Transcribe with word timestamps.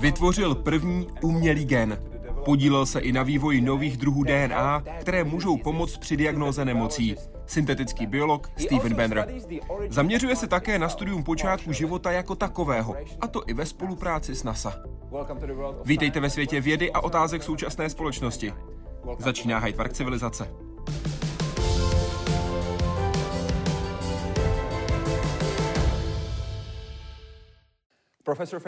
Vytvořil 0.00 0.54
první 0.54 1.06
umělý 1.22 1.64
gen. 1.64 1.98
Podílel 2.44 2.86
se 2.86 3.00
i 3.00 3.12
na 3.12 3.22
vývoji 3.22 3.60
nových 3.60 3.96
druhů 3.96 4.24
DNA, 4.24 4.82
které 5.00 5.24
můžou 5.24 5.56
pomoct 5.56 5.96
při 5.96 6.16
diagnóze 6.16 6.64
nemocí. 6.64 7.16
Syntetický 7.46 8.06
biolog 8.06 8.50
Steven 8.56 8.94
Benner. 8.94 9.28
Zaměřuje 9.88 10.36
se 10.36 10.46
také 10.46 10.78
na 10.78 10.88
studium 10.88 11.24
počátku 11.24 11.72
života 11.72 12.12
jako 12.12 12.34
takového, 12.34 12.96
a 13.20 13.26
to 13.26 13.42
i 13.46 13.54
ve 13.54 13.66
spolupráci 13.66 14.34
s 14.34 14.44
NASA. 14.44 14.82
Vítejte 15.84 16.20
ve 16.20 16.30
světě 16.30 16.60
vědy 16.60 16.92
a 16.92 17.00
otázek 17.00 17.42
současné 17.42 17.90
společnosti. 17.90 18.52
Začíná 19.18 19.58
Hyde 19.58 19.76
Park 19.76 19.92
civilizace. 19.92 20.65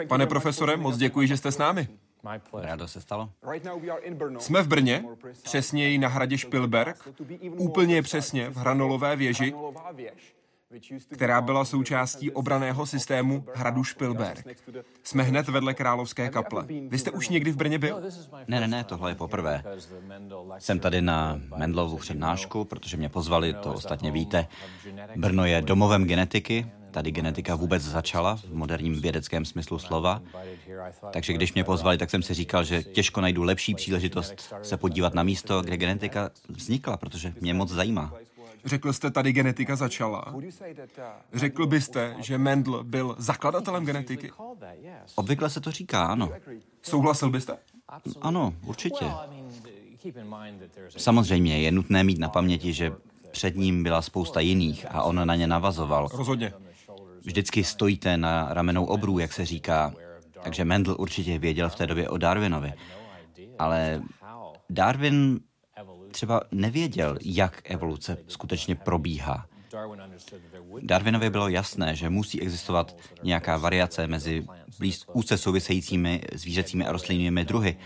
Pane 0.07 0.27
profesore, 0.27 0.77
moc 0.77 0.97
děkuji, 0.97 1.27
že 1.27 1.37
jste 1.37 1.51
s 1.51 1.57
námi. 1.57 1.87
Rádo 2.53 2.87
se 2.87 3.01
stalo. 3.01 3.29
Jsme 4.39 4.61
v 4.61 4.67
Brně, 4.67 5.03
přesněji 5.43 5.97
na 5.97 6.07
hradě 6.07 6.37
Špilberg, 6.37 7.09
úplně 7.57 8.01
přesně 8.01 8.49
v 8.49 8.57
Hranolové 8.57 9.15
věži, 9.15 9.53
která 11.09 11.41
byla 11.41 11.65
součástí 11.65 12.31
obraného 12.31 12.85
systému 12.85 13.45
hradu 13.55 13.83
Špilberg. 13.83 14.47
Jsme 15.03 15.23
hned 15.23 15.47
vedle 15.47 15.73
Královské 15.73 16.29
kaple. 16.29 16.65
Vy 16.87 16.97
jste 16.97 17.11
už 17.11 17.29
někdy 17.29 17.51
v 17.51 17.55
Brně 17.55 17.79
byl? 17.79 18.01
Ne, 18.47 18.59
ne, 18.59 18.67
ne, 18.67 18.83
tohle 18.83 19.11
je 19.11 19.15
poprvé. 19.15 19.63
Jsem 20.57 20.79
tady 20.79 21.01
na 21.01 21.39
Mendlovu 21.57 21.97
přednášku, 21.97 22.65
protože 22.65 22.97
mě 22.97 23.09
pozvali, 23.09 23.53
to 23.53 23.73
ostatně 23.73 24.11
víte. 24.11 24.47
Brno 25.15 25.45
je 25.45 25.61
domovem 25.61 26.05
genetiky, 26.05 26.71
tady 26.91 27.11
genetika 27.11 27.55
vůbec 27.55 27.83
začala 27.83 28.35
v 28.35 28.53
moderním 28.53 29.01
vědeckém 29.01 29.45
smyslu 29.45 29.79
slova. 29.79 30.21
Takže 31.13 31.33
když 31.33 31.53
mě 31.53 31.63
pozvali, 31.63 31.97
tak 31.97 32.09
jsem 32.09 32.23
si 32.23 32.33
říkal, 32.33 32.63
že 32.63 32.83
těžko 32.83 33.21
najdu 33.21 33.43
lepší 33.43 33.75
příležitost 33.75 34.53
se 34.61 34.77
podívat 34.77 35.13
na 35.13 35.23
místo, 35.23 35.61
kde 35.61 35.77
genetika 35.77 36.29
vznikla, 36.49 36.97
protože 36.97 37.33
mě 37.41 37.53
moc 37.53 37.69
zajímá. 37.69 38.13
Řekl 38.65 38.93
jste, 38.93 39.11
tady 39.11 39.33
genetika 39.33 39.75
začala. 39.75 40.35
Řekl 41.33 41.67
byste, 41.67 42.15
že 42.19 42.37
Mendel 42.37 42.83
byl 42.83 43.15
zakladatelem 43.17 43.85
genetiky? 43.85 44.31
Obvykle 45.15 45.49
se 45.49 45.61
to 45.61 45.71
říká, 45.71 46.05
ano. 46.05 46.31
Souhlasil 46.81 47.29
byste? 47.29 47.57
Ano, 48.21 48.53
určitě. 48.65 49.05
Samozřejmě 50.97 51.61
je 51.61 51.71
nutné 51.71 52.03
mít 52.03 52.19
na 52.19 52.29
paměti, 52.29 52.73
že 52.73 52.91
před 53.31 53.55
ním 53.55 53.83
byla 53.83 54.01
spousta 54.01 54.39
jiných 54.39 54.85
a 54.89 55.03
on 55.03 55.27
na 55.27 55.35
ně 55.35 55.47
navazoval. 55.47 56.09
Rozhodně. 56.13 56.53
Vždycky 57.21 57.63
stojíte 57.63 58.17
na 58.17 58.47
ramenou 58.53 58.85
obrů, 58.85 59.19
jak 59.19 59.33
se 59.33 59.45
říká. 59.45 59.93
Takže 60.43 60.65
Mendel 60.65 60.95
určitě 60.99 61.39
věděl 61.39 61.69
v 61.69 61.75
té 61.75 61.87
době 61.87 62.09
o 62.09 62.17
Darwinovi. 62.17 62.73
Ale 63.59 64.01
Darwin 64.69 65.39
třeba 66.11 66.41
nevěděl, 66.51 67.17
jak 67.21 67.71
evoluce 67.71 68.17
skutečně 68.27 68.75
probíhá. 68.75 69.45
Darwinovi 70.81 71.29
bylo 71.29 71.47
jasné, 71.49 71.95
že 71.95 72.09
musí 72.09 72.41
existovat 72.41 72.97
nějaká 73.23 73.57
variace 73.57 74.07
mezi 74.07 74.45
blíz, 74.79 75.05
úzce 75.13 75.37
souvisejícími 75.37 76.21
zvířecími 76.33 76.85
a 76.85 76.91
rostlinnými 76.91 77.45
druhy, 77.45 77.77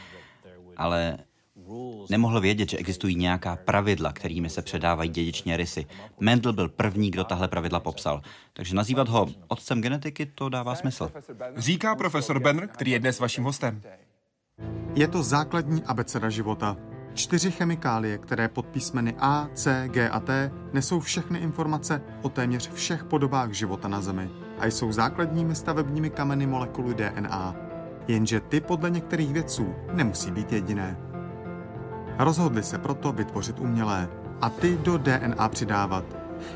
ale 0.77 1.17
nemohl 2.09 2.41
vědět, 2.41 2.69
že 2.69 2.77
existují 2.77 3.15
nějaká 3.15 3.55
pravidla, 3.55 4.13
kterými 4.13 4.49
se 4.49 4.61
předávají 4.61 5.09
dědičně 5.09 5.57
rysy. 5.57 5.85
Mendel 6.19 6.53
byl 6.53 6.69
první, 6.69 7.11
kdo 7.11 7.23
tahle 7.23 7.47
pravidla 7.47 7.79
popsal. 7.79 8.21
Takže 8.53 8.75
nazývat 8.75 9.09
ho 9.09 9.27
otcem 9.47 9.81
genetiky, 9.81 10.25
to 10.25 10.49
dává 10.49 10.75
smysl. 10.75 11.11
Říká 11.57 11.95
profesor 11.95 12.39
Benner, 12.39 12.67
který 12.67 12.91
je 12.91 12.99
dnes 12.99 13.19
vaším 13.19 13.43
hostem. 13.43 13.81
Je 14.95 15.07
to 15.07 15.23
základní 15.23 15.83
abeceda 15.83 16.29
života. 16.29 16.77
Čtyři 17.13 17.51
chemikálie, 17.51 18.17
které 18.17 18.47
pod 18.47 18.65
písmeny 18.65 19.15
A, 19.19 19.47
C, 19.53 19.87
G 19.87 20.09
a 20.09 20.19
T 20.19 20.51
nesou 20.73 20.99
všechny 20.99 21.39
informace 21.39 22.01
o 22.21 22.29
téměř 22.29 22.71
všech 22.71 23.03
podobách 23.03 23.51
života 23.51 23.87
na 23.87 24.01
Zemi 24.01 24.29
a 24.59 24.65
jsou 24.65 24.91
základními 24.91 25.55
stavebními 25.55 26.09
kameny 26.09 26.47
molekuly 26.47 26.93
DNA. 26.93 27.55
Jenže 28.07 28.39
ty 28.39 28.61
podle 28.61 28.89
některých 28.89 29.33
vědců 29.33 29.75
nemusí 29.93 30.31
být 30.31 30.51
jediné. 30.51 31.12
Rozhodli 32.19 32.63
se 32.63 32.77
proto 32.77 33.11
vytvořit 33.11 33.59
umělé 33.59 34.09
a 34.41 34.49
ty 34.49 34.77
do 34.77 34.97
DNA 34.97 35.49
přidávat. 35.49 36.05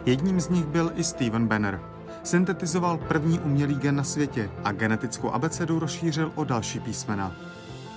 Jedním 0.06 0.42
z 0.42 0.50
nich 0.50 0.66
byl 0.66 0.92
i 0.96 1.04
Steven 1.04 1.48
Banner. 1.48 1.80
Syntetizoval 2.24 2.98
první 2.98 3.40
umělý 3.40 3.76
gen 3.76 3.96
na 3.96 4.04
světě 4.04 4.50
a 4.64 4.72
genetickou 4.72 5.32
abecedu 5.32 5.80
rozšířil 5.80 6.32
o 6.36 6.44
další 6.44 6.80
písmena. 6.80 7.36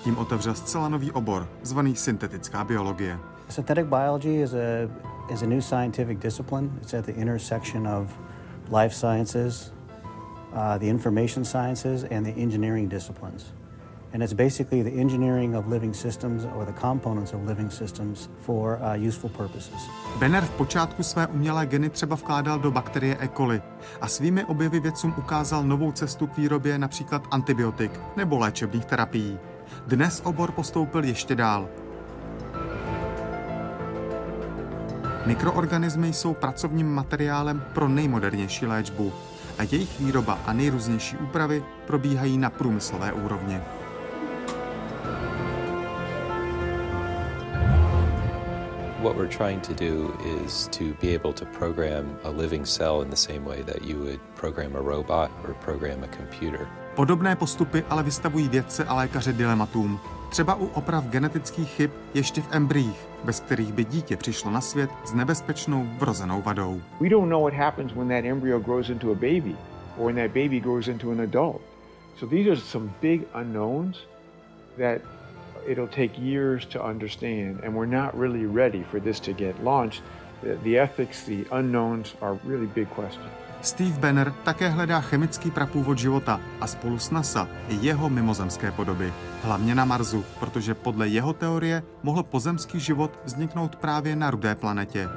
Tím 0.04 0.18
otevřel 0.18 0.54
zcela 0.54 0.88
nový 0.88 1.12
obor, 1.12 1.48
zvaný 1.62 1.96
syntetická 1.96 2.64
biologie. 2.64 3.18
Synthetic 3.48 3.86
biology 3.86 4.42
is 4.42 4.54
a, 4.54 4.90
is 5.32 5.42
a 5.42 5.46
new 5.46 5.60
scientific 5.60 6.18
discipline. 6.18 6.70
It's 6.82 6.94
at 6.94 7.06
the 7.06 7.12
intersection 7.12 7.88
of 7.88 8.08
life 8.72 8.94
sciences, 8.94 9.72
uh, 10.52 10.78
the 10.78 10.86
information 10.86 11.44
sciences, 11.44 12.04
and 12.10 12.26
the 12.26 12.42
engineering 12.42 12.90
disciplines. 12.90 13.52
And 14.12 14.22
it's 14.22 14.32
basically 14.32 14.82
the 14.82 15.00
engineering 15.00 15.56
of 15.56 15.68
living 15.68 15.94
systems 15.94 16.44
or 16.56 16.64
the 16.64 16.72
components 16.72 17.32
of 17.32 17.46
living 17.46 17.70
systems 17.70 18.28
for 18.46 18.78
uh, 18.82 19.06
useful 19.08 19.30
purposes. 19.30 19.90
Benner 20.18 20.44
v 20.44 20.50
počátku 20.50 21.02
své 21.02 21.26
umělé 21.26 21.66
geny 21.66 21.90
třeba 21.90 22.16
vkládal 22.16 22.58
do 22.58 22.70
bakterie 22.70 23.16
E. 23.20 23.28
coli 23.28 23.62
a 24.00 24.08
svými 24.08 24.44
objevy 24.44 24.80
vědcům 24.80 25.14
ukázal 25.18 25.64
novou 25.64 25.92
cestu 25.92 26.26
k 26.26 26.36
výrobě 26.36 26.78
například 26.78 27.22
antibiotik 27.30 28.00
nebo 28.16 28.38
léčebných 28.38 28.84
terapií. 28.84 29.38
Dnes 29.86 30.22
obor 30.24 30.52
postoupil 30.52 31.04
ještě 31.04 31.34
dál. 31.34 31.68
Mikroorganismy 35.26 36.12
jsou 36.12 36.34
pracovním 36.34 36.94
materiálem 36.94 37.64
pro 37.74 37.88
nejmodernější 37.88 38.66
léčbu 38.66 39.12
a 39.58 39.62
jejich 39.62 40.00
výroba 40.00 40.38
a 40.46 40.52
nejrůznější 40.52 41.16
úpravy 41.16 41.64
probíhají 41.86 42.38
na 42.38 42.50
průmyslové 42.50 43.12
úrovni. 43.12 43.60
What 49.02 49.16
we're 49.16 49.36
trying 49.36 49.62
to 49.62 49.72
do 49.72 50.12
is 50.44 50.68
to 50.68 50.84
be 51.00 51.14
able 51.14 51.32
to 51.32 51.46
program 51.46 52.18
a 52.22 52.30
living 52.30 52.66
cell 52.66 53.00
in 53.00 53.08
the 53.08 53.16
same 53.16 53.46
way 53.46 53.62
that 53.62 53.82
you 53.82 53.96
would 53.98 54.20
program 54.34 54.76
a 54.76 54.80
robot 54.80 55.30
or 55.42 55.54
program 55.54 56.04
a 56.04 56.08
computer. 56.08 56.68
Podobné 56.94 57.36
postupy 57.36 57.84
ale 57.90 58.02
vystavují 58.02 58.48
vědce 58.48 58.84
a 58.84 58.94
lékaře 58.94 59.32
dilematům. 59.32 60.00
Třeba 60.30 60.54
u 60.54 60.66
oprav 60.66 61.04
genetických 61.04 61.68
chyb 61.68 61.90
ještě 62.14 62.40
v 62.40 62.48
embryích, 62.50 63.08
bez 63.24 63.40
kterých 63.40 63.72
by 63.72 63.84
dítě 63.84 64.16
přišlo 64.16 64.50
na 64.50 64.60
svět 64.60 64.90
s 65.04 65.12
nebezpečnou 65.12 65.86
vrozenou 65.98 66.42
vadou. 66.42 66.80
We 67.00 67.08
don't 67.08 67.30
know 67.30 67.42
what 67.42 67.54
happens 67.54 67.92
when 67.92 68.08
that 68.08 68.24
embryo 68.24 68.60
grows 68.60 68.88
into 68.88 69.12
a 69.12 69.14
baby 69.14 69.56
or 69.98 70.12
when 70.12 70.16
that 70.16 70.34
baby 70.34 70.60
grows 70.60 70.88
into 70.88 71.10
an 71.10 71.20
adult. 71.20 71.60
So 72.16 72.36
these 72.36 72.50
are 72.50 72.60
some 72.60 72.90
big 73.00 73.22
unknowns 73.34 73.96
that 74.78 75.00
it'll 75.68 75.88
take 75.88 76.18
years 76.18 76.66
to 76.66 76.84
understand, 76.84 77.60
and 77.64 77.74
we're 77.74 77.90
not 77.90 78.14
really 78.14 78.46
ready 78.46 78.84
for 78.90 79.00
this 79.00 79.20
to 79.20 79.32
get 79.32 79.64
launched. 79.64 80.02
The, 80.64 80.78
ethics, 80.78 81.24
the 81.24 81.44
unknowns 81.50 82.16
are 82.20 82.38
really 82.44 82.66
big 82.66 82.88
questions. 82.88 83.30
Steve 83.62 83.98
Banner 83.98 84.32
také 84.44 84.68
hledá 84.68 85.00
chemický 85.00 85.50
prapůvod 85.50 85.98
života 85.98 86.40
a 86.60 86.66
spolu 86.66 86.98
s 86.98 87.10
NASA 87.10 87.48
i 87.68 87.78
jeho 87.80 88.10
mimozemské 88.10 88.72
podoby. 88.72 89.12
Hlavně 89.42 89.74
na 89.74 89.84
Marsu, 89.84 90.24
protože 90.40 90.74
podle 90.74 91.08
jeho 91.08 91.32
teorie 91.32 91.82
mohl 92.02 92.22
pozemský 92.22 92.80
život 92.80 93.18
vzniknout 93.24 93.76
právě 93.76 94.16
na 94.16 94.30
rudé 94.30 94.54
planetě. 94.54 95.08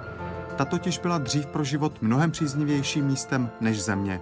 Ta 0.56 0.66
totiž 0.66 1.00
byla 1.00 1.18
dřív 1.18 1.46
pro 1.46 1.64
život 1.64 2.02
mnohem 2.02 2.32
příznivějším 2.32 3.06
místem 3.06 3.50
než 3.62 3.84
Země. 3.84 4.22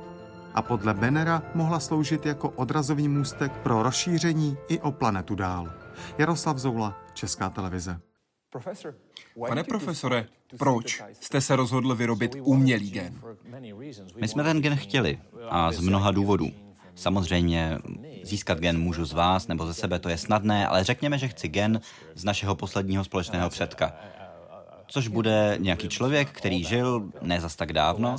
A 0.53 0.61
podle 0.61 0.93
Bannera 0.93 1.41
mohla 1.55 1.79
sloužit 1.79 2.25
jako 2.25 2.49
odrazový 2.49 3.07
můstek 3.07 3.51
pro 3.51 3.83
rozšíření 3.83 4.57
i 4.67 4.79
o 4.79 4.91
planetu 4.91 5.35
dál. 5.35 5.80
Jaroslav 6.17 6.57
Zoula, 6.57 6.97
Česká 7.13 7.49
televize. 7.49 7.99
Pane 9.47 9.63
profesore, 9.63 10.27
proč 10.57 11.03
jste 11.19 11.41
se 11.41 11.55
rozhodl 11.55 11.95
vyrobit 11.95 12.35
umělý 12.39 12.91
gen? 12.91 13.21
My 14.15 14.27
jsme 14.27 14.43
ten 14.43 14.61
gen 14.61 14.75
chtěli 14.75 15.19
a 15.49 15.71
z 15.71 15.79
mnoha 15.79 16.11
důvodů. 16.11 16.51
Samozřejmě 16.95 17.77
získat 18.23 18.59
gen 18.59 18.81
můžu 18.81 19.05
z 19.05 19.13
vás 19.13 19.47
nebo 19.47 19.65
ze 19.65 19.73
sebe, 19.73 19.99
to 19.99 20.09
je 20.09 20.17
snadné, 20.17 20.67
ale 20.67 20.83
řekněme, 20.83 21.17
že 21.17 21.27
chci 21.27 21.47
gen 21.47 21.81
z 22.15 22.23
našeho 22.23 22.55
posledního 22.55 23.03
společného 23.03 23.49
předka. 23.49 23.93
Což 24.87 25.07
bude 25.07 25.57
nějaký 25.59 25.89
člověk, 25.89 26.29
který 26.31 26.63
žil 26.63 27.11
ne 27.21 27.41
zas 27.41 27.55
tak 27.55 27.73
dávno, 27.73 28.15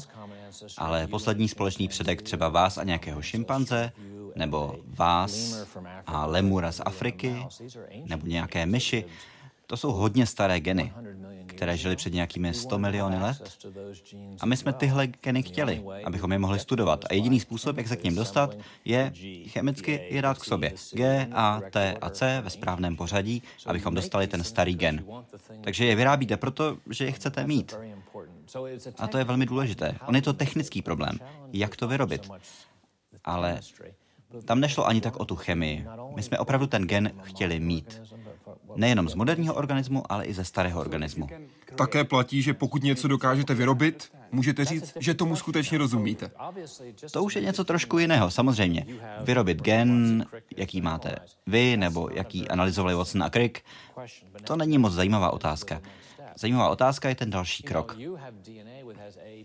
ale 0.79 1.07
poslední 1.07 1.49
společný 1.49 1.89
předek 1.89 2.23
třeba 2.23 2.49
vás 2.49 2.79
a 2.79 2.85
nějakého 2.85 3.23
šimpanze, 3.23 3.93
nebo 4.35 4.77
vás 4.87 5.65
a 6.07 6.27
lemura 6.27 6.73
z 6.73 6.81
Afriky, 6.85 7.47
nebo 8.05 8.27
nějaké 8.27 8.67
myši. 8.67 9.05
To 9.67 9.77
jsou 9.77 9.93
hodně 9.93 10.27
staré 10.27 10.61
geny, 10.61 10.93
které 11.47 11.77
žily 11.77 11.97
před 11.97 12.13
nějakými 12.13 12.55
100 12.55 12.79
miliony 12.79 13.19
let. 13.19 13.67
A 14.41 14.47
my 14.47 14.57
jsme 14.57 14.73
tyhle 14.73 15.07
geny 15.07 15.43
chtěli, 15.43 15.85
abychom 16.05 16.33
je 16.33 16.39
mohli 16.39 16.59
studovat. 16.59 17.05
A 17.11 17.15
jediný 17.15 17.41
způsob, 17.41 17.77
jak 17.77 17.89
se 17.89 17.97
k 17.97 18.05
ním 18.05 18.15
dostat, 18.15 18.57
je 18.85 19.13
chemicky 19.47 20.07
je 20.11 20.23
dát 20.23 20.39
k 20.39 20.45
sobě. 20.45 20.73
G, 20.93 21.29
A, 21.33 21.61
T 21.71 21.97
a 22.01 22.11
C 22.11 22.41
ve 22.45 22.51
správném 22.51 22.97
pořadí, 22.97 23.43
abychom 23.67 23.95
dostali 23.95 24.27
ten 24.27 24.45
starý 24.45 24.75
gen. 24.75 25.05
Takže 25.61 25.85
je 25.85 25.97
vyrábíte 25.97 26.37
proto, 26.37 26.77
že 26.91 27.05
je 27.05 27.13
chcete 27.13 27.47
mít. 27.47 27.75
A 28.99 29.07
to 29.07 29.19
je 29.19 29.25
velmi 29.25 29.47
důležité. 29.47 29.99
On 30.07 30.17
je 30.17 30.23
to 30.23 30.33
technický 30.33 30.83
problém. 30.83 31.19
Jak 31.53 31.77
to 31.77 31.89
vyrobit? 31.89 32.31
Ale 33.25 33.61
tam 34.45 34.61
nešlo 34.61 34.87
ani 34.87 35.01
tak 35.01 35.17
o 35.17 35.25
tu 35.25 35.37
chemii. 35.37 35.87
My 36.15 36.23
jsme 36.23 36.39
opravdu 36.39 36.67
ten 36.67 36.85
gen 36.85 37.11
chtěli 37.23 37.61
mít. 37.61 38.03
Nejenom 38.77 39.09
z 39.09 39.15
moderního 39.15 39.55
organismu, 39.55 40.13
ale 40.13 40.25
i 40.25 40.35
ze 40.35 40.45
starého 40.45 40.81
organismu. 40.81 41.29
Také 41.75 42.05
platí, 42.05 42.43
že 42.43 42.55
pokud 42.55 42.83
něco 42.83 43.09
dokážete 43.09 43.55
vyrobit, 43.55 44.13
můžete 44.33 44.65
říct, 44.65 44.97
že 45.01 45.15
tomu 45.15 45.37
skutečně 45.37 45.79
rozumíte. 45.79 46.31
To 47.13 47.25
už 47.25 47.37
je 47.37 47.43
něco 47.43 47.65
trošku 47.65 47.99
jiného, 47.99 48.31
samozřejmě. 48.31 48.87
Vyrobit 49.21 49.63
gen, 49.63 50.27
jaký 50.57 50.81
máte 50.81 51.17
vy, 51.47 51.77
nebo 51.77 52.09
jaký 52.13 52.49
analyzovali 52.49 52.95
Watson 52.95 53.23
a 53.23 53.31
Crick, 53.31 53.59
to 54.45 54.57
není 54.57 54.79
moc 54.79 54.93
zajímavá 54.93 55.33
otázka. 55.33 55.81
Zajímavá 56.37 56.69
otázka 56.69 57.09
je 57.09 57.15
ten 57.15 57.31
další 57.31 57.63
krok. 57.63 57.97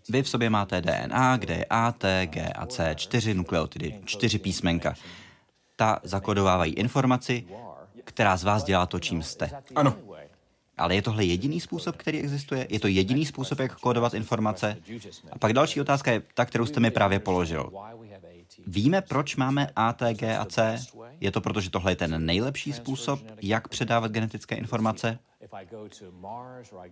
Vy 0.09 0.23
v 0.23 0.29
sobě 0.29 0.49
máte 0.49 0.81
DNA, 0.81 1.37
kde 1.37 1.53
je 1.53 1.65
A, 1.69 1.91
T, 1.91 2.25
G 2.25 2.49
a 2.49 2.65
C, 2.65 2.95
čtyři 2.95 3.33
nukleotidy, 3.33 3.99
čtyři 4.05 4.39
písmenka. 4.39 4.93
Ta 5.75 5.99
zakodovávají 6.03 6.73
informaci, 6.73 7.47
která 8.03 8.37
z 8.37 8.43
vás 8.43 8.63
dělá 8.63 8.85
to, 8.85 8.99
čím 8.99 9.23
jste. 9.23 9.51
Ano. 9.75 9.95
Ale 10.77 10.95
je 10.95 11.01
tohle 11.01 11.25
jediný 11.25 11.59
způsob, 11.59 11.95
který 11.95 12.19
existuje? 12.19 12.67
Je 12.69 12.79
to 12.79 12.87
jediný 12.87 13.25
způsob, 13.25 13.59
jak 13.59 13.75
kódovat 13.75 14.13
informace? 14.13 14.77
A 15.31 15.37
pak 15.37 15.53
další 15.53 15.81
otázka 15.81 16.11
je 16.11 16.21
ta, 16.33 16.45
kterou 16.45 16.65
jste 16.65 16.79
mi 16.79 16.91
právě 16.91 17.19
položil. 17.19 17.71
Víme, 18.67 19.01
proč 19.01 19.35
máme 19.35 19.69
A, 19.75 19.93
T, 19.93 20.13
G 20.13 20.37
a 20.37 20.45
C? 20.45 20.77
Je 21.19 21.31
to 21.31 21.41
proto, 21.41 21.61
že 21.61 21.69
tohle 21.69 21.91
je 21.91 21.95
ten 21.95 22.25
nejlepší 22.25 22.73
způsob, 22.73 23.19
jak 23.41 23.67
předávat 23.67 24.11
genetické 24.11 24.55
informace? 24.55 25.19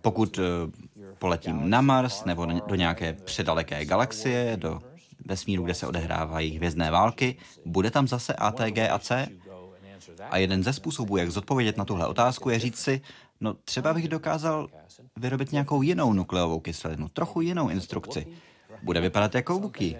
Pokud 0.00 0.38
eh, 0.38 0.42
poletím 1.18 1.70
na 1.70 1.80
Mars 1.80 2.24
nebo 2.24 2.46
do 2.66 2.74
nějaké 2.74 3.12
předaleké 3.12 3.84
galaxie, 3.84 4.56
do 4.56 4.80
vesmíru, 5.26 5.62
kde 5.64 5.74
se 5.74 5.86
odehrávají 5.86 6.56
hvězdné 6.56 6.90
války, 6.90 7.36
bude 7.64 7.90
tam 7.90 8.08
zase 8.08 8.34
A, 8.34 8.50
T, 8.50 8.70
G 8.70 8.88
a 8.88 8.98
C? 8.98 9.28
A 10.30 10.36
jeden 10.36 10.62
ze 10.62 10.72
způsobů, 10.72 11.16
jak 11.16 11.30
zodpovědět 11.30 11.76
na 11.76 11.84
tuhle 11.84 12.06
otázku, 12.06 12.50
je 12.50 12.58
říct 12.58 12.78
si, 12.78 13.00
no 13.40 13.54
třeba 13.54 13.94
bych 13.94 14.08
dokázal 14.08 14.68
vyrobit 15.16 15.52
nějakou 15.52 15.82
jinou 15.82 16.12
nukleovou 16.12 16.60
kyselinu, 16.60 17.08
trochu 17.08 17.40
jinou 17.40 17.68
instrukci. 17.68 18.26
Bude 18.82 19.00
vypadat 19.00 19.34
jako 19.34 19.58
buky. 19.58 19.96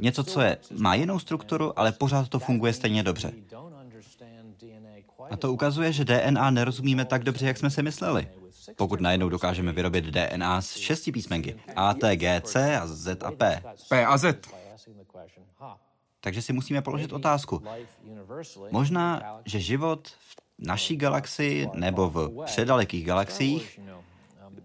Něco, 0.00 0.24
co 0.24 0.40
je, 0.40 0.58
má 0.78 0.94
jinou 0.94 1.18
strukturu, 1.18 1.78
ale 1.78 1.92
pořád 1.92 2.28
to 2.28 2.38
funguje 2.38 2.72
stejně 2.72 3.02
dobře. 3.02 3.32
A 5.30 5.36
to 5.36 5.52
ukazuje, 5.52 5.92
že 5.92 6.04
DNA 6.04 6.50
nerozumíme 6.50 7.04
tak 7.04 7.24
dobře, 7.24 7.46
jak 7.46 7.58
jsme 7.58 7.70
si 7.70 7.82
mysleli. 7.82 8.28
Pokud 8.76 9.00
najednou 9.00 9.28
dokážeme 9.28 9.72
vyrobit 9.72 10.04
DNA 10.04 10.60
z 10.60 10.76
šesti 10.76 11.12
písmenky 11.12 11.56
A, 11.76 11.94
T, 11.94 12.16
G, 12.16 12.40
C 12.40 12.76
a 12.76 12.86
Z 12.86 13.22
a 13.22 13.30
P. 13.30 13.62
P 13.88 14.06
a 14.06 14.18
Z. 14.18 14.48
Takže 16.20 16.42
si 16.42 16.52
musíme 16.52 16.82
položit 16.82 17.12
otázku. 17.12 17.62
Možná, 18.70 19.22
že 19.44 19.60
život 19.60 20.08
v 20.08 20.36
naší 20.58 20.96
galaxii 20.96 21.68
nebo 21.74 22.10
v 22.10 22.44
předalekých 22.44 23.06
galaxiích 23.06 23.80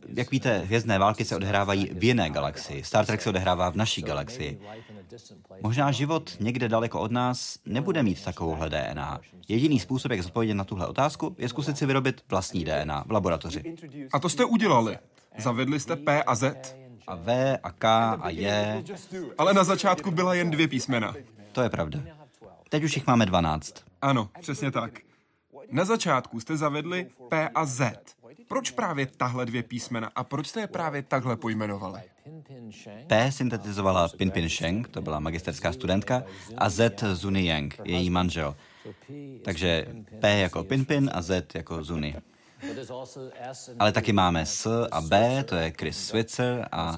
jak 0.07 0.31
víte, 0.31 0.57
hvězdné 0.57 0.99
války 0.99 1.25
se 1.25 1.35
odehrávají 1.35 1.89
v 1.93 2.03
jiné 2.03 2.29
galaxii. 2.29 2.83
Star 2.83 3.05
Trek 3.05 3.21
se 3.21 3.29
odehrává 3.29 3.69
v 3.69 3.75
naší 3.75 4.01
galaxii. 4.01 4.59
Možná 5.61 5.91
život 5.91 6.31
někde 6.39 6.69
daleko 6.69 6.99
od 6.99 7.11
nás 7.11 7.59
nebude 7.65 8.03
mít 8.03 8.23
takovouhle 8.23 8.69
DNA. 8.69 9.19
Jediný 9.47 9.79
způsob, 9.79 10.11
jak 10.11 10.23
zodpovědět 10.23 10.53
na 10.53 10.63
tuhle 10.63 10.87
otázku, 10.87 11.35
je 11.37 11.49
zkusit 11.49 11.77
si 11.77 11.85
vyrobit 11.85 12.21
vlastní 12.29 12.63
DNA 12.63 13.03
v 13.07 13.11
laboratoři. 13.11 13.75
A 14.13 14.19
to 14.19 14.29
jste 14.29 14.45
udělali. 14.45 14.97
Zavedli 15.37 15.79
jste 15.79 15.95
P 15.95 16.23
a 16.23 16.35
Z. 16.35 16.75
A 17.07 17.15
V 17.15 17.57
a 17.63 17.71
K 17.71 18.13
a 18.21 18.29
J. 18.29 18.83
Ale 19.37 19.53
na 19.53 19.63
začátku 19.63 20.11
byla 20.11 20.33
jen 20.33 20.51
dvě 20.51 20.67
písmena. 20.67 21.13
To 21.51 21.61
je 21.61 21.69
pravda. 21.69 21.99
Teď 22.69 22.83
už 22.83 22.95
jich 22.95 23.07
máme 23.07 23.25
12. 23.25 23.75
Ano, 24.01 24.29
přesně 24.41 24.71
tak. 24.71 24.99
Na 25.71 25.85
začátku 25.85 26.39
jste 26.39 26.57
zavedli 26.57 27.09
P 27.29 27.49
a 27.49 27.65
Z. 27.65 27.99
Proč 28.53 28.71
právě 28.71 29.05
tahle 29.05 29.45
dvě 29.45 29.63
písmena 29.63 30.11
a 30.15 30.23
proč 30.23 30.47
jste 30.47 30.59
je 30.59 30.67
právě 30.67 31.01
takhle 31.01 31.37
pojmenovali? 31.37 32.01
P 33.07 33.31
syntetizovala 33.31 34.07
Pin 34.07 34.31
Pin 34.31 34.49
Sheng, 34.49 34.87
to 34.87 35.01
byla 35.01 35.19
magisterská 35.19 35.73
studentka, 35.73 36.23
a 36.57 36.69
Z 36.69 37.03
Zuni 37.13 37.45
Yang, 37.45 37.75
její 37.83 38.09
manžel. 38.09 38.55
Takže 39.45 39.85
P 40.19 40.39
jako 40.39 40.63
Pin 40.63 40.85
Pin 40.85 41.09
a 41.13 41.21
Z 41.21 41.55
jako 41.55 41.83
Zuni. 41.83 42.15
Ale 43.79 43.91
taky 43.91 44.13
máme 44.13 44.45
S 44.45 44.87
a 44.91 45.01
B, 45.01 45.43
to 45.43 45.55
je 45.55 45.73
Chris 45.79 46.07
Switzer, 46.07 46.67
a 46.71 46.97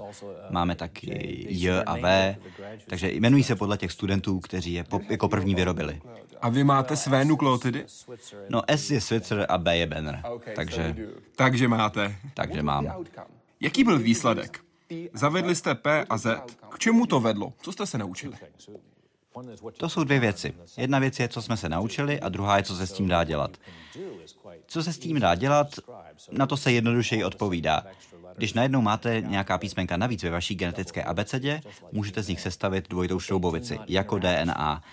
máme 0.49 0.75
taky 0.75 1.45
J 1.49 1.83
a 1.83 1.95
V, 1.95 2.35
takže 2.87 3.11
jmenují 3.11 3.43
se 3.43 3.55
podle 3.55 3.77
těch 3.77 3.91
studentů, 3.91 4.39
kteří 4.39 4.73
je 4.73 4.83
po, 4.83 4.99
jako 5.09 5.29
první 5.29 5.55
vyrobili. 5.55 6.01
A 6.41 6.49
vy 6.49 6.63
máte 6.63 6.95
své 6.95 7.25
nukleotidy? 7.25 7.85
No 8.49 8.61
S 8.67 8.91
je 8.91 9.01
Switzer 9.01 9.45
a 9.49 9.57
B 9.57 9.77
je 9.77 9.87
Benner, 9.87 10.23
takže, 10.55 10.95
Takže 11.35 11.67
máte. 11.67 12.15
takže 12.33 12.63
mám. 12.63 13.05
Jaký 13.59 13.83
byl 13.83 13.99
výsledek? 13.99 14.59
Zavedli 15.13 15.55
jste 15.55 15.75
P 15.75 16.05
a 16.09 16.17
Z. 16.17 16.41
K 16.69 16.79
čemu 16.79 17.05
to 17.05 17.19
vedlo? 17.19 17.53
Co 17.61 17.71
jste 17.71 17.85
se 17.85 17.97
naučili? 17.97 18.35
To 19.77 19.89
jsou 19.89 20.03
dvě 20.03 20.19
věci. 20.19 20.53
Jedna 20.77 20.99
věc 20.99 21.19
je, 21.19 21.27
co 21.27 21.41
jsme 21.41 21.57
se 21.57 21.69
naučili, 21.69 22.19
a 22.19 22.29
druhá 22.29 22.57
je, 22.57 22.63
co 22.63 22.75
se 22.75 22.87
s 22.87 22.93
tím 22.93 23.07
dá 23.07 23.23
dělat. 23.23 23.57
Co 24.67 24.83
se 24.83 24.93
s 24.93 24.99
tím 24.99 25.19
dá 25.19 25.35
dělat, 25.35 25.67
na 26.31 26.45
to 26.45 26.57
se 26.57 26.71
jednodušeji 26.71 27.23
odpovídá. 27.23 27.83
Když 28.37 28.53
najednou 28.53 28.81
máte 28.81 29.21
nějaká 29.21 29.57
písmenka 29.57 29.97
navíc 29.97 30.23
ve 30.23 30.29
vaší 30.29 30.55
genetické 30.55 31.03
abecedě, 31.03 31.61
můžete 31.91 32.23
z 32.23 32.27
nich 32.27 32.41
sestavit 32.41 32.89
dvojitou 32.89 33.19
šroubovici, 33.19 33.79
jako 33.87 34.19
DNA. 34.19 34.83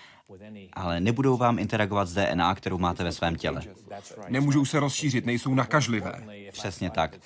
Ale 0.72 1.00
nebudou 1.00 1.36
vám 1.36 1.58
interagovat 1.58 2.08
s 2.08 2.14
DNA, 2.14 2.54
kterou 2.54 2.78
máte 2.78 3.04
ve 3.04 3.12
svém 3.12 3.36
těle. 3.36 3.62
Nemůžou 4.28 4.64
se 4.64 4.80
rozšířit, 4.80 5.26
nejsou 5.26 5.54
nakažlivé. 5.54 6.12
Přesně 6.52 6.90
tak. 6.90 7.18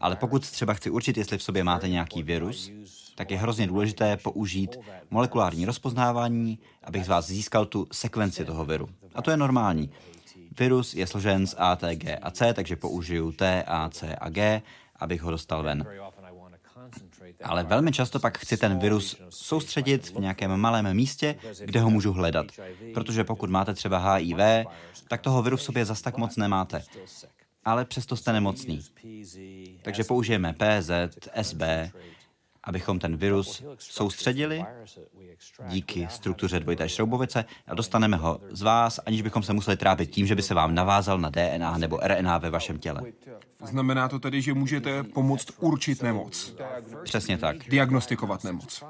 Ale 0.00 0.16
pokud 0.16 0.50
třeba 0.50 0.74
chci 0.74 0.90
určit, 0.90 1.16
jestli 1.16 1.38
v 1.38 1.42
sobě 1.42 1.64
máte 1.64 1.88
nějaký 1.88 2.22
virus, 2.22 2.70
tak 3.14 3.30
je 3.30 3.38
hrozně 3.38 3.66
důležité 3.66 4.16
použít 4.16 4.76
molekulární 5.10 5.64
rozpoznávání, 5.66 6.58
abych 6.82 7.04
z 7.04 7.08
vás 7.08 7.26
získal 7.26 7.66
tu 7.66 7.86
sekvenci 7.92 8.44
toho 8.44 8.64
viru. 8.64 8.88
A 9.14 9.22
to 9.22 9.30
je 9.30 9.36
normální. 9.36 9.90
Virus 10.58 10.94
je 10.94 11.06
složen 11.06 11.46
z 11.46 11.54
A, 11.58 11.76
T, 11.76 11.96
G 11.96 12.16
a 12.16 12.30
C, 12.30 12.54
takže 12.54 12.76
použiju 12.76 13.32
T, 13.32 13.62
A, 13.62 13.88
C 13.88 14.16
a 14.16 14.28
G, 14.28 14.62
abych 14.96 15.22
ho 15.22 15.30
dostal 15.30 15.62
ven. 15.62 15.86
Ale 17.44 17.64
velmi 17.64 17.92
často 17.92 18.20
pak 18.20 18.38
chci 18.38 18.56
ten 18.56 18.78
virus 18.78 19.16
soustředit 19.30 20.10
v 20.10 20.20
nějakém 20.20 20.56
malém 20.56 20.94
místě, 20.94 21.34
kde 21.64 21.80
ho 21.80 21.90
můžu 21.90 22.12
hledat. 22.12 22.46
Protože 22.94 23.24
pokud 23.24 23.50
máte 23.50 23.74
třeba 23.74 24.14
HIV, 24.14 24.66
tak 25.08 25.20
toho 25.20 25.42
viru 25.42 25.56
v 25.56 25.62
sobě 25.62 25.84
zas 25.84 26.02
tak 26.02 26.16
moc 26.16 26.36
nemáte. 26.36 26.82
Ale 27.64 27.84
přesto 27.84 28.16
jste 28.16 28.32
nemocný. 28.32 28.80
Takže 29.82 30.04
použijeme 30.04 30.52
PZ, 30.52 30.90
SB, 31.42 31.62
abychom 32.64 32.98
ten 32.98 33.16
virus 33.16 33.64
soustředili 33.78 34.64
díky 35.68 36.06
struktuře 36.10 36.60
dvojité 36.60 36.88
šroubovice 36.88 37.44
a 37.66 37.74
dostaneme 37.74 38.16
ho 38.16 38.40
z 38.50 38.62
vás, 38.62 39.00
aniž 39.06 39.22
bychom 39.22 39.42
se 39.42 39.52
museli 39.52 39.76
trápit 39.76 40.10
tím, 40.10 40.26
že 40.26 40.34
by 40.34 40.42
se 40.42 40.54
vám 40.54 40.74
navázal 40.74 41.18
na 41.18 41.30
DNA 41.30 41.78
nebo 41.78 41.98
RNA 42.02 42.38
ve 42.38 42.50
vašem 42.50 42.78
těle. 42.78 43.02
Znamená 43.64 44.08
to 44.08 44.18
tedy, 44.18 44.42
že 44.42 44.54
můžete 44.54 45.02
pomoct 45.02 45.46
určit 45.60 46.02
nemoc, 46.02 46.54
Přesně 47.04 47.38
tak. 47.38 47.56
diagnostikovat 47.68 48.44
nemoc. 48.44 48.84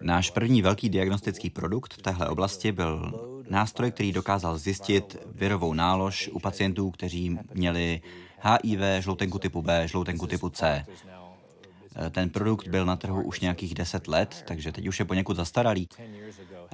Náš 0.00 0.30
první 0.30 0.62
velký 0.62 0.88
diagnostický 0.88 1.50
produkt 1.50 1.94
v 1.94 2.02
téhle 2.02 2.28
oblasti 2.28 2.72
byl 2.72 3.12
nástroj, 3.50 3.90
který 3.90 4.12
dokázal 4.12 4.58
zjistit 4.58 5.16
virovou 5.34 5.74
nálož 5.74 6.30
u 6.32 6.38
pacientů, 6.40 6.90
kteří 6.90 7.38
měli 7.54 8.00
HIV, 8.40 8.80
žloutenku 8.98 9.38
typu 9.38 9.62
B, 9.62 9.88
žloutenku 9.88 10.26
typu 10.26 10.48
C. 10.48 10.86
Ten 12.10 12.30
produkt 12.30 12.68
byl 12.68 12.86
na 12.86 12.96
trhu 12.96 13.22
už 13.22 13.40
nějakých 13.40 13.74
10 13.74 14.08
let, 14.08 14.44
takže 14.48 14.72
teď 14.72 14.86
už 14.86 14.98
je 14.98 15.04
poněkud 15.04 15.36
zastaralý. 15.36 15.88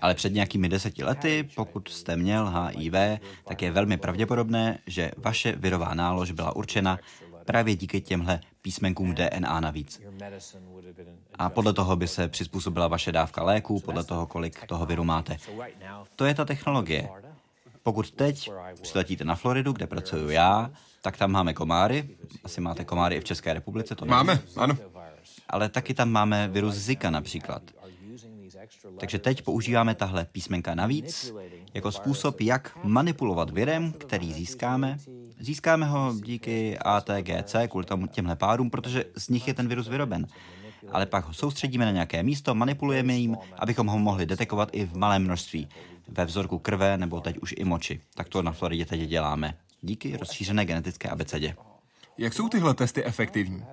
Ale 0.01 0.15
před 0.15 0.33
nějakými 0.33 0.69
deseti 0.69 1.05
lety, 1.05 1.49
pokud 1.55 1.89
jste 1.89 2.17
měl 2.17 2.51
HIV, 2.51 3.21
tak 3.45 3.63
je 3.63 3.71
velmi 3.71 3.97
pravděpodobné, 3.97 4.79
že 4.87 5.11
vaše 5.17 5.53
virová 5.53 5.95
nálož 5.95 6.31
byla 6.31 6.57
určena 6.57 6.99
právě 7.45 7.77
díky 7.77 8.01
těmhle 8.01 8.41
písmenkům 8.63 9.15
DNA 9.15 9.61
navíc. 9.61 10.01
A 11.35 11.49
podle 11.49 11.73
toho 11.73 11.97
by 11.97 12.09
se 12.09 12.29
přizpůsobila 12.29 12.89
vaše 12.89 13.13
dávka 13.13 13.43
léku, 13.43 13.81
podle 13.81 14.05
toho, 14.05 14.27
kolik 14.27 14.67
toho 14.67 14.87
viru 14.87 15.05
máte. 15.05 15.37
To 16.17 16.25
je 16.25 16.35
ta 16.35 16.45
technologie. 16.45 17.09
Pokud 17.83 18.11
teď 18.11 18.51
přiletíte 18.83 19.25
na 19.25 19.35
Floridu, 19.35 19.73
kde 19.73 19.87
pracuju 19.87 20.31
já, 20.31 20.71
tak 21.03 21.17
tam 21.17 21.31
máme 21.31 21.55
komáry. 21.55 22.09
Asi 22.45 22.61
máte 22.61 22.85
komáry 22.85 23.17
i 23.17 23.21
v 23.21 23.25
České 23.25 23.53
republice, 23.53 23.95
to 23.95 24.07
Máme, 24.07 24.41
ano. 24.57 24.77
Ale 25.53 25.69
taky 25.69 25.95
tam 25.95 26.11
máme 26.11 26.49
virus 26.49 26.75
Zika 26.75 27.11
například. 27.11 27.63
Takže 29.01 29.19
teď 29.19 29.43
používáme 29.43 29.95
tahle 29.95 30.25
písmenka 30.25 30.75
navíc 30.75 31.35
jako 31.75 31.93
způsob, 31.93 32.41
jak 32.41 32.79
manipulovat 32.85 33.51
virem, 33.51 33.93
který 33.93 34.33
získáme. 34.33 34.99
Získáme 35.41 35.87
ho 35.87 36.15
díky 36.25 36.79
ATGC, 36.79 37.57
kvůli 37.69 37.87
tomu 37.87 38.07
těmhle 38.07 38.37
párům, 38.37 38.71
protože 38.71 39.05
z 39.17 39.29
nich 39.29 39.49
je 39.49 39.55
ten 39.55 39.69
virus 39.69 39.89
vyroben. 39.89 40.27
Ale 40.93 41.07
pak 41.07 41.25
ho 41.25 41.35
soustředíme 41.35 41.85
na 41.85 41.91
nějaké 41.91 42.23
místo, 42.23 42.55
manipulujeme 42.55 43.15
jim, 43.15 43.37
abychom 43.59 43.87
ho 43.87 43.99
mohli 43.99 44.27
detekovat 44.27 44.69
i 44.73 44.87
v 44.87 44.97
malém 44.97 45.23
množství, 45.23 45.69
ve 46.09 46.25
vzorku 46.25 46.59
krve 46.59 46.97
nebo 46.97 47.21
teď 47.21 47.39
už 47.39 47.55
i 47.59 47.65
moči. 47.65 48.01
Tak 48.15 48.29
to 48.29 48.43
na 48.43 48.53
Floridě 48.53 48.87
teď 48.87 49.01
děláme. 49.01 49.55
Díky 49.83 50.17
rozšířené 50.17 50.65
genetické 50.65 51.09
abecedě. 51.09 51.55
Jak 52.19 52.33
jsou 52.33 52.49
tyhle 52.49 52.75
testy 52.75 53.05
efektivní? 53.05 53.65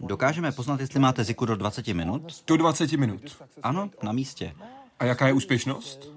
Dokážeme 0.00 0.52
poznat, 0.52 0.80
jestli 0.80 1.00
máte 1.00 1.24
ziku 1.24 1.44
do 1.44 1.56
20 1.56 1.86
minut? 1.88 2.44
Do 2.46 2.56
20 2.56 2.92
minut. 2.92 3.42
Ano, 3.62 3.90
na 4.02 4.12
místě. 4.12 4.54
A 4.98 5.04
jaká 5.04 5.26
je 5.26 5.32
úspěšnost? 5.32 6.08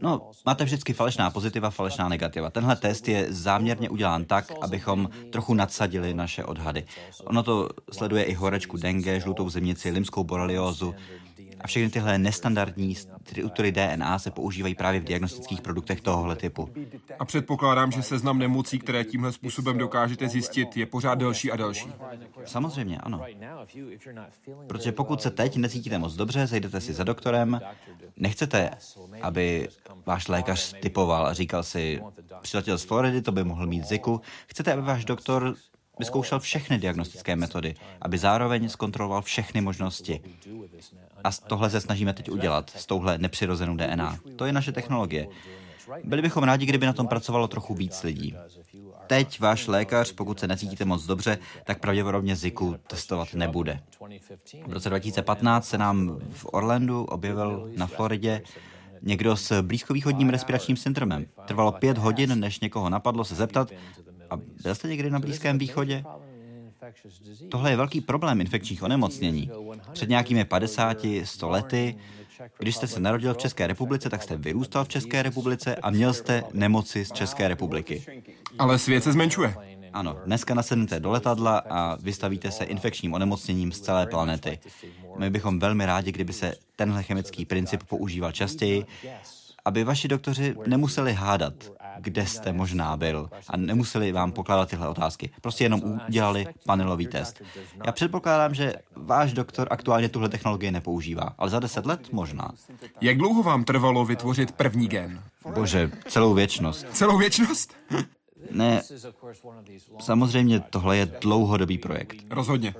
No, 0.00 0.30
máte 0.46 0.64
vždycky 0.64 0.92
falešná 0.92 1.30
pozitiva, 1.30 1.70
falešná 1.70 2.08
negativa. 2.08 2.50
Tenhle 2.50 2.76
test 2.76 3.08
je 3.08 3.26
záměrně 3.32 3.90
udělán 3.90 4.24
tak, 4.24 4.52
abychom 4.60 5.08
trochu 5.32 5.54
nadsadili 5.54 6.14
naše 6.14 6.44
odhady. 6.44 6.84
Ono 7.24 7.42
to 7.42 7.68
sleduje 7.92 8.24
i 8.24 8.34
horečku 8.34 8.76
dengue, 8.76 9.20
žlutou 9.20 9.48
zemnici, 9.50 9.90
limskou 9.90 10.24
boreliózu, 10.24 10.94
a 11.62 11.66
všechny 11.66 11.90
tyhle 11.90 12.18
nestandardní 12.18 12.94
struktury 12.94 13.72
DNA 13.72 14.18
se 14.18 14.30
používají 14.30 14.74
právě 14.74 15.00
v 15.00 15.04
diagnostických 15.04 15.60
produktech 15.60 16.00
tohohle 16.00 16.36
typu. 16.36 16.68
A 17.18 17.24
předpokládám, 17.24 17.92
že 17.92 18.02
seznam 18.02 18.38
nemocí, 18.38 18.78
které 18.78 19.04
tímhle 19.04 19.32
způsobem 19.32 19.78
dokážete 19.78 20.28
zjistit, 20.28 20.76
je 20.76 20.86
pořád 20.86 21.14
delší 21.14 21.52
a 21.52 21.56
delší. 21.56 21.92
Samozřejmě, 22.44 22.98
ano. 22.98 23.24
Protože 24.66 24.92
pokud 24.92 25.22
se 25.22 25.30
teď 25.30 25.56
necítíte 25.56 25.98
moc 25.98 26.14
dobře, 26.14 26.46
zajdete 26.46 26.80
si 26.80 26.92
za 26.92 27.04
doktorem, 27.04 27.60
nechcete, 28.16 28.70
aby 29.22 29.68
váš 30.06 30.28
lékař 30.28 30.74
typoval 30.80 31.26
a 31.26 31.32
říkal 31.32 31.62
si, 31.62 32.00
přiletěl 32.42 32.78
z 32.78 32.84
Floridy, 32.84 33.22
to 33.22 33.32
by 33.32 33.44
mohl 33.44 33.66
mít 33.66 33.84
ziku. 33.84 34.20
Chcete, 34.46 34.72
aby 34.72 34.82
váš 34.82 35.04
doktor 35.04 35.54
vyzkoušel 35.98 36.40
všechny 36.40 36.78
diagnostické 36.78 37.36
metody, 37.36 37.74
aby 38.00 38.18
zároveň 38.18 38.68
zkontroloval 38.68 39.22
všechny 39.22 39.60
možnosti. 39.60 40.20
A 41.24 41.30
tohle 41.46 41.70
se 41.70 41.80
snažíme 41.80 42.12
teď 42.12 42.30
udělat 42.30 42.70
s 42.76 42.86
touhle 42.86 43.18
nepřirozenou 43.18 43.76
DNA. 43.76 44.18
To 44.36 44.46
je 44.46 44.52
naše 44.52 44.72
technologie. 44.72 45.28
Byli 46.04 46.22
bychom 46.22 46.44
rádi, 46.44 46.66
kdyby 46.66 46.86
na 46.86 46.92
tom 46.92 47.08
pracovalo 47.08 47.48
trochu 47.48 47.74
víc 47.74 48.02
lidí. 48.02 48.36
Teď 49.06 49.40
váš 49.40 49.66
lékař, 49.66 50.12
pokud 50.12 50.40
se 50.40 50.48
necítíte 50.48 50.84
moc 50.84 51.06
dobře, 51.06 51.38
tak 51.64 51.80
pravděpodobně 51.80 52.36
Ziku 52.36 52.76
testovat 52.86 53.34
nebude. 53.34 53.80
V 54.66 54.72
roce 54.72 54.88
2015 54.88 55.68
se 55.68 55.78
nám 55.78 56.18
v 56.30 56.46
Orlandu 56.52 57.04
objevil 57.04 57.70
na 57.76 57.86
Floridě 57.86 58.42
někdo 59.02 59.36
s 59.36 59.62
blízkovýchodním 59.62 60.28
respiračním 60.28 60.76
syndromem. 60.76 61.26
Trvalo 61.46 61.72
pět 61.72 61.98
hodin, 61.98 62.40
než 62.40 62.60
někoho 62.60 62.90
napadlo 62.90 63.24
se 63.24 63.34
zeptat, 63.34 63.70
a 64.30 64.36
byl 64.62 64.74
jste 64.74 64.88
někdy 64.88 65.10
na 65.10 65.18
Blízkém 65.18 65.58
východě? 65.58 66.04
Tohle 67.50 67.70
je 67.70 67.76
velký 67.76 68.00
problém 68.00 68.40
infekčních 68.40 68.82
onemocnění. 68.82 69.50
Před 69.92 70.08
nějakými 70.08 70.44
50-100 70.44 71.50
lety, 71.50 71.96
když 72.58 72.76
jste 72.76 72.86
se 72.86 73.00
narodil 73.00 73.34
v 73.34 73.38
České 73.38 73.66
republice, 73.66 74.10
tak 74.10 74.22
jste 74.22 74.36
vyrůstal 74.36 74.84
v 74.84 74.88
České 74.88 75.22
republice 75.22 75.76
a 75.76 75.90
měl 75.90 76.14
jste 76.14 76.44
nemoci 76.52 77.04
z 77.04 77.12
České 77.12 77.48
republiky. 77.48 78.22
Ale 78.58 78.78
svět 78.78 79.04
se 79.04 79.12
zmenšuje. 79.12 79.54
Ano, 79.92 80.18
dneska 80.26 80.54
nasednete 80.54 81.00
do 81.00 81.10
letadla 81.10 81.58
a 81.70 81.96
vystavíte 81.96 82.50
se 82.50 82.64
infekčním 82.64 83.14
onemocněním 83.14 83.72
z 83.72 83.80
celé 83.80 84.06
planety. 84.06 84.58
My 85.18 85.30
bychom 85.30 85.58
velmi 85.58 85.86
rádi, 85.86 86.12
kdyby 86.12 86.32
se 86.32 86.54
tenhle 86.76 87.02
chemický 87.02 87.44
princip 87.44 87.82
používal 87.82 88.32
častěji, 88.32 88.86
aby 89.64 89.84
vaši 89.84 90.08
doktoři 90.08 90.54
nemuseli 90.66 91.12
hádat, 91.12 91.54
kde 91.98 92.26
jste 92.26 92.52
možná 92.52 92.96
byl 92.96 93.30
a 93.48 93.56
nemuseli 93.56 94.12
vám 94.12 94.32
pokládat 94.32 94.68
tyhle 94.68 94.88
otázky. 94.88 95.30
Prostě 95.40 95.64
jenom 95.64 96.00
udělali 96.08 96.46
panelový 96.66 97.06
test. 97.06 97.42
Já 97.86 97.92
předpokládám, 97.92 98.54
že 98.54 98.74
váš 98.96 99.32
doktor 99.32 99.68
aktuálně 99.70 100.08
tuhle 100.08 100.28
technologii 100.28 100.70
nepoužívá, 100.70 101.34
ale 101.38 101.50
za 101.50 101.60
deset 101.60 101.86
let 101.86 102.12
možná. 102.12 102.50
Jak 103.00 103.18
dlouho 103.18 103.42
vám 103.42 103.64
trvalo 103.64 104.04
vytvořit 104.04 104.52
první 104.52 104.88
gen? 104.88 105.22
Bože, 105.54 105.90
celou 106.08 106.34
věčnost. 106.34 106.86
Celou 106.92 107.18
věčnost? 107.18 107.76
Ne, 108.50 108.82
samozřejmě 110.00 110.60
tohle 110.60 110.96
je 110.96 111.06
dlouhodobý 111.20 111.78
projekt. 111.78 112.16
Rozhodně. 112.30 112.74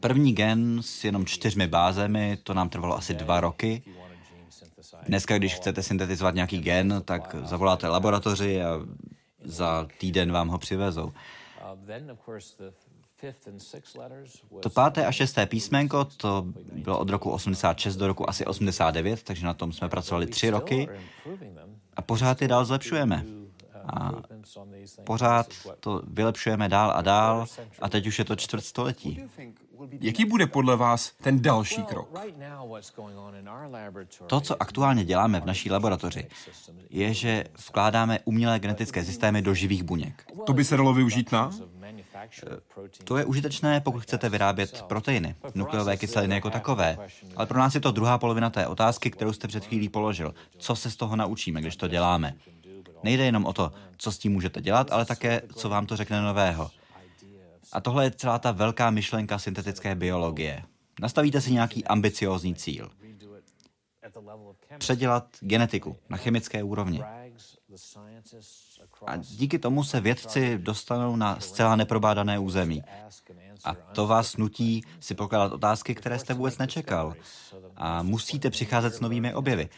První 0.00 0.32
gen 0.32 0.78
s 0.82 1.04
jenom 1.04 1.26
čtyřmi 1.26 1.66
bázemi, 1.66 2.38
to 2.42 2.54
nám 2.54 2.68
trvalo 2.68 2.96
asi 2.96 3.14
dva 3.14 3.40
roky. 3.40 3.82
Dneska, 5.06 5.38
když 5.38 5.54
chcete 5.54 5.82
syntetizovat 5.82 6.34
nějaký 6.34 6.60
gen, 6.60 7.02
tak 7.04 7.36
zavoláte 7.44 7.88
laboratoři 7.88 8.62
a 8.62 8.80
za 9.44 9.86
týden 9.98 10.32
vám 10.32 10.48
ho 10.48 10.58
přivezou. 10.58 11.12
To 14.60 14.70
páté 14.70 15.06
a 15.06 15.12
šesté 15.12 15.46
písmenko, 15.46 16.04
to 16.04 16.44
bylo 16.72 16.98
od 16.98 17.10
roku 17.10 17.30
86 17.30 17.96
do 17.96 18.06
roku 18.06 18.28
asi 18.30 18.44
89, 18.46 19.22
takže 19.22 19.46
na 19.46 19.54
tom 19.54 19.72
jsme 19.72 19.88
pracovali 19.88 20.26
tři 20.26 20.50
roky 20.50 20.88
a 21.96 22.02
pořád 22.02 22.42
je 22.42 22.48
dál 22.48 22.64
zlepšujeme. 22.64 23.24
A 23.84 24.12
pořád 25.04 25.46
to 25.80 26.02
vylepšujeme 26.06 26.68
dál 26.68 26.92
a 26.94 27.02
dál 27.02 27.46
a 27.80 27.88
teď 27.88 28.06
už 28.06 28.18
je 28.18 28.24
to 28.24 28.36
čtvrt 28.36 28.64
století. 28.64 29.22
Jaký 30.00 30.24
bude 30.24 30.46
podle 30.46 30.76
vás 30.76 31.12
ten 31.22 31.42
další 31.42 31.82
krok? 31.82 32.20
To, 34.26 34.40
co 34.40 34.62
aktuálně 34.62 35.04
děláme 35.04 35.40
v 35.40 35.44
naší 35.44 35.70
laboratoři, 35.70 36.26
je, 36.90 37.14
že 37.14 37.44
vkládáme 37.68 38.18
umělé 38.24 38.58
genetické 38.58 39.04
systémy 39.04 39.42
do 39.42 39.54
živých 39.54 39.82
buněk. 39.82 40.26
To 40.46 40.52
by 40.52 40.64
se 40.64 40.76
dalo 40.76 40.94
využít 40.94 41.32
na? 41.32 41.50
To 43.04 43.16
je 43.16 43.24
užitečné, 43.24 43.80
pokud 43.80 44.00
chcete 44.00 44.28
vyrábět 44.28 44.82
proteiny, 44.82 45.34
nukleové 45.54 45.96
kyseliny 45.96 46.34
jako 46.34 46.50
takové. 46.50 46.98
Ale 47.36 47.46
pro 47.46 47.58
nás 47.58 47.74
je 47.74 47.80
to 47.80 47.90
druhá 47.90 48.18
polovina 48.18 48.50
té 48.50 48.66
otázky, 48.66 49.10
kterou 49.10 49.32
jste 49.32 49.48
před 49.48 49.64
chvílí 49.64 49.88
položil. 49.88 50.34
Co 50.58 50.76
se 50.76 50.90
z 50.90 50.96
toho 50.96 51.16
naučíme, 51.16 51.60
když 51.60 51.76
to 51.76 51.88
děláme? 51.88 52.34
Nejde 53.02 53.24
jenom 53.24 53.46
o 53.46 53.52
to, 53.52 53.72
co 53.96 54.12
s 54.12 54.18
tím 54.18 54.32
můžete 54.32 54.60
dělat, 54.60 54.92
ale 54.92 55.04
také, 55.04 55.42
co 55.54 55.68
vám 55.68 55.86
to 55.86 55.96
řekne 55.96 56.22
nového. 56.22 56.70
A 57.72 57.80
tohle 57.80 58.04
je 58.04 58.10
celá 58.10 58.38
ta 58.38 58.52
velká 58.52 58.90
myšlenka 58.90 59.38
syntetické 59.38 59.94
biologie. 59.94 60.62
Nastavíte 61.00 61.40
si 61.40 61.52
nějaký 61.52 61.84
ambiciózní 61.84 62.54
cíl. 62.54 62.90
Předělat 64.78 65.36
genetiku 65.40 65.96
na 66.08 66.16
chemické 66.16 66.62
úrovni. 66.62 67.02
A 69.06 69.16
díky 69.16 69.58
tomu 69.58 69.84
se 69.84 70.00
vědci 70.00 70.58
dostanou 70.58 71.16
na 71.16 71.40
zcela 71.40 71.76
neprobádané 71.76 72.38
území. 72.38 72.82
A 73.64 73.74
to 73.74 74.06
vás 74.06 74.36
nutí 74.36 74.84
si 75.00 75.14
pokládat 75.14 75.52
otázky, 75.52 75.94
které 75.94 76.18
jste 76.18 76.34
vůbec 76.34 76.58
nečekal. 76.58 77.14
A 77.76 78.02
musíte 78.02 78.50
přicházet 78.50 78.94
s 78.94 79.00
novými 79.00 79.34
objevy. 79.34 79.68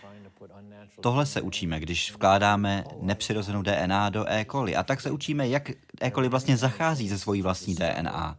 Tohle 1.02 1.26
se 1.26 1.40
učíme, 1.40 1.80
když 1.80 2.12
vkládáme 2.12 2.84
nepřirozenou 3.00 3.62
DNA 3.62 4.10
do 4.10 4.24
E. 4.28 4.44
coli. 4.50 4.76
A 4.76 4.82
tak 4.82 5.00
se 5.00 5.10
učíme, 5.10 5.48
jak 5.48 5.70
E. 6.00 6.10
coli 6.10 6.28
vlastně 6.28 6.56
zachází 6.56 7.08
se 7.08 7.18
svojí 7.18 7.42
vlastní 7.42 7.74
DNA. 7.74 8.38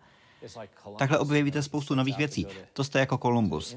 Takhle 0.97 1.19
objevíte 1.19 1.63
spoustu 1.63 1.95
nových 1.95 2.17
věcí. 2.17 2.47
To 2.73 2.83
jste 2.83 2.99
jako 2.99 3.17
Kolumbus. 3.17 3.75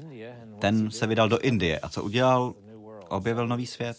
Ten 0.59 0.91
se 0.91 1.07
vydal 1.07 1.29
do 1.29 1.39
Indie 1.39 1.79
a 1.79 1.89
co 1.89 2.03
udělal? 2.03 2.53
Objevil 3.09 3.47
nový 3.47 3.65
svět. 3.65 3.97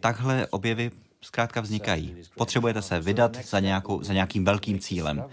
Takhle 0.00 0.46
objevy 0.46 0.90
zkrátka 1.20 1.60
vznikají. 1.60 2.16
Potřebujete 2.36 2.82
se 2.82 3.00
vydat 3.00 3.36
za, 3.36 3.60
nějakou, 3.60 4.02
za 4.02 4.12
nějakým 4.12 4.44
velkým 4.44 4.78
cílem. 4.78 5.24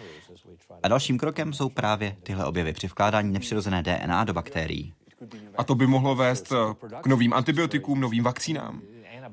A 0.83 0.87
dalším 0.87 1.17
krokem 1.17 1.53
jsou 1.53 1.69
právě 1.69 2.15
tyhle 2.23 2.45
objevy 2.45 2.73
při 2.73 2.87
vkládání 2.87 3.33
nepřirozené 3.33 3.83
DNA 3.83 4.23
do 4.23 4.33
bakterií. 4.33 4.93
A 5.57 5.63
to 5.63 5.75
by 5.75 5.87
mohlo 5.87 6.15
vést 6.15 6.53
k 7.01 7.07
novým 7.07 7.33
antibiotikům, 7.33 8.01
novým 8.01 8.23
vakcínám. 8.23 8.81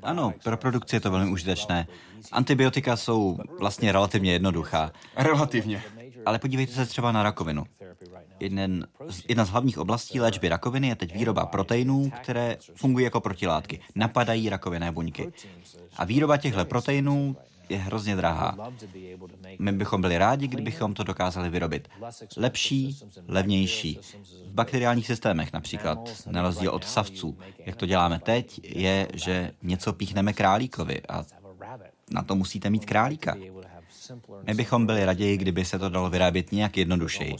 Ano, 0.03 0.33
pro 0.43 0.57
produkci 0.57 0.95
je 0.95 0.99
to 0.99 1.11
velmi 1.11 1.31
užitečné. 1.31 1.87
Antibiotika 2.31 2.95
jsou 2.95 3.37
vlastně 3.59 3.91
relativně 3.91 4.31
jednoduchá. 4.31 4.91
Relativně. 5.15 5.83
Ale 6.25 6.39
podívejte 6.39 6.73
se 6.73 6.85
třeba 6.85 7.11
na 7.11 7.23
rakovinu. 7.23 7.63
Jeden, 8.39 8.87
jedna 9.27 9.45
z 9.45 9.49
hlavních 9.49 9.77
oblastí 9.77 10.19
léčby 10.19 10.49
rakoviny 10.49 10.87
je 10.87 10.95
teď 10.95 11.13
výroba 11.13 11.45
proteinů, 11.45 12.11
které 12.21 12.57
fungují 12.75 13.03
jako 13.03 13.21
protilátky. 13.21 13.79
Napadají 13.95 14.49
rakovinné 14.49 14.91
buňky. 14.91 15.31
A 15.97 16.05
výroba 16.05 16.37
těchto 16.37 16.65
proteinů 16.65 17.35
je 17.69 17.77
hrozně 17.77 18.15
drahá. 18.15 18.57
My 19.59 19.71
bychom 19.71 20.01
byli 20.01 20.17
rádi, 20.17 20.47
kdybychom 20.47 20.93
to 20.93 21.03
dokázali 21.03 21.49
vyrobit. 21.49 21.87
Lepší, 22.37 22.97
levnější, 23.27 23.99
v 24.47 24.53
bakteriálních 24.53 25.07
systémech 25.07 25.53
například, 25.53 25.99
na 26.27 26.41
rozdíl 26.41 26.71
od 26.71 26.83
savců, 26.83 27.37
jak 27.65 27.75
to 27.75 27.85
děláme 27.85 28.19
teď, 28.19 28.59
je, 28.63 29.07
že 29.13 29.51
něco 29.63 29.93
píchneme 29.93 30.33
králíkovi 30.33 31.01
a 31.09 31.25
na 32.11 32.23
to 32.23 32.35
musíte 32.35 32.69
mít 32.69 32.85
králíka. 32.85 33.35
My 34.47 34.53
bychom 34.53 34.85
byli 34.85 35.05
raději, 35.05 35.37
kdyby 35.37 35.65
se 35.65 35.79
to 35.79 35.89
dalo 35.89 36.09
vyrábět 36.09 36.51
nějak 36.51 36.77
jednodušeji, 36.77 37.35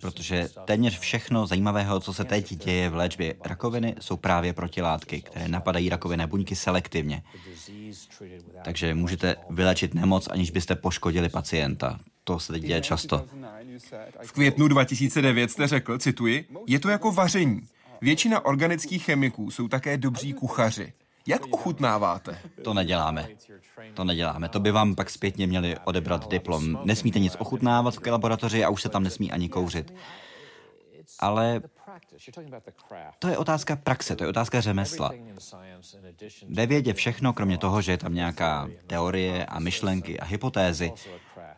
protože 0.00 0.48
téměř 0.64 0.98
všechno 0.98 1.46
zajímavého, 1.46 2.00
co 2.00 2.12
se 2.12 2.24
teď 2.24 2.54
děje 2.54 2.90
v 2.90 2.94
léčbě 2.94 3.34
rakoviny, 3.44 3.94
jsou 4.00 4.16
právě 4.16 4.52
protilátky, 4.52 5.20
které 5.20 5.48
napadají 5.48 5.88
rakovinné 5.88 6.26
buňky 6.26 6.56
selektivně. 6.56 7.22
Takže 8.64 8.94
můžete 8.94 9.36
vylečit 9.50 9.94
nemoc, 9.94 10.28
aniž 10.30 10.50
byste 10.50 10.74
poškodili 10.74 11.28
pacienta. 11.28 11.98
To 12.24 12.38
se 12.40 12.52
teď 12.52 12.62
děje 12.62 12.80
často. 12.80 13.24
V 14.22 14.32
květnu 14.32 14.68
2009 14.68 15.50
jste 15.50 15.66
řekl, 15.66 15.98
cituji, 15.98 16.48
je 16.66 16.78
to 16.78 16.88
jako 16.88 17.12
vaření. 17.12 17.62
Většina 18.00 18.44
organických 18.44 19.04
chemiků 19.04 19.50
jsou 19.50 19.68
také 19.68 19.96
dobří 19.96 20.32
kuchaři. 20.32 20.92
Jak 21.26 21.46
ochutnáváte? 21.50 22.38
To 22.64 22.74
neděláme. 22.74 23.28
To 23.94 24.04
neděláme. 24.04 24.48
To 24.48 24.60
by 24.60 24.70
vám 24.70 24.94
pak 24.94 25.10
zpětně 25.10 25.46
měli 25.46 25.76
odebrat 25.84 26.28
diplom. 26.30 26.80
Nesmíte 26.84 27.18
nic 27.18 27.36
ochutnávat 27.38 27.94
v 27.94 28.06
laboratoři 28.06 28.64
a 28.64 28.70
už 28.70 28.82
se 28.82 28.88
tam 28.88 29.02
nesmí 29.02 29.32
ani 29.32 29.48
kouřit. 29.48 29.94
Ale 31.18 31.62
to 33.18 33.28
je 33.28 33.38
otázka 33.38 33.76
praxe, 33.76 34.16
to 34.16 34.24
je 34.24 34.30
otázka 34.30 34.60
řemesla. 34.60 35.10
Ve 36.48 36.66
vědě 36.66 36.94
všechno, 36.94 37.32
kromě 37.32 37.58
toho, 37.58 37.82
že 37.82 37.92
je 37.92 37.98
tam 37.98 38.14
nějaká 38.14 38.68
teorie 38.86 39.46
a 39.46 39.58
myšlenky 39.58 40.20
a 40.20 40.24
hypotézy, 40.24 40.92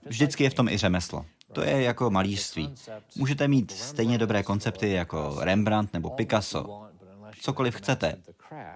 vždycky 0.07 0.45
je 0.45 0.51
v 0.51 0.55
tom 0.55 0.69
i 0.69 0.77
řemeslo. 0.77 1.25
To 1.53 1.63
je 1.63 1.83
jako 1.83 2.11
malířství. 2.11 2.75
Můžete 3.17 3.49
mít 3.49 3.71
stejně 3.71 4.19
dobré 4.19 4.43
koncepty 4.43 4.91
jako 4.91 5.37
Rembrandt 5.41 5.93
nebo 5.93 6.11
Picasso, 6.11 6.89
cokoliv 7.41 7.75
chcete, 7.75 8.17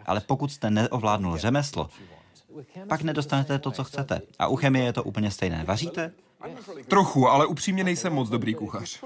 ale 0.06 0.20
pokud 0.20 0.52
jste 0.52 0.70
neovládnul 0.70 1.36
řemeslo, 1.36 1.88
pak 2.88 3.02
nedostanete 3.02 3.58
to, 3.58 3.70
co 3.70 3.84
chcete. 3.84 4.20
A 4.38 4.46
u 4.46 4.56
chemie 4.56 4.84
je 4.84 4.92
to 4.92 5.02
úplně 5.02 5.30
stejné. 5.30 5.64
Vaříte? 5.64 6.12
Trochu, 6.88 7.28
ale 7.28 7.46
upřímně 7.46 7.84
nejsem 7.84 8.12
moc 8.12 8.28
dobrý 8.28 8.54
kuchař. 8.54 9.04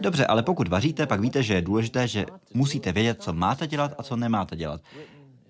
Dobře, 0.00 0.26
ale 0.26 0.42
pokud 0.42 0.68
vaříte, 0.68 1.06
pak 1.06 1.20
víte, 1.20 1.42
že 1.42 1.54
je 1.54 1.62
důležité, 1.62 2.08
že 2.08 2.26
musíte 2.54 2.92
vědět, 2.92 3.22
co 3.22 3.32
máte 3.32 3.66
dělat 3.66 3.94
a 3.98 4.02
co 4.02 4.16
nemáte 4.16 4.56
dělat. 4.56 4.80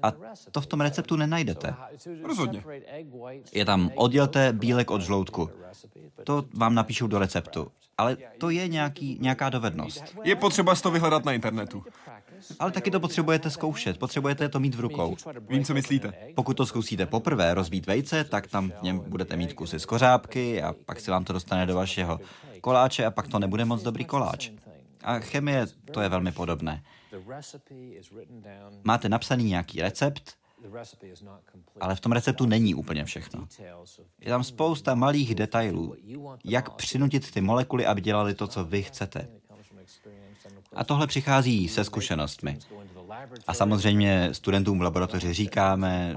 A 0.02 0.12
to 0.50 0.60
v 0.60 0.66
tom 0.66 0.80
receptu 0.80 1.16
nenajdete. 1.16 1.74
Rozhodně. 2.22 2.64
Je 3.52 3.64
tam 3.64 3.90
oddělte 3.94 4.52
bílek 4.52 4.90
od 4.90 5.00
žloutku. 5.00 5.50
To 6.24 6.44
vám 6.54 6.74
napíšou 6.74 7.06
do 7.06 7.18
receptu. 7.18 7.72
Ale 7.98 8.16
to 8.38 8.50
je 8.50 8.68
nějaký, 8.68 9.18
nějaká 9.20 9.50
dovednost. 9.50 10.04
Je 10.22 10.36
potřeba 10.36 10.74
to 10.74 10.90
vyhledat 10.90 11.24
na 11.24 11.32
internetu. 11.32 11.84
Ale 12.58 12.70
taky 12.70 12.90
to 12.90 13.00
potřebujete 13.00 13.50
zkoušet, 13.50 13.98
potřebujete 13.98 14.48
to 14.48 14.60
mít 14.60 14.74
v 14.74 14.80
rukou. 14.80 15.16
Vím, 15.48 15.64
co 15.64 15.74
myslíte. 15.74 16.12
Pokud 16.34 16.56
to 16.56 16.66
zkusíte 16.66 17.06
poprvé 17.06 17.54
rozbít 17.54 17.86
vejce, 17.86 18.24
tak 18.24 18.46
tam 18.46 18.70
v 18.70 18.82
něm 18.82 19.00
budete 19.08 19.36
mít 19.36 19.52
kusy 19.52 19.80
z 19.80 19.84
kořápky 19.84 20.62
a 20.62 20.74
pak 20.86 21.00
se 21.00 21.10
vám 21.10 21.24
to 21.24 21.32
dostane 21.32 21.66
do 21.66 21.74
vašeho 21.74 22.20
koláče 22.60 23.04
a 23.04 23.10
pak 23.10 23.28
to 23.28 23.38
nebude 23.38 23.64
moc 23.64 23.82
dobrý 23.82 24.04
koláč. 24.04 24.50
A 25.04 25.18
chemie, 25.18 25.66
to 25.92 26.00
je 26.00 26.08
velmi 26.08 26.32
podobné. 26.32 26.82
Máte 28.84 29.08
napsaný 29.08 29.44
nějaký 29.44 29.82
recept, 29.82 30.34
ale 31.80 31.94
v 31.94 32.00
tom 32.00 32.12
receptu 32.12 32.46
není 32.46 32.74
úplně 32.74 33.04
všechno. 33.04 33.48
Je 34.20 34.28
tam 34.28 34.44
spousta 34.44 34.94
malých 34.94 35.34
detailů, 35.34 35.94
jak 36.44 36.74
přinutit 36.74 37.30
ty 37.30 37.40
molekuly, 37.40 37.86
aby 37.86 38.00
dělali 38.00 38.34
to, 38.34 38.46
co 38.46 38.64
vy 38.64 38.82
chcete. 38.82 39.28
A 40.76 40.84
tohle 40.84 41.06
přichází 41.06 41.68
se 41.68 41.84
zkušenostmi. 41.84 42.58
A 43.46 43.54
samozřejmě 43.54 44.28
studentům 44.32 44.78
v 44.78 44.82
laboratoři 44.82 45.32
říkáme, 45.32 46.16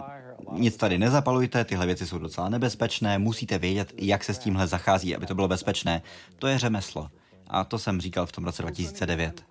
nic 0.52 0.78
tady 0.78 0.98
nezapalujte, 0.98 1.66
tyhle 1.66 1.86
věci 1.86 2.08
jsou 2.08 2.18
docela 2.18 2.50
nebezpečné, 2.50 3.20
musíte 3.20 3.58
vědět, 3.58 3.94
jak 3.98 4.24
se 4.24 4.34
s 4.34 4.39
tímhle 4.39 4.68
zachází, 4.68 5.16
aby 5.16 5.26
to 5.26 5.36
bylo 5.36 5.48
bezpečné. 5.48 6.02
To 6.39 6.48
je 6.48 6.60
řemeslo. 6.60 7.10
A 7.48 7.63
to 7.63 7.80
jsem 7.80 8.02
říkal 8.02 8.26
v 8.26 8.32
tom 8.32 8.44
roce 8.44 8.62
2009. 8.62 9.46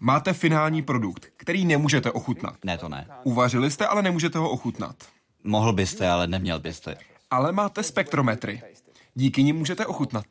Máte 0.00 0.32
finální 0.32 0.82
produkt, 0.82 1.26
který 1.36 1.64
nemůžete 1.64 2.10
ochutnat. 2.10 2.56
Ne, 2.64 2.78
to 2.78 2.88
ne. 2.88 3.06
Uvařili 3.22 3.70
jste, 3.70 3.86
ale 3.86 4.02
nemůžete 4.02 4.38
ho 4.38 4.50
ochutnat. 4.50 4.96
Mohl 5.44 5.72
byste, 5.72 6.08
ale 6.08 6.26
neměl 6.26 6.60
byste. 6.60 6.96
Ale 7.30 7.52
máte 7.52 7.82
spektrometry. 7.82 8.62
Díky 9.14 9.42
nim 9.42 9.56
můžete 9.56 9.86
ochutnat. 9.86 10.24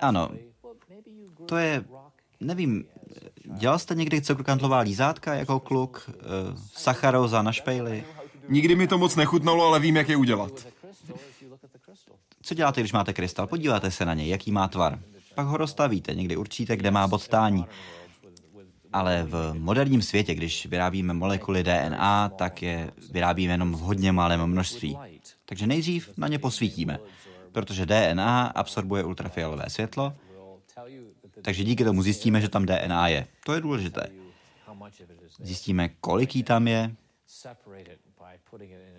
Ano. 0.00 0.30
To 1.46 1.56
je, 1.56 1.84
nevím, 2.46 2.84
dělal 3.44 3.78
jste 3.78 3.94
někdy 3.94 4.22
cukrokantlová 4.22 4.78
lízátka 4.78 5.34
jako 5.34 5.60
kluk? 5.60 6.10
Uh, 6.10 6.58
sacharoza 6.72 7.42
na 7.42 7.52
špejli? 7.52 8.04
Nikdy 8.48 8.76
mi 8.76 8.86
to 8.86 8.98
moc 8.98 9.16
nechutnalo, 9.16 9.66
ale 9.66 9.80
vím, 9.80 9.96
jak 9.96 10.08
je 10.08 10.16
udělat. 10.16 10.66
Co 12.42 12.54
děláte, 12.54 12.80
když 12.80 12.92
máte 12.92 13.12
krystal? 13.12 13.46
Podíváte 13.46 13.90
se 13.90 14.04
na 14.04 14.14
něj, 14.14 14.28
jaký 14.28 14.52
má 14.52 14.68
tvar. 14.68 14.98
Pak 15.34 15.46
ho 15.46 15.56
rozstavíte, 15.56 16.14
někdy 16.14 16.36
určíte, 16.36 16.76
kde 16.76 16.90
má 16.90 17.08
bod 17.08 17.28
tání. 17.28 17.66
Ale 18.92 19.26
v 19.28 19.52
moderním 19.58 20.02
světě, 20.02 20.34
když 20.34 20.66
vyrábíme 20.66 21.14
molekuly 21.14 21.62
DNA, 21.62 22.28
tak 22.28 22.62
je 22.62 22.90
vyrábíme 23.12 23.52
jenom 23.52 23.72
v 23.72 23.78
hodně 23.78 24.12
malém 24.12 24.46
množství. 24.46 24.98
Takže 25.44 25.66
nejdřív 25.66 26.10
na 26.16 26.28
ně 26.28 26.38
posvítíme, 26.38 26.98
protože 27.52 27.86
DNA 27.86 28.46
absorbuje 28.46 29.04
ultrafialové 29.04 29.64
světlo, 29.68 30.12
takže 31.44 31.64
díky 31.64 31.84
tomu 31.84 32.02
zjistíme, 32.02 32.40
že 32.40 32.48
tam 32.48 32.66
DNA 32.66 33.08
je. 33.08 33.26
To 33.44 33.52
je 33.54 33.60
důležité. 33.60 34.06
Zjistíme, 35.38 35.88
kolik 35.88 36.36
jí 36.36 36.42
tam 36.42 36.68
je, 36.68 36.94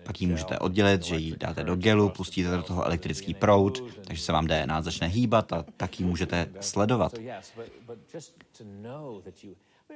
pak 0.04 0.20
ji 0.20 0.26
můžete 0.26 0.58
oddělit, 0.58 1.02
že 1.02 1.16
ji 1.16 1.36
dáte 1.36 1.64
do 1.64 1.76
gelu, 1.76 2.08
pustíte 2.08 2.50
do 2.50 2.62
toho 2.62 2.84
elektrický 2.84 3.34
proud, 3.34 3.82
takže 4.06 4.22
se 4.22 4.32
vám 4.32 4.46
DNA 4.46 4.82
začne 4.82 5.06
hýbat 5.06 5.52
a 5.52 5.64
tak 5.76 6.00
ji 6.00 6.06
můžete 6.06 6.48
sledovat. 6.60 7.14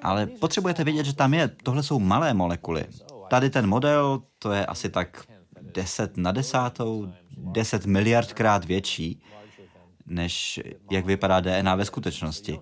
Ale 0.02 0.26
potřebujete 0.26 0.84
vědět, 0.84 1.06
že 1.06 1.14
tam 1.14 1.34
je. 1.34 1.48
Tohle 1.48 1.82
jsou 1.82 1.98
malé 1.98 2.34
molekuly. 2.34 2.84
Tady 3.28 3.50
ten 3.50 3.66
model, 3.66 4.22
to 4.38 4.52
je 4.52 4.66
asi 4.66 4.88
tak 4.88 5.24
10 5.60 6.16
na 6.16 6.32
desátou, 6.32 7.12
10 7.36 7.86
miliardkrát 7.86 8.64
větší, 8.64 9.22
než 10.10 10.60
jak 10.90 11.06
vypadá 11.06 11.40
DNA 11.40 11.74
ve 11.74 11.84
skutečnosti. 11.84 12.60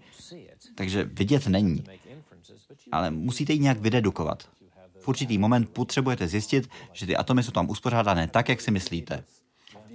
Takže 0.75 1.05
vidět 1.05 1.47
není. 1.47 1.85
Ale 2.93 3.11
musíte 3.11 3.53
ji 3.53 3.59
nějak 3.59 3.79
vydedukovat. 3.79 4.49
V 5.01 5.09
určitý 5.09 5.39
moment 5.39 5.71
potřebujete 5.71 6.29
zjistit, 6.29 6.71
že 6.93 7.07
ty 7.07 7.17
atomy 7.17 7.43
jsou 7.43 7.51
tam 7.53 7.71
uspořádané 7.71 8.29
tak, 8.29 8.49
jak 8.49 8.61
si 8.61 8.71
myslíte. 8.71 9.25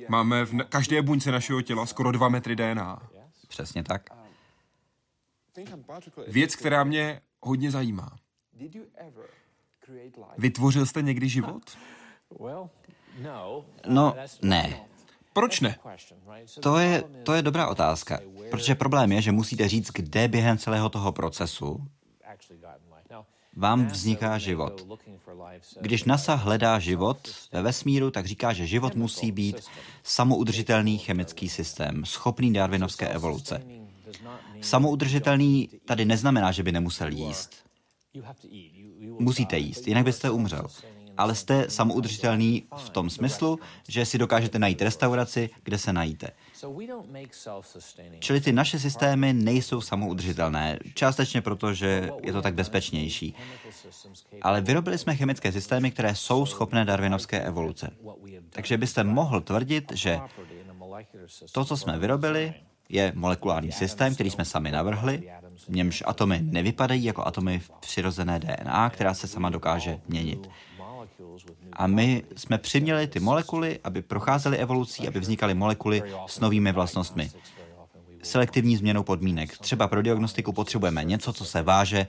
Máme 0.07 0.45
v 0.45 0.63
každé 0.63 1.01
buňce 1.01 1.31
našeho 1.31 1.61
těla 1.61 1.85
skoro 1.85 2.11
2 2.11 2.29
metry 2.29 2.55
DNA. 2.55 3.09
Přesně 3.47 3.83
tak. 3.83 4.09
Věc, 6.27 6.55
která 6.55 6.83
mě 6.83 7.21
hodně 7.41 7.71
zajímá. 7.71 8.17
Vytvořil 10.37 10.85
jste 10.85 11.01
někdy 11.01 11.29
život? 11.29 11.77
No, 13.87 14.15
ne. 14.41 14.85
Proč 15.33 15.59
ne? 15.59 15.75
To 16.59 16.77
je, 16.77 17.03
to 17.23 17.33
je 17.33 17.41
dobrá 17.41 17.67
otázka, 17.67 18.19
protože 18.51 18.75
problém 18.75 19.11
je, 19.11 19.21
že 19.21 19.31
musíte 19.31 19.69
říct, 19.69 19.91
kde 19.91 20.27
během 20.27 20.57
celého 20.57 20.89
toho 20.89 21.11
procesu 21.11 21.87
vám 23.55 23.85
vzniká 23.87 24.37
život. 24.37 24.87
Když 25.81 26.03
NASA 26.03 26.35
hledá 26.35 26.79
život 26.79 27.17
ve 27.51 27.61
vesmíru, 27.61 28.11
tak 28.11 28.25
říká, 28.25 28.53
že 28.53 28.67
život 28.67 28.95
musí 28.95 29.31
být 29.31 29.61
samoudržitelný 30.03 30.97
chemický 30.97 31.49
systém, 31.49 32.05
schopný 32.05 32.53
darwinovské 32.53 33.07
evoluce. 33.07 33.63
Samoudržitelný 34.61 35.69
tady 35.85 36.05
neznamená, 36.05 36.51
že 36.51 36.63
by 36.63 36.71
nemusel 36.71 37.07
jíst. 37.07 37.51
Musíte 39.19 39.57
jíst, 39.57 39.87
jinak 39.87 40.03
byste 40.03 40.29
umřel. 40.29 40.67
Ale 41.17 41.35
jste 41.35 41.69
samoudržitelný 41.69 42.63
v 42.77 42.89
tom 42.89 43.09
smyslu, 43.09 43.59
že 43.87 44.05
si 44.05 44.17
dokážete 44.17 44.59
najít 44.59 44.81
restauraci, 44.81 45.49
kde 45.63 45.77
se 45.77 45.93
najíte. 45.93 46.29
Čili 48.19 48.41
ty 48.41 48.51
naše 48.51 48.79
systémy 48.79 49.33
nejsou 49.33 49.81
samoudržitelné, 49.81 50.79
částečně 50.93 51.41
proto, 51.41 51.73
že 51.73 52.09
je 52.23 52.33
to 52.33 52.41
tak 52.41 52.53
bezpečnější. 52.53 53.35
Ale 54.41 54.61
vyrobili 54.61 54.97
jsme 54.97 55.15
chemické 55.15 55.51
systémy, 55.51 55.91
které 55.91 56.15
jsou 56.15 56.45
schopné 56.45 56.85
darwinovské 56.85 57.41
evoluce. 57.41 57.89
Takže 58.49 58.77
byste 58.77 59.03
mohl 59.03 59.41
tvrdit, 59.41 59.91
že 59.95 60.19
to, 61.51 61.65
co 61.65 61.77
jsme 61.77 61.99
vyrobili, 61.99 62.53
je 62.89 63.11
molekulární 63.15 63.71
systém, 63.71 64.13
který 64.13 64.29
jsme 64.29 64.45
sami 64.45 64.71
navrhli, 64.71 65.31
v 65.67 65.69
němž 65.69 66.03
atomy 66.05 66.39
nevypadají 66.41 67.03
jako 67.03 67.27
atomy 67.27 67.59
v 67.59 67.69
přirozené 67.69 68.39
DNA, 68.39 68.89
která 68.89 69.13
se 69.13 69.27
sama 69.27 69.49
dokáže 69.49 69.99
měnit. 70.07 70.49
A 71.73 71.87
my 71.87 72.23
jsme 72.35 72.57
přiměli 72.57 73.07
ty 73.07 73.19
molekuly, 73.19 73.79
aby 73.83 74.01
procházely 74.01 74.57
evolucí, 74.57 75.07
aby 75.07 75.19
vznikaly 75.19 75.53
molekuly 75.53 76.03
s 76.27 76.39
novými 76.39 76.71
vlastnostmi. 76.71 77.31
selektivní 78.23 78.77
změnou 78.77 79.03
podmínek. 79.03 79.57
Třeba 79.57 79.87
pro 79.87 80.01
diagnostiku 80.01 80.53
potřebujeme 80.53 81.03
něco, 81.03 81.33
co 81.33 81.45
se 81.45 81.61
váže 81.61 82.07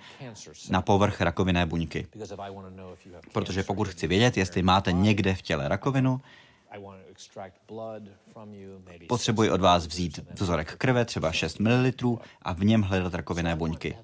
na 0.71 0.83
povrch 0.83 1.21
rakovinné 1.21 1.67
buňky. 1.67 2.07
Protože 3.33 3.62
pokud 3.62 3.88
chci 3.88 4.07
vědět, 4.07 4.37
jestli 4.37 4.62
máte 4.62 4.93
někde 4.93 5.35
v 5.35 5.43
těle 5.43 5.69
rakovinu, 5.69 6.21
potřebuji 9.09 9.51
od 9.51 9.61
vás 9.61 9.87
vzít 9.87 10.21
vzorek 10.40 10.77
krve, 10.77 11.05
třeba 11.05 11.33
6 11.33 11.59
ml, 11.61 12.19
a 12.43 12.53
v 12.53 12.64
něm 12.64 12.83
hledat 12.83 13.14
rakovinné 13.14 13.57
buňky. 13.57 13.97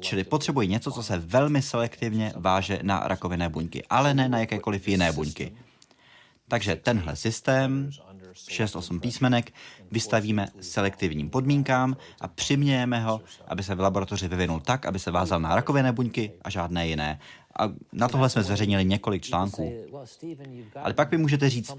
Čili 0.00 0.24
potřebuji 0.24 0.68
něco, 0.68 0.90
co 0.90 1.02
se 1.02 1.18
velmi 1.18 1.62
selektivně 1.62 2.32
váže 2.36 2.78
na 2.82 3.00
rakovinné 3.08 3.48
buňky, 3.48 3.84
ale 3.90 4.14
ne 4.14 4.28
na 4.28 4.38
jakékoliv 4.38 4.88
jiné 4.88 5.12
buňky. 5.12 5.52
Takže 6.48 6.76
tenhle 6.76 7.16
systém, 7.16 7.90
6-8 8.32 9.00
písmenek, 9.00 9.52
vystavíme 9.90 10.48
selektivním 10.60 11.30
podmínkám 11.30 11.96
a 12.20 12.28
přimějeme 12.28 13.00
ho, 13.00 13.20
aby 13.48 13.62
se 13.62 13.74
v 13.74 13.80
laboratoři 13.80 14.28
vyvinul 14.28 14.60
tak, 14.60 14.86
aby 14.86 14.98
se 14.98 15.10
vázal 15.10 15.40
na 15.40 15.54
rakovinné 15.54 15.92
buňky 15.92 16.32
a 16.42 16.50
žádné 16.50 16.88
jiné. 16.88 17.20
A 17.58 17.72
na 17.92 18.08
tohle 18.08 18.30
jsme 18.30 18.42
zveřejnili 18.42 18.84
několik 18.84 19.22
článků. 19.22 19.72
Ale 20.82 20.94
pak 20.94 21.10
vy 21.10 21.18
můžete 21.18 21.50
říct, 21.50 21.76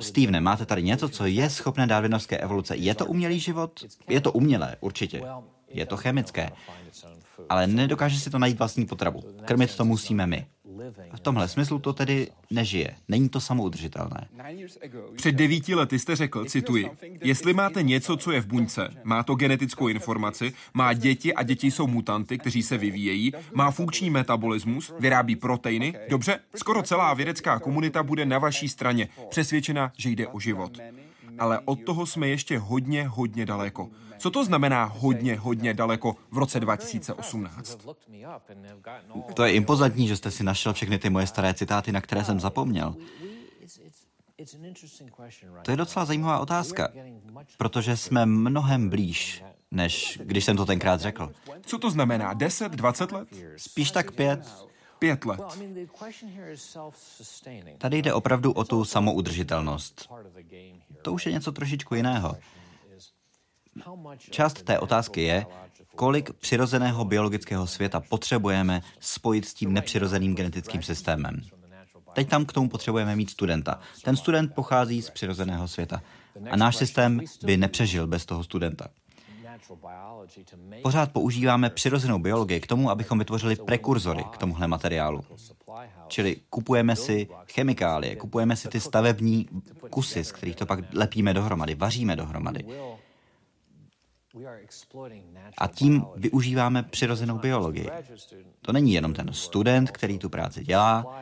Stevene, 0.00 0.40
máte 0.40 0.66
tady 0.66 0.82
něco, 0.82 1.08
co 1.08 1.26
je 1.26 1.50
schopné 1.50 1.86
darwinovské 1.86 2.38
evoluce. 2.38 2.76
Je 2.76 2.94
to 2.94 3.06
umělý 3.06 3.40
život? 3.40 3.84
Je 4.08 4.20
to 4.20 4.32
umělé, 4.32 4.76
určitě. 4.80 5.22
Je 5.70 5.86
to 5.86 5.96
chemické. 5.96 6.50
Ale 7.48 7.66
nedokáže 7.66 8.20
si 8.20 8.30
to 8.30 8.38
najít 8.38 8.58
vlastní 8.58 8.86
potravu. 8.86 9.22
Krmit 9.44 9.76
to 9.76 9.84
musíme 9.84 10.26
my. 10.26 10.46
V 11.16 11.20
tomhle 11.20 11.48
smyslu 11.48 11.78
to 11.78 11.92
tedy 11.92 12.28
nežije. 12.50 12.94
Není 13.08 13.28
to 13.28 13.40
samoudržitelné. 13.40 14.28
Před 15.16 15.32
devíti 15.32 15.74
lety 15.74 15.98
jste 15.98 16.16
řekl, 16.16 16.44
cituji, 16.44 16.90
jestli 17.22 17.54
máte 17.54 17.82
něco, 17.82 18.16
co 18.16 18.32
je 18.32 18.40
v 18.40 18.46
buňce, 18.46 18.88
má 19.04 19.22
to 19.22 19.34
genetickou 19.34 19.88
informaci, 19.88 20.52
má 20.74 20.92
děti 20.92 21.34
a 21.34 21.42
děti 21.42 21.70
jsou 21.70 21.86
mutanty, 21.86 22.38
kteří 22.38 22.62
se 22.62 22.78
vyvíjejí, 22.78 23.32
má 23.54 23.70
funkční 23.70 24.10
metabolismus, 24.10 24.92
vyrábí 24.98 25.36
proteiny, 25.36 25.94
dobře, 26.08 26.40
skoro 26.56 26.82
celá 26.82 27.14
vědecká 27.14 27.58
komunita 27.58 28.02
bude 28.02 28.26
na 28.26 28.38
vaší 28.38 28.68
straně, 28.68 29.08
přesvědčena, 29.28 29.92
že 29.96 30.10
jde 30.10 30.26
o 30.26 30.40
život. 30.40 30.78
Ale 31.38 31.60
od 31.64 31.84
toho 31.84 32.06
jsme 32.06 32.28
ještě 32.28 32.58
hodně, 32.58 33.08
hodně 33.08 33.46
daleko. 33.46 33.88
Co 34.20 34.30
to 34.30 34.44
znamená 34.44 34.84
hodně, 34.84 35.36
hodně 35.36 35.74
daleko 35.74 36.16
v 36.30 36.38
roce 36.38 36.60
2018? 36.60 37.88
To 39.34 39.44
je 39.44 39.52
impozantní, 39.52 40.08
že 40.08 40.16
jste 40.16 40.30
si 40.30 40.44
našel 40.44 40.72
všechny 40.72 40.98
ty 40.98 41.10
moje 41.10 41.26
staré 41.26 41.54
citáty, 41.54 41.92
na 41.92 42.00
které 42.00 42.24
jsem 42.24 42.40
zapomněl. 42.40 42.94
To 45.62 45.70
je 45.70 45.76
docela 45.76 46.04
zajímavá 46.04 46.38
otázka, 46.38 46.88
protože 47.56 47.96
jsme 47.96 48.26
mnohem 48.26 48.88
blíž, 48.88 49.44
než 49.70 50.20
když 50.24 50.44
jsem 50.44 50.56
to 50.56 50.66
tenkrát 50.66 51.00
řekl. 51.00 51.32
Co 51.66 51.78
to 51.78 51.90
znamená? 51.90 52.34
10, 52.34 52.72
20 52.72 53.12
let? 53.12 53.28
Spíš 53.56 53.90
tak 53.90 54.12
pět. 54.12 54.66
Pět 54.98 55.24
let. 55.24 55.40
Tady 57.78 57.98
jde 57.98 58.12
opravdu 58.12 58.52
o 58.52 58.64
tu 58.64 58.84
samoudržitelnost. 58.84 60.10
To 61.02 61.12
už 61.12 61.26
je 61.26 61.32
něco 61.32 61.52
trošičku 61.52 61.94
jiného. 61.94 62.36
Část 64.30 64.62
té 64.62 64.78
otázky 64.78 65.22
je, 65.22 65.46
kolik 65.96 66.32
přirozeného 66.32 67.04
biologického 67.04 67.66
světa 67.66 68.00
potřebujeme 68.00 68.82
spojit 69.00 69.48
s 69.48 69.54
tím 69.54 69.72
nepřirozeným 69.72 70.34
genetickým 70.34 70.82
systémem. 70.82 71.40
Teď 72.12 72.28
tam 72.28 72.44
k 72.44 72.52
tomu 72.52 72.68
potřebujeme 72.68 73.16
mít 73.16 73.30
studenta. 73.30 73.80
Ten 74.04 74.16
student 74.16 74.54
pochází 74.54 75.02
z 75.02 75.10
přirozeného 75.10 75.68
světa. 75.68 76.02
A 76.50 76.56
náš 76.56 76.76
systém 76.76 77.20
by 77.44 77.56
nepřežil 77.56 78.06
bez 78.06 78.26
toho 78.26 78.44
studenta. 78.44 78.88
Pořád 80.82 81.12
používáme 81.12 81.70
přirozenou 81.70 82.18
biologii 82.18 82.60
k 82.60 82.66
tomu, 82.66 82.90
abychom 82.90 83.18
vytvořili 83.18 83.56
prekurzory 83.56 84.24
k 84.32 84.38
tomuhle 84.38 84.66
materiálu. 84.66 85.24
Čili 86.08 86.36
kupujeme 86.50 86.96
si 86.96 87.28
chemikálie, 87.52 88.16
kupujeme 88.16 88.56
si 88.56 88.68
ty 88.68 88.80
stavební 88.80 89.48
kusy, 89.90 90.24
z 90.24 90.32
kterých 90.32 90.56
to 90.56 90.66
pak 90.66 90.80
lepíme 90.94 91.34
dohromady, 91.34 91.74
vaříme 91.74 92.16
dohromady. 92.16 92.64
A 95.58 95.66
tím 95.66 96.04
využíváme 96.16 96.82
přirozenou 96.82 97.38
biologii. 97.38 97.90
To 98.62 98.72
není 98.72 98.92
jenom 98.92 99.14
ten 99.14 99.32
student, 99.32 99.90
který 99.90 100.18
tu 100.18 100.28
práci 100.28 100.64
dělá, 100.64 101.20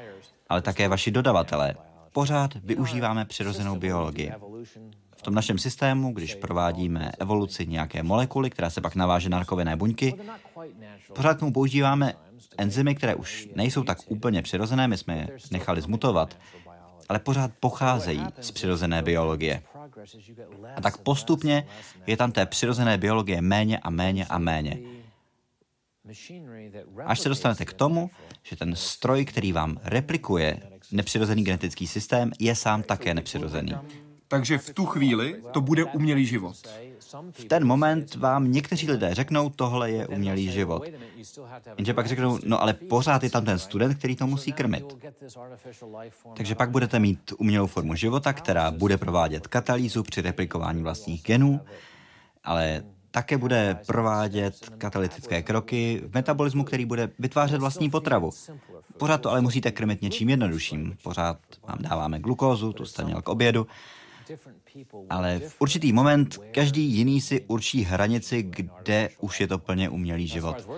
ale 0.48 0.62
také 0.62 0.88
vaši 0.88 1.10
dodavatelé. 1.10 1.74
Pořád 2.12 2.54
využíváme 2.54 3.24
přirozenou 3.24 3.76
biologii. 3.76 4.32
V 5.16 5.22
tom 5.22 5.34
našem 5.34 5.58
systému, 5.58 6.12
když 6.12 6.34
provádíme 6.34 7.12
evoluci 7.18 7.66
nějaké 7.66 8.02
molekuly, 8.02 8.50
která 8.50 8.70
se 8.70 8.80
pak 8.80 8.94
naváže 8.94 9.28
na 9.28 9.38
rakovinné 9.38 9.76
buňky, 9.76 10.14
pořád 11.14 11.34
k 11.34 11.40
tomu 11.40 11.52
používáme 11.52 12.14
enzymy, 12.58 12.94
které 12.94 13.14
už 13.14 13.48
nejsou 13.54 13.84
tak 13.84 13.98
úplně 14.08 14.42
přirozené, 14.42 14.88
my 14.88 14.96
jsme 14.96 15.16
je 15.16 15.28
nechali 15.50 15.80
zmutovat, 15.80 16.38
ale 17.08 17.18
pořád 17.18 17.50
pocházejí 17.60 18.26
z 18.40 18.50
přirozené 18.50 19.02
biologie. 19.02 19.62
A 20.76 20.80
tak 20.80 20.98
postupně 20.98 21.66
je 22.06 22.16
tam 22.16 22.32
té 22.32 22.46
přirozené 22.46 22.98
biologie 22.98 23.42
méně 23.42 23.78
a 23.78 23.90
méně 23.90 24.26
a 24.26 24.38
méně. 24.38 24.78
Až 27.04 27.20
se 27.20 27.28
dostanete 27.28 27.64
k 27.64 27.72
tomu, 27.72 28.10
že 28.42 28.56
ten 28.56 28.76
stroj, 28.76 29.24
který 29.24 29.52
vám 29.52 29.80
replikuje 29.84 30.60
nepřirozený 30.92 31.44
genetický 31.44 31.86
systém, 31.86 32.32
je 32.38 32.54
sám 32.54 32.82
také 32.82 33.14
nepřirozený. 33.14 33.74
Takže 34.28 34.58
v 34.58 34.70
tu 34.74 34.86
chvíli 34.86 35.42
to 35.52 35.60
bude 35.60 35.84
umělý 35.84 36.26
život. 36.26 36.56
V 37.32 37.44
ten 37.44 37.64
moment 37.66 38.14
vám 38.14 38.52
někteří 38.52 38.90
lidé 38.90 39.14
řeknou, 39.14 39.50
tohle 39.50 39.90
je 39.90 40.06
umělý 40.06 40.50
život. 40.50 40.82
Jenže 41.76 41.94
pak 41.94 42.06
řeknou, 42.06 42.38
no 42.44 42.62
ale 42.62 42.72
pořád 42.72 43.22
je 43.22 43.30
tam 43.30 43.44
ten 43.44 43.58
student, 43.58 43.98
který 43.98 44.16
to 44.16 44.26
musí 44.26 44.52
krmit. 44.52 44.96
Takže 46.36 46.54
pak 46.54 46.70
budete 46.70 46.98
mít 46.98 47.32
umělou 47.38 47.66
formu 47.66 47.94
života, 47.94 48.32
která 48.32 48.70
bude 48.70 48.96
provádět 48.96 49.46
katalýzu 49.46 50.02
při 50.02 50.20
replikování 50.20 50.82
vlastních 50.82 51.22
genů, 51.22 51.60
ale 52.44 52.82
také 53.10 53.38
bude 53.38 53.78
provádět 53.86 54.54
katalytické 54.78 55.42
kroky 55.42 56.02
v 56.06 56.14
metabolismu, 56.14 56.64
který 56.64 56.84
bude 56.84 57.10
vytvářet 57.18 57.60
vlastní 57.60 57.90
potravu. 57.90 58.30
Pořád 58.96 59.20
to 59.20 59.30
ale 59.30 59.40
musíte 59.40 59.70
krmit 59.70 60.02
něčím 60.02 60.28
jednodušším. 60.28 60.96
Pořád 61.02 61.38
vám 61.68 61.78
dáváme 61.80 62.18
glukózu, 62.18 62.72
tu 62.72 62.84
jste 62.84 63.04
měl 63.04 63.22
k 63.22 63.28
obědu, 63.28 63.66
ale 65.10 65.38
v 65.38 65.56
určitý 65.58 65.92
moment 65.92 66.38
každý 66.52 66.82
jiný 66.82 67.20
si 67.20 67.40
určí 67.46 67.82
hranici, 67.82 68.42
kde 68.42 69.08
už 69.20 69.40
je 69.40 69.46
to 69.48 69.58
plně 69.58 69.88
umělý 69.88 70.28
život. 70.28 70.68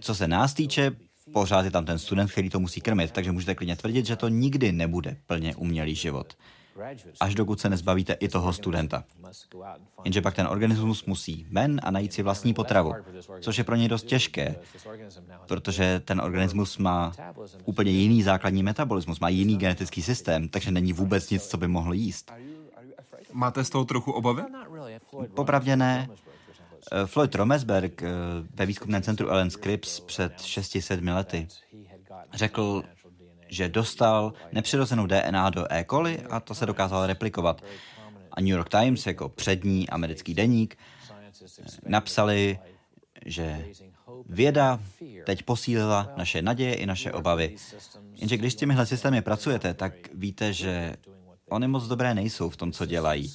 Co 0.00 0.14
se 0.14 0.28
nás 0.28 0.54
týče, 0.54 0.96
pořád 1.32 1.64
je 1.64 1.70
tam 1.70 1.84
ten 1.84 1.98
student, 1.98 2.32
který 2.32 2.50
to 2.50 2.60
musí 2.60 2.80
krmit, 2.80 3.10
takže 3.10 3.32
můžete 3.32 3.54
klidně 3.54 3.76
tvrdit, 3.76 4.06
že 4.06 4.16
to 4.16 4.28
nikdy 4.28 4.72
nebude 4.72 5.16
plně 5.26 5.56
umělý 5.56 5.94
život. 5.94 6.36
Až 7.20 7.34
dokud 7.34 7.60
se 7.60 7.68
nezbavíte 7.68 8.12
i 8.12 8.28
toho 8.28 8.52
studenta. 8.52 9.04
Jenže 10.04 10.22
pak 10.22 10.34
ten 10.34 10.46
organismus 10.46 11.04
musí 11.04 11.46
ven 11.50 11.80
a 11.84 11.90
najít 11.90 12.12
si 12.12 12.22
vlastní 12.22 12.54
potravu, 12.54 12.94
což 13.40 13.58
je 13.58 13.64
pro 13.64 13.76
něj 13.76 13.88
dost 13.88 14.02
těžké, 14.02 14.54
protože 15.48 16.00
ten 16.04 16.20
organismus 16.20 16.78
má 16.78 17.12
úplně 17.64 17.90
jiný 17.90 18.22
základní 18.22 18.62
metabolismus, 18.62 19.20
má 19.20 19.28
jiný 19.28 19.56
genetický 19.56 20.02
systém, 20.02 20.48
takže 20.48 20.70
není 20.70 20.92
vůbec 20.92 21.30
nic, 21.30 21.46
co 21.46 21.56
by 21.56 21.68
mohl 21.68 21.92
jíst. 21.92 22.32
Máte 23.32 23.64
z 23.64 23.70
toho 23.70 23.84
trochu 23.84 24.12
obavy? 24.12 24.42
Popravdě 25.34 25.76
ne. 25.76 26.08
Floyd 27.06 27.34
Romesberg 27.34 28.02
eh, 28.02 28.08
ve 28.54 28.66
výzkumném 28.66 29.02
centru 29.02 29.28
Ellen 29.28 29.50
Scripps 29.50 30.00
před 30.00 30.36
6-7 30.36 31.14
lety 31.14 31.48
řekl, 32.34 32.82
že 33.48 33.68
dostal 33.68 34.32
nepřirozenou 34.52 35.06
DNA 35.06 35.50
do 35.50 35.72
E. 35.72 35.84
coli 35.90 36.18
a 36.30 36.40
to 36.40 36.54
se 36.54 36.66
dokázalo 36.66 37.06
replikovat. 37.06 37.62
A 38.32 38.40
New 38.40 38.50
York 38.50 38.68
Times 38.68 39.06
jako 39.06 39.28
přední 39.28 39.88
americký 39.88 40.34
deník 40.34 40.78
napsali, 41.86 42.58
že 43.26 43.64
věda 44.28 44.80
teď 45.26 45.42
posílila 45.42 46.12
naše 46.16 46.42
naděje 46.42 46.74
i 46.74 46.86
naše 46.86 47.12
obavy. 47.12 47.56
Jenže 48.14 48.36
když 48.36 48.52
s 48.52 48.56
těmihle 48.56 48.86
systémy 48.86 49.22
pracujete, 49.22 49.74
tak 49.74 49.92
víte, 50.14 50.52
že 50.52 50.96
Oni 51.50 51.68
moc 51.68 51.86
dobré 51.86 52.14
nejsou 52.14 52.50
v 52.50 52.56
tom, 52.56 52.72
co 52.72 52.86
dělají. 52.86 53.34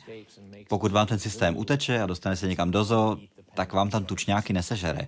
Pokud 0.69 0.91
vám 0.91 1.08
ten 1.08 1.19
systém 1.19 1.58
uteče 1.58 2.02
a 2.02 2.06
dostane 2.06 2.36
se 2.36 2.47
někam 2.47 2.71
do 2.71 2.84
zoo, 2.84 3.17
tak 3.54 3.73
vám 3.73 3.89
tam 3.89 4.06
tučňáky 4.06 4.54
nesežere. 4.54 5.08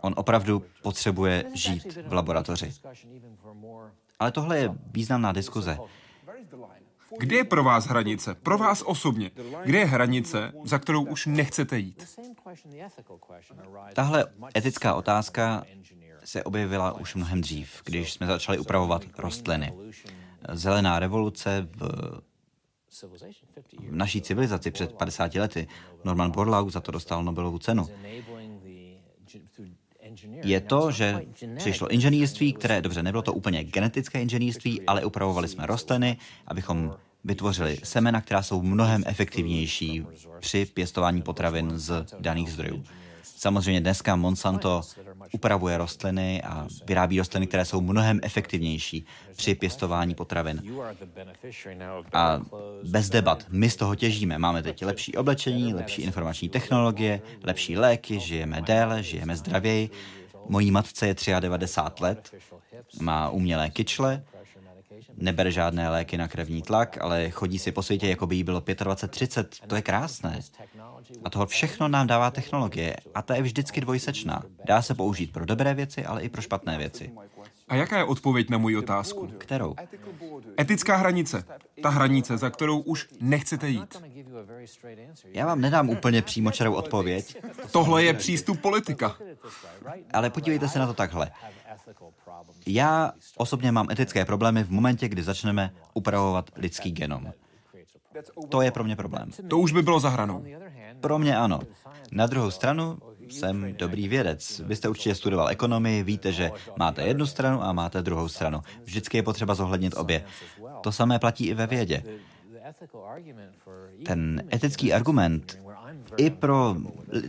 On 0.00 0.14
opravdu 0.16 0.62
potřebuje 0.82 1.44
žít 1.54 1.98
v 2.06 2.12
laboratoři. 2.12 2.72
Ale 4.18 4.32
tohle 4.32 4.58
je 4.58 4.70
významná 4.92 5.32
diskuze. 5.32 5.78
Kde 7.18 7.36
je 7.36 7.44
pro 7.44 7.64
vás 7.64 7.86
hranice? 7.86 8.34
Pro 8.34 8.58
vás 8.58 8.82
osobně. 8.86 9.30
Kde 9.64 9.78
je 9.78 9.84
hranice, 9.84 10.52
za 10.64 10.78
kterou 10.78 11.04
už 11.04 11.26
nechcete 11.26 11.78
jít? 11.78 12.18
Tahle 13.94 14.24
etická 14.56 14.94
otázka 14.94 15.64
se 16.24 16.44
objevila 16.44 16.92
už 16.92 17.14
mnohem 17.14 17.40
dřív, 17.40 17.82
když 17.84 18.12
jsme 18.12 18.26
začali 18.26 18.58
upravovat 18.58 19.02
rostliny. 19.18 19.72
Zelená 20.52 20.98
revoluce 20.98 21.68
v 21.76 22.20
v 23.88 23.94
naší 23.94 24.22
civilizaci 24.22 24.70
před 24.70 24.92
50 24.92 25.34
lety. 25.34 25.68
Norman 26.04 26.30
Borlaug 26.30 26.70
za 26.70 26.80
to 26.80 26.92
dostal 26.92 27.24
Nobelovu 27.24 27.58
cenu. 27.58 27.86
Je 30.42 30.60
to, 30.60 30.90
že 30.90 31.20
přišlo 31.56 31.88
inženýrství, 31.88 32.52
které, 32.52 32.82
dobře, 32.82 33.02
nebylo 33.02 33.22
to 33.22 33.32
úplně 33.32 33.64
genetické 33.64 34.22
inženýrství, 34.22 34.82
ale 34.86 35.04
upravovali 35.04 35.48
jsme 35.48 35.66
rostliny, 35.66 36.16
abychom 36.46 36.96
vytvořili 37.24 37.78
semena, 37.84 38.20
která 38.20 38.42
jsou 38.42 38.62
mnohem 38.62 39.02
efektivnější 39.06 40.06
při 40.40 40.66
pěstování 40.66 41.22
potravin 41.22 41.78
z 41.78 42.06
daných 42.20 42.52
zdrojů. 42.52 42.84
Samozřejmě 43.40 43.80
dneska 43.80 44.16
Monsanto 44.16 44.82
upravuje 45.32 45.78
rostliny 45.78 46.42
a 46.42 46.66
vyrábí 46.86 47.18
rostliny, 47.18 47.46
které 47.46 47.64
jsou 47.64 47.80
mnohem 47.80 48.20
efektivnější 48.22 49.06
při 49.36 49.54
pěstování 49.54 50.14
potravin. 50.14 50.62
A 52.12 52.40
bez 52.82 53.10
debat, 53.10 53.46
my 53.48 53.70
z 53.70 53.76
toho 53.76 53.94
těžíme. 53.94 54.38
Máme 54.38 54.62
teď 54.62 54.84
lepší 54.84 55.16
oblečení, 55.16 55.74
lepší 55.74 56.02
informační 56.02 56.48
technologie, 56.48 57.20
lepší 57.42 57.76
léky, 57.76 58.20
žijeme 58.20 58.62
déle, 58.62 59.02
žijeme 59.02 59.36
zdravěji. 59.36 59.90
Mojí 60.48 60.70
matce 60.70 61.06
je 61.06 61.14
93 61.40 62.02
let, 62.02 62.34
má 63.00 63.30
umělé 63.30 63.70
kyčle, 63.70 64.22
nebere 65.20 65.50
žádné 65.50 65.88
léky 65.88 66.16
na 66.16 66.28
krevní 66.28 66.62
tlak, 66.62 66.98
ale 67.00 67.30
chodí 67.30 67.58
si 67.58 67.72
po 67.72 67.82
světě, 67.82 68.08
jako 68.08 68.26
by 68.26 68.36
jí 68.36 68.44
bylo 68.44 68.60
25-30. 68.60 69.44
To 69.66 69.76
je 69.76 69.82
krásné. 69.82 70.40
A 71.24 71.30
toho 71.30 71.46
všechno 71.46 71.88
nám 71.88 72.06
dává 72.06 72.30
technologie. 72.30 72.96
A 73.14 73.22
ta 73.22 73.34
je 73.34 73.42
vždycky 73.42 73.80
dvojsečná. 73.80 74.42
Dá 74.64 74.82
se 74.82 74.94
použít 74.94 75.32
pro 75.32 75.46
dobré 75.46 75.74
věci, 75.74 76.04
ale 76.04 76.22
i 76.22 76.28
pro 76.28 76.42
špatné 76.42 76.78
věci. 76.78 77.12
A 77.68 77.74
jaká 77.74 77.98
je 77.98 78.04
odpověď 78.04 78.50
na 78.50 78.58
moji 78.58 78.76
otázku? 78.76 79.26
Kterou? 79.38 79.74
Etická 80.60 80.96
hranice. 80.96 81.44
Ta 81.82 81.88
hranice, 81.88 82.38
za 82.38 82.50
kterou 82.50 82.78
už 82.78 83.08
nechcete 83.20 83.68
jít. 83.68 84.02
Já 85.24 85.46
vám 85.46 85.60
nedám 85.60 85.88
úplně 85.88 86.22
přímočarou 86.22 86.74
odpověď. 86.74 87.36
Tohle 87.70 88.04
je 88.04 88.14
přístup 88.14 88.60
politika. 88.60 89.16
Ale 90.12 90.30
podívejte 90.30 90.68
se 90.68 90.78
na 90.78 90.86
to 90.86 90.94
takhle. 90.94 91.30
Já 92.66 93.12
osobně 93.36 93.72
mám 93.72 93.90
etické 93.90 94.24
problémy 94.24 94.64
v 94.64 94.70
momentě, 94.70 95.08
kdy 95.08 95.22
začneme 95.22 95.70
upravovat 95.94 96.50
lidský 96.56 96.92
genom. 96.92 97.32
To 98.48 98.62
je 98.62 98.70
pro 98.70 98.84
mě 98.84 98.96
problém. 98.96 99.30
To 99.48 99.58
už 99.58 99.72
by 99.72 99.82
bylo 99.82 100.00
za 100.00 100.08
hranou. 100.08 100.44
Pro 101.00 101.18
mě 101.18 101.36
ano. 101.36 101.60
Na 102.12 102.26
druhou 102.26 102.50
stranu 102.50 102.98
jsem 103.28 103.74
dobrý 103.76 104.08
vědec. 104.08 104.60
Vy 104.60 104.76
jste 104.76 104.88
určitě 104.88 105.14
studoval 105.14 105.48
ekonomii, 105.48 106.02
víte, 106.02 106.32
že 106.32 106.52
máte 106.76 107.02
jednu 107.02 107.26
stranu 107.26 107.62
a 107.62 107.72
máte 107.72 108.02
druhou 108.02 108.28
stranu. 108.28 108.60
Vždycky 108.84 109.16
je 109.16 109.22
potřeba 109.22 109.54
zohlednit 109.54 109.96
obě. 109.96 110.24
To 110.80 110.92
samé 110.92 111.18
platí 111.18 111.46
i 111.46 111.54
ve 111.54 111.66
vědě. 111.66 112.02
Ten 114.06 114.42
etický 114.54 114.92
argument 114.92 115.58
i 116.16 116.30
pro 116.30 116.76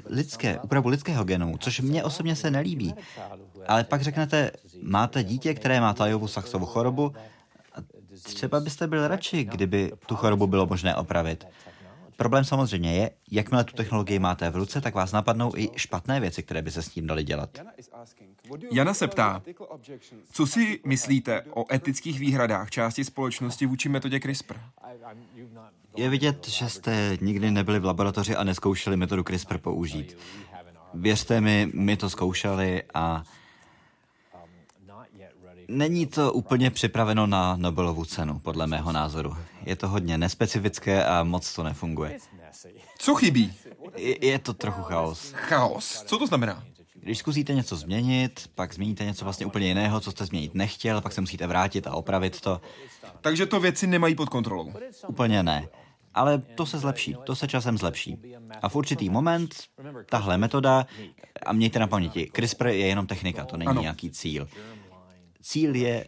lidské, 0.06 0.60
úpravu 0.60 0.90
lidského 0.90 1.24
genomu, 1.24 1.58
což 1.58 1.80
mně 1.80 2.04
osobně 2.04 2.36
se 2.36 2.52
nelíbí. 2.52 2.96
Ale 3.68 3.84
pak 3.84 4.02
řeknete, 4.02 4.52
máte 4.84 5.24
dítě, 5.24 5.54
které 5.54 5.82
má 5.82 5.94
Tajovu 5.94 6.28
Sachsovu 6.28 6.66
chorobu, 6.66 7.14
třeba 8.24 8.60
byste 8.60 8.88
byl 8.88 9.08
radši, 9.08 9.44
kdyby 9.44 9.92
tu 10.06 10.16
chorobu 10.16 10.48
bylo 10.48 10.68
možné 10.68 10.96
opravit. 10.96 11.46
Problém 12.18 12.44
samozřejmě 12.44 12.96
je, 12.96 13.12
jakmile 13.32 13.64
tu 13.64 13.76
technologii 13.76 14.20
máte 14.20 14.50
v 14.50 14.56
ruce, 14.56 14.82
tak 14.82 14.96
vás 14.96 15.12
napadnou 15.12 15.52
i 15.56 15.70
špatné 15.76 16.20
věci, 16.20 16.44
které 16.44 16.62
by 16.62 16.72
se 16.72 16.82
s 16.82 16.90
tím 16.90 17.08
daly 17.08 17.24
dělat. 17.24 17.60
Jana 18.72 18.94
se 18.94 19.08
ptá, 19.08 19.42
co 20.32 20.48
si 20.48 20.80
myslíte 20.86 21.42
o 21.42 21.74
etických 21.74 22.20
výhradách 22.20 22.70
části 22.70 23.04
společnosti 23.04 23.66
vůči 23.66 23.90
metodě 23.90 24.20
CRISPR? 24.20 24.56
Je 25.98 26.10
vidět, 26.10 26.48
že 26.48 26.70
jste 26.70 27.18
nikdy 27.22 27.52
nebyli 27.52 27.80
v 27.80 27.86
laboratoři 27.86 28.36
a 28.36 28.44
neskoušeli 28.44 28.98
metodu 28.98 29.24
CRISPR 29.24 29.58
použít. 29.58 30.18
Věřte 30.94 31.42
mi, 31.42 31.72
my 31.74 31.98
to 31.98 32.10
zkoušeli 32.10 32.84
a 32.94 33.24
Není 35.72 36.06
to 36.06 36.34
úplně 36.34 36.72
připraveno 36.72 37.28
na 37.28 37.56
Nobelovu 37.56 38.06
cenu, 38.06 38.40
podle 38.40 38.68
mého 38.68 38.92
názoru. 38.92 39.38
Je 39.66 39.76
to 39.76 39.88
hodně 39.88 40.18
nespecifické 40.18 41.06
a 41.06 41.24
moc 41.24 41.54
to 41.54 41.64
nefunguje. 41.64 42.18
Co 42.98 43.16
chybí? 43.16 43.54
Je, 43.96 44.26
je 44.26 44.40
to 44.40 44.54
trochu 44.54 44.82
chaos. 44.82 45.32
Chaos? 45.32 46.04
Co 46.04 46.18
to 46.18 46.28
znamená? 46.28 46.64
Když 46.94 47.18
zkusíte 47.18 47.54
něco 47.54 47.76
změnit, 47.76 48.50
pak 48.56 48.74
změníte 48.74 49.06
něco 49.06 49.26
vlastně 49.26 49.46
úplně 49.46 49.68
jiného, 49.68 50.00
co 50.00 50.12
jste 50.12 50.26
změnit 50.26 50.56
nechtěl, 50.56 51.02
pak 51.02 51.14
se 51.14 51.22
musíte 51.22 51.48
vrátit 51.48 51.88
a 51.88 51.94
opravit 51.94 52.42
to. 52.42 52.62
Takže 53.22 53.46
to 53.46 53.60
věci 53.60 53.88
nemají 53.88 54.16
pod 54.16 54.30
kontrolou. 54.30 54.74
Úplně 55.08 55.44
ne. 55.44 55.68
Ale 56.14 56.38
to 56.38 56.66
se 56.66 56.80
zlepší, 56.80 57.16
to 57.24 57.36
se 57.36 57.48
časem 57.48 57.78
zlepší. 57.78 58.18
A 58.62 58.70
v 58.70 58.76
určitý 58.76 59.10
moment 59.10 59.56
tahle 60.10 60.38
metoda, 60.38 60.86
a 61.46 61.54
mějte 61.54 61.80
na 61.80 61.88
paměti, 61.88 62.30
CRISPR 62.34 62.68
je 62.68 62.88
jenom 62.88 63.08
technika, 63.08 63.46
to 63.46 63.58
není 63.58 63.70
ano. 63.70 63.82
nějaký 63.82 64.12
cíl. 64.12 64.48
Cíl 65.42 65.76
je 65.76 66.06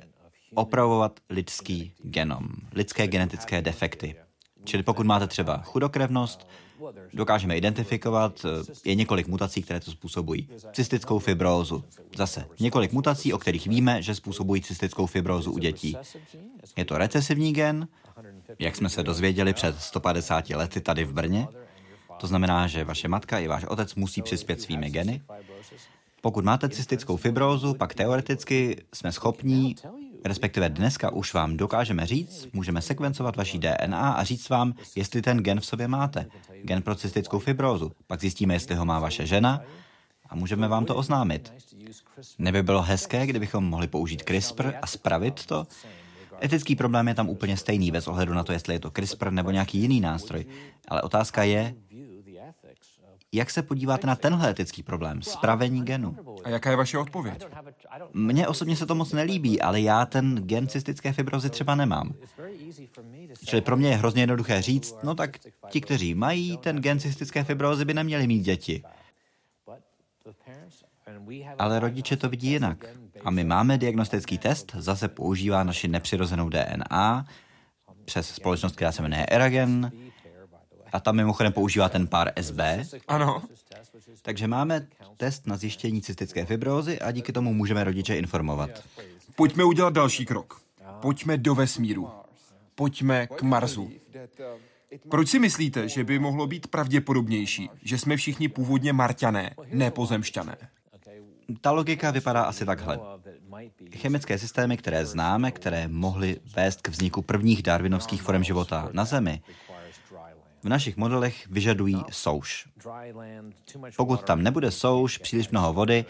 opravovat 0.55 1.19
lidský 1.29 1.93
genom, 2.03 2.47
lidské 2.71 3.07
genetické 3.07 3.61
defekty. 3.61 4.15
Čili 4.63 4.83
pokud 4.83 5.05
máte 5.05 5.27
třeba 5.27 5.57
chudokrevnost, 5.57 6.47
dokážeme 7.13 7.57
identifikovat, 7.57 8.45
je 8.85 8.95
několik 8.95 9.27
mutací, 9.27 9.61
které 9.61 9.79
to 9.79 9.91
způsobují. 9.91 10.49
Cystickou 10.73 11.19
fibrózu. 11.19 11.83
Zase 12.15 12.45
několik 12.59 12.91
mutací, 12.91 13.33
o 13.33 13.37
kterých 13.37 13.67
víme, 13.67 14.01
že 14.01 14.15
způsobují 14.15 14.61
cystickou 14.61 15.05
fibrózu 15.05 15.51
u 15.51 15.57
dětí. 15.57 15.97
Je 16.77 16.85
to 16.85 16.97
recesivní 16.97 17.53
gen, 17.53 17.87
jak 18.59 18.75
jsme 18.75 18.89
se 18.89 19.03
dozvěděli 19.03 19.53
před 19.53 19.81
150 19.81 20.49
lety 20.49 20.81
tady 20.81 21.03
v 21.03 21.13
Brně. 21.13 21.47
To 22.19 22.27
znamená, 22.27 22.67
že 22.67 22.83
vaše 22.83 23.07
matka 23.07 23.39
i 23.39 23.47
váš 23.47 23.63
otec 23.63 23.95
musí 23.95 24.21
přispět 24.21 24.61
svými 24.61 24.89
geny. 24.89 25.21
Pokud 26.25 26.45
máte 26.45 26.69
cystickou 26.69 27.17
fibrózu, 27.17 27.73
pak 27.73 27.93
teoreticky 27.93 28.83
jsme 28.93 29.11
schopní, 29.11 29.75
respektive 30.25 30.69
dneska 30.69 31.13
už 31.13 31.33
vám 31.33 31.57
dokážeme 31.57 32.05
říct, 32.05 32.47
můžeme 32.53 32.81
sekvencovat 32.81 33.35
vaší 33.35 33.59
DNA 33.59 34.11
a 34.11 34.23
říct 34.23 34.49
vám, 34.49 34.73
jestli 34.95 35.21
ten 35.21 35.37
gen 35.37 35.59
v 35.59 35.65
sobě 35.65 35.87
máte. 35.87 36.25
Gen 36.63 36.81
pro 36.81 36.95
cystickou 36.95 37.39
fibrózu. 37.39 37.91
Pak 38.07 38.19
zjistíme, 38.19 38.53
jestli 38.53 38.75
ho 38.75 38.85
má 38.85 38.99
vaše 38.99 39.25
žena 39.25 39.61
a 40.29 40.35
můžeme 40.35 40.67
vám 40.67 40.85
to 40.85 40.95
oznámit. 40.95 41.53
Neby 42.37 42.63
bylo 42.63 42.81
hezké, 42.81 43.27
kdybychom 43.27 43.65
mohli 43.65 43.87
použít 43.87 44.23
CRISPR 44.23 44.73
a 44.81 44.87
spravit 44.87 45.45
to? 45.45 45.67
Etický 46.43 46.75
problém 46.75 47.07
je 47.07 47.15
tam 47.15 47.29
úplně 47.29 47.57
stejný, 47.57 47.91
bez 47.91 48.07
ohledu 48.07 48.33
na 48.33 48.43
to, 48.43 48.51
jestli 48.51 48.73
je 48.73 48.79
to 48.79 48.91
CRISPR 48.91 49.31
nebo 49.31 49.51
nějaký 49.51 49.77
jiný 49.79 50.01
nástroj. 50.01 50.45
Ale 50.87 51.01
otázka 51.01 51.43
je, 51.43 51.75
jak 53.33 53.49
se 53.49 53.63
podíváte 53.63 54.07
na 54.07 54.15
tenhle 54.15 54.49
etický 54.49 54.83
problém, 54.83 55.21
spravení 55.21 55.85
genu? 55.85 56.17
A 56.43 56.49
jaká 56.49 56.69
je 56.69 56.75
vaše 56.75 56.97
odpověď? 56.97 57.45
Mně 58.13 58.47
osobně 58.47 58.75
se 58.75 58.85
to 58.85 58.95
moc 58.95 59.13
nelíbí, 59.13 59.61
ale 59.61 59.81
já 59.81 60.05
ten 60.05 60.35
gen 60.35 60.67
cystické 60.67 61.13
fibrozy 61.13 61.49
třeba 61.49 61.75
nemám. 61.75 62.13
Čili 63.45 63.61
pro 63.61 63.77
mě 63.77 63.89
je 63.89 63.95
hrozně 63.95 64.21
jednoduché 64.21 64.61
říct, 64.61 64.95
no 65.03 65.15
tak 65.15 65.37
ti, 65.69 65.81
kteří 65.81 66.15
mají 66.15 66.57
ten 66.57 66.77
gen 66.77 66.99
cystické 66.99 67.43
fibrozy, 67.43 67.85
by 67.85 67.93
neměli 67.93 68.27
mít 68.27 68.41
děti. 68.41 68.83
Ale 71.59 71.79
rodiče 71.79 72.17
to 72.17 72.29
vidí 72.29 72.47
jinak. 72.47 72.85
A 73.23 73.31
my 73.31 73.43
máme 73.43 73.77
diagnostický 73.77 74.37
test, 74.37 74.71
zase 74.77 75.07
používá 75.07 75.63
naši 75.63 75.87
nepřirozenou 75.87 76.49
DNA 76.49 77.25
přes 78.05 78.35
společnost, 78.35 78.75
která 78.75 78.91
se 78.91 79.01
jmenuje 79.01 79.25
Eragen, 79.25 79.91
a 80.93 80.99
tam 80.99 81.15
mimochodem 81.15 81.53
používá 81.53 81.89
ten 81.89 82.07
pár 82.07 82.31
SB. 82.41 82.59
Ano. 83.07 83.43
Takže 84.21 84.47
máme 84.47 84.87
test 85.17 85.47
na 85.47 85.57
zjištění 85.57 86.01
cystické 86.01 86.45
fibrózy 86.45 86.99
a 86.99 87.11
díky 87.11 87.33
tomu 87.33 87.53
můžeme 87.53 87.83
rodiče 87.83 88.15
informovat. 88.15 88.69
Pojďme 89.35 89.63
udělat 89.63 89.93
další 89.93 90.25
krok. 90.25 90.61
Pojďme 91.01 91.37
do 91.37 91.55
vesmíru. 91.55 92.09
Pojďme 92.75 93.27
k 93.27 93.41
Marsu. 93.41 93.91
Proč 95.09 95.29
si 95.29 95.39
myslíte, 95.39 95.89
že 95.89 96.03
by 96.03 96.19
mohlo 96.19 96.47
být 96.47 96.67
pravděpodobnější, 96.67 97.69
že 97.83 97.97
jsme 97.97 98.17
všichni 98.17 98.49
původně 98.49 98.93
marťané, 98.93 99.55
ne 99.71 99.91
pozemšťané? 99.91 100.57
Ta 101.61 101.71
logika 101.71 102.11
vypadá 102.11 102.43
asi 102.43 102.65
takhle. 102.65 102.99
Chemické 103.95 104.37
systémy, 104.37 104.77
které 104.77 105.05
známe, 105.05 105.51
které 105.51 105.87
mohly 105.87 106.39
vést 106.55 106.81
k 106.81 106.87
vzniku 106.87 107.21
prvních 107.21 107.63
darwinovských 107.63 108.21
forem 108.21 108.43
života 108.43 108.89
na 108.91 109.05
Zemi, 109.05 109.41
v 110.63 110.69
našich 110.69 110.97
modelech 110.97 111.47
vyžadují 111.47 112.03
souš. 112.09 112.67
Pokud 113.97 114.23
tam 114.23 114.43
nebude 114.43 114.71
souš, 114.71 115.17
příliš 115.17 115.49
mnoho 115.49 115.73
vody, 115.73 116.05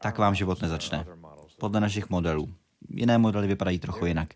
tak 0.00 0.18
vám 0.18 0.34
život 0.34 0.62
nezačne. 0.62 1.06
Podle 1.58 1.80
našich 1.80 2.10
modelů. 2.10 2.48
Jiné 2.88 3.18
modely 3.18 3.46
vypadají 3.46 3.78
trochu 3.78 4.06
jinak. 4.06 4.28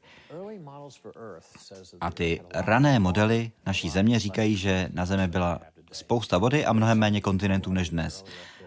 A 2.01 2.11
ty 2.11 2.41
rané 2.55 2.99
modely 2.99 3.53
naší 3.67 3.91
země 3.91 4.19
říkají, 4.19 4.57
že 4.57 4.89
na 4.93 5.07
Zemi 5.07 5.29
byla 5.29 5.61
spousta 5.93 6.39
vody 6.39 6.67
a 6.67 6.73
mnohem 6.73 6.99
méně 6.99 7.21
kontinentů 7.21 7.73
než 7.73 7.91
dnes. 7.91 8.25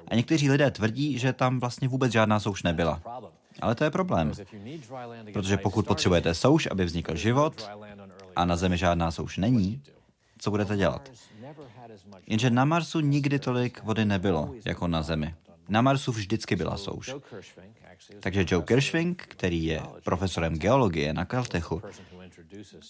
A 0.08 0.16
někteří 0.16 0.52
lidé 0.52 0.72
tvrdí, 0.72 1.20
že 1.20 1.34
tam 1.34 1.60
vlastně 1.60 1.88
vůbec 1.88 2.12
žádná 2.12 2.40
souš 2.40 2.64
nebyla. 2.64 3.02
Ale 3.62 3.76
to 3.76 3.84
je 3.84 3.92
problém. 3.92 4.32
Protože 5.34 5.58
pokud 5.58 5.88
potřebujete 5.88 6.34
souš, 6.34 6.68
aby 6.72 6.86
vznikl 6.86 7.16
život, 7.16 7.70
a 8.36 8.46
na 8.46 8.56
Zemi 8.56 8.78
žádná 8.78 9.12
souš 9.12 9.38
není, 9.38 9.82
co 10.40 10.52
budete 10.52 10.78
dělat? 10.78 11.12
Jenže 12.28 12.50
na 12.50 12.66
Marsu 12.66 13.00
nikdy 13.00 13.40
tolik 13.40 13.84
vody 13.84 14.06
nebylo, 14.06 14.56
jako 14.66 14.88
na 14.88 15.02
Zemi. 15.02 15.36
Na 15.70 15.82
Marsu 15.82 16.12
vždycky 16.12 16.56
byla 16.56 16.78
souš. 16.78 17.16
Takže 18.20 18.46
Joe 18.48 18.64
Kirschwing, 18.66 19.24
který 19.28 19.64
je 19.64 19.82
profesorem 20.04 20.58
geologie 20.58 21.14
na 21.14 21.26
Caltechu, 21.26 21.82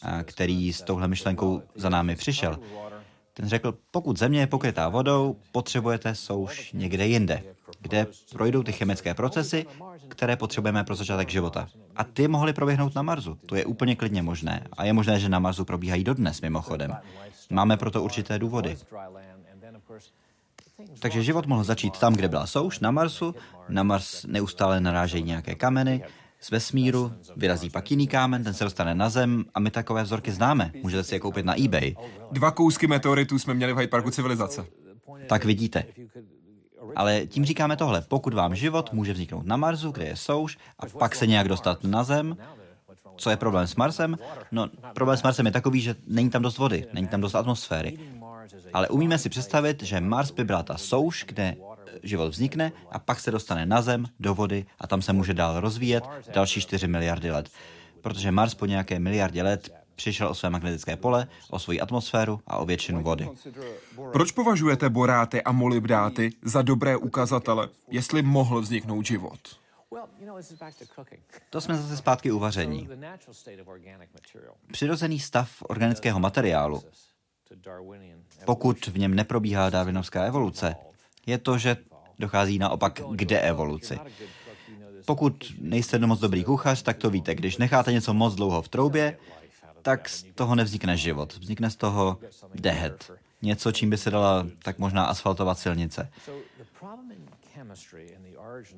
a 0.02 0.24
který 0.24 0.74
s 0.74 0.82
touhle 0.82 1.08
myšlenkou 1.08 1.62
za 1.76 1.90
námi 1.90 2.16
přišel, 2.16 2.60
ten 3.38 3.50
řekl, 3.50 3.78
pokud 3.92 4.20
země 4.20 4.40
je 4.40 4.48
pokrytá 4.48 4.90
vodou, 4.90 5.36
potřebujete 5.52 6.16
souš 6.16 6.72
někde 6.74 7.08
jinde, 7.08 7.44
kde 7.80 8.08
projdou 8.32 8.64
ty 8.64 8.72
chemické 8.72 9.14
procesy, 9.14 9.66
které 10.08 10.36
potřebujeme 10.36 10.84
pro 10.84 10.96
začátek 10.96 11.30
života. 11.30 11.68
A 11.96 12.04
ty 12.04 12.28
mohly 12.28 12.54
proběhnout 12.54 12.96
na 12.96 13.02
Marsu. 13.02 13.38
To 13.46 13.56
je 13.56 13.66
úplně 13.66 13.96
klidně 13.96 14.22
možné. 14.22 14.68
A 14.78 14.86
je 14.86 14.94
možné, 14.94 15.20
že 15.20 15.30
na 15.30 15.40
Marsu 15.40 15.66
probíhají 15.66 16.04
dodnes 16.04 16.42
mimochodem. 16.42 16.96
Máme 17.50 17.78
proto 17.78 18.04
určité 18.04 18.40
důvody. 18.40 18.78
Takže 21.00 21.24
život 21.24 21.46
mohl 21.46 21.64
začít 21.64 21.98
tam, 21.98 22.14
kde 22.14 22.28
byla 22.28 22.48
souš, 22.48 22.80
na 22.80 22.92
Marsu. 22.92 23.36
Na 23.70 23.84
Mars 23.84 24.26
neustále 24.26 24.80
narážejí 24.80 25.24
nějaké 25.24 25.56
kameny, 25.56 26.04
z 26.46 26.52
vesmíru, 26.52 27.14
vyrazí 27.36 27.70
pak 27.70 27.92
jiný 27.92 28.08
kámen, 28.08 28.44
ten 28.44 28.54
se 28.54 28.64
dostane 28.64 28.96
na 28.96 29.10
Zem 29.10 29.46
a 29.54 29.60
my 29.60 29.72
takové 29.72 30.04
vzorky 30.04 30.32
známe. 30.32 30.72
Můžete 30.84 31.04
si 31.04 31.16
je 31.16 31.20
koupit 31.20 31.46
na 31.46 31.62
eBay. 31.62 31.96
Dva 32.32 32.52
kousky 32.52 32.88
meteoritů 32.88 33.40
jsme 33.40 33.54
měli 33.54 33.74
v 33.74 33.78
Hyde 33.78 33.88
Parku 33.88 34.12
civilizace. 34.12 34.66
Tak 35.28 35.46
vidíte. 35.46 35.84
Ale 36.96 37.26
tím 37.26 37.46
říkáme 37.46 37.76
tohle, 37.76 38.02
pokud 38.02 38.34
vám 38.34 38.56
život 38.56 38.94
může 38.94 39.14
vzniknout 39.14 39.46
na 39.46 39.58
Marsu, 39.58 39.92
kde 39.92 40.06
je 40.06 40.16
souš, 40.16 40.58
a 40.80 40.86
pak 40.86 41.16
se 41.16 41.28
nějak 41.28 41.48
dostat 41.48 41.84
na 41.84 42.04
Zem, 42.04 42.38
co 43.18 43.30
je 43.30 43.38
problém 43.38 43.68
s 43.68 43.76
Marsem? 43.76 44.18
No, 44.52 44.70
problém 44.94 45.18
s 45.18 45.24
Marsem 45.24 45.46
je 45.46 45.52
takový, 45.52 45.82
že 45.82 45.96
není 46.08 46.30
tam 46.30 46.42
dost 46.42 46.58
vody, 46.58 46.86
není 46.94 47.08
tam 47.08 47.22
dost 47.22 47.36
atmosféry. 47.36 47.98
Ale 48.74 48.88
umíme 48.88 49.18
si 49.18 49.30
představit, 49.30 49.84
že 49.84 50.02
Mars 50.02 50.32
by 50.32 50.44
byla 50.44 50.64
ta 50.64 50.78
souš, 50.78 51.26
kde 51.28 51.56
život 52.04 52.30
vznikne 52.30 52.72
a 52.92 53.00
pak 53.00 53.20
se 53.20 53.32
dostane 53.32 53.66
na 53.66 53.82
Zem, 53.82 54.06
do 54.20 54.36
vody 54.36 54.66
a 54.80 54.88
tam 54.88 55.02
se 55.02 55.14
může 55.14 55.34
dál 55.34 55.60
rozvíjet 55.60 56.04
další 56.34 56.62
4 56.62 56.88
miliardy 56.88 57.32
let. 57.32 57.50
Protože 58.02 58.32
Mars 58.32 58.54
po 58.54 58.66
nějaké 58.66 59.00
miliardě 59.00 59.44
let 59.44 59.70
přišel 59.96 60.28
o 60.28 60.36
své 60.36 60.50
magnetické 60.50 60.96
pole, 60.96 61.28
o 61.50 61.60
svoji 61.60 61.82
atmosféru 61.82 62.40
a 62.48 62.58
o 62.58 62.66
většinu 62.66 63.04
vody. 63.04 63.30
Proč 64.12 64.32
považujete 64.32 64.90
boráty 64.90 65.44
a 65.44 65.52
molybdáty 65.52 66.32
za 66.44 66.62
dobré 66.62 66.98
ukazatele, 66.98 67.70
jestli 67.90 68.22
mohl 68.22 68.62
vzniknout 68.62 69.06
život? 69.06 69.40
To 71.50 71.62
jsme 71.62 71.76
zase 71.76 71.98
zpátky 71.98 72.32
u 72.32 72.40
vaření. 72.40 72.90
Přirozený 74.72 75.20
stav 75.20 75.50
organického 75.62 76.20
materiálu, 76.20 76.84
pokud 78.46 78.88
v 78.88 78.98
něm 78.98 79.14
neprobíhá 79.14 79.70
darwinovská 79.70 80.24
evoluce, 80.24 80.76
je 81.26 81.38
to, 81.38 81.58
že 81.58 81.78
dochází 82.20 82.60
naopak 82.60 83.02
k 83.12 83.26
deevoluci. 83.26 84.00
Pokud 85.06 85.54
nejste 85.62 86.00
moc 86.00 86.20
dobrý 86.20 86.44
kuchař, 86.44 86.82
tak 86.82 86.98
to 86.98 87.10
víte. 87.10 87.36
Když 87.36 87.58
necháte 87.58 87.92
něco 87.92 88.14
moc 88.14 88.36
dlouho 88.36 88.62
v 88.62 88.70
troubě, 88.70 89.18
tak 89.82 90.10
z 90.10 90.24
toho 90.24 90.56
nevznikne 90.56 90.98
život. 90.98 91.38
Vznikne 91.38 91.70
z 91.70 91.76
toho 91.76 92.18
dehet. 92.56 93.12
Něco, 93.42 93.72
čím 93.72 93.90
by 93.90 93.98
se 93.98 94.12
dala 94.12 94.48
tak 94.64 94.80
možná 94.80 95.06
asfaltovat 95.06 95.60
silnice. 95.60 96.10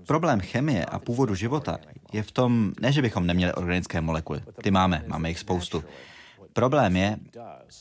Problém 0.07 0.39
chemie 0.39 0.86
a 0.86 0.99
původu 0.99 1.36
života 1.36 1.77
je 2.13 2.23
v 2.23 2.31
tom, 2.31 2.73
ne, 2.81 2.91
že 2.91 3.01
bychom 3.01 3.27
neměli 3.27 3.53
organické 3.53 4.01
molekuly. 4.01 4.43
Ty 4.63 4.71
máme, 4.71 5.03
máme 5.07 5.29
jich 5.29 5.39
spoustu. 5.39 5.83
Problém 6.53 6.95
je, 6.95 7.17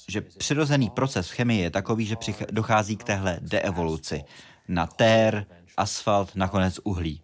že 0.08 0.20
přirozený 0.20 0.90
proces 0.90 1.28
v 1.28 1.34
chemii 1.34 1.62
je 1.62 1.70
takový, 1.70 2.06
že 2.06 2.16
dochází 2.50 2.96
k 2.96 3.04
téhle 3.04 3.38
deevoluci. 3.42 4.24
Na 4.68 4.86
tér, 4.86 5.46
asfalt, 5.76 6.36
nakonec 6.36 6.80
uhlí. 6.84 7.22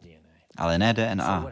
Ale 0.56 0.78
ne 0.78 0.92
DNA. 0.94 1.46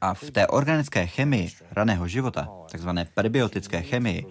A 0.00 0.14
v 0.14 0.30
té 0.30 0.46
organické 0.46 1.06
chemii 1.06 1.50
raného 1.70 2.08
života, 2.08 2.48
takzvané 2.70 3.04
prebiotické 3.04 3.82
chemii, 3.82 4.26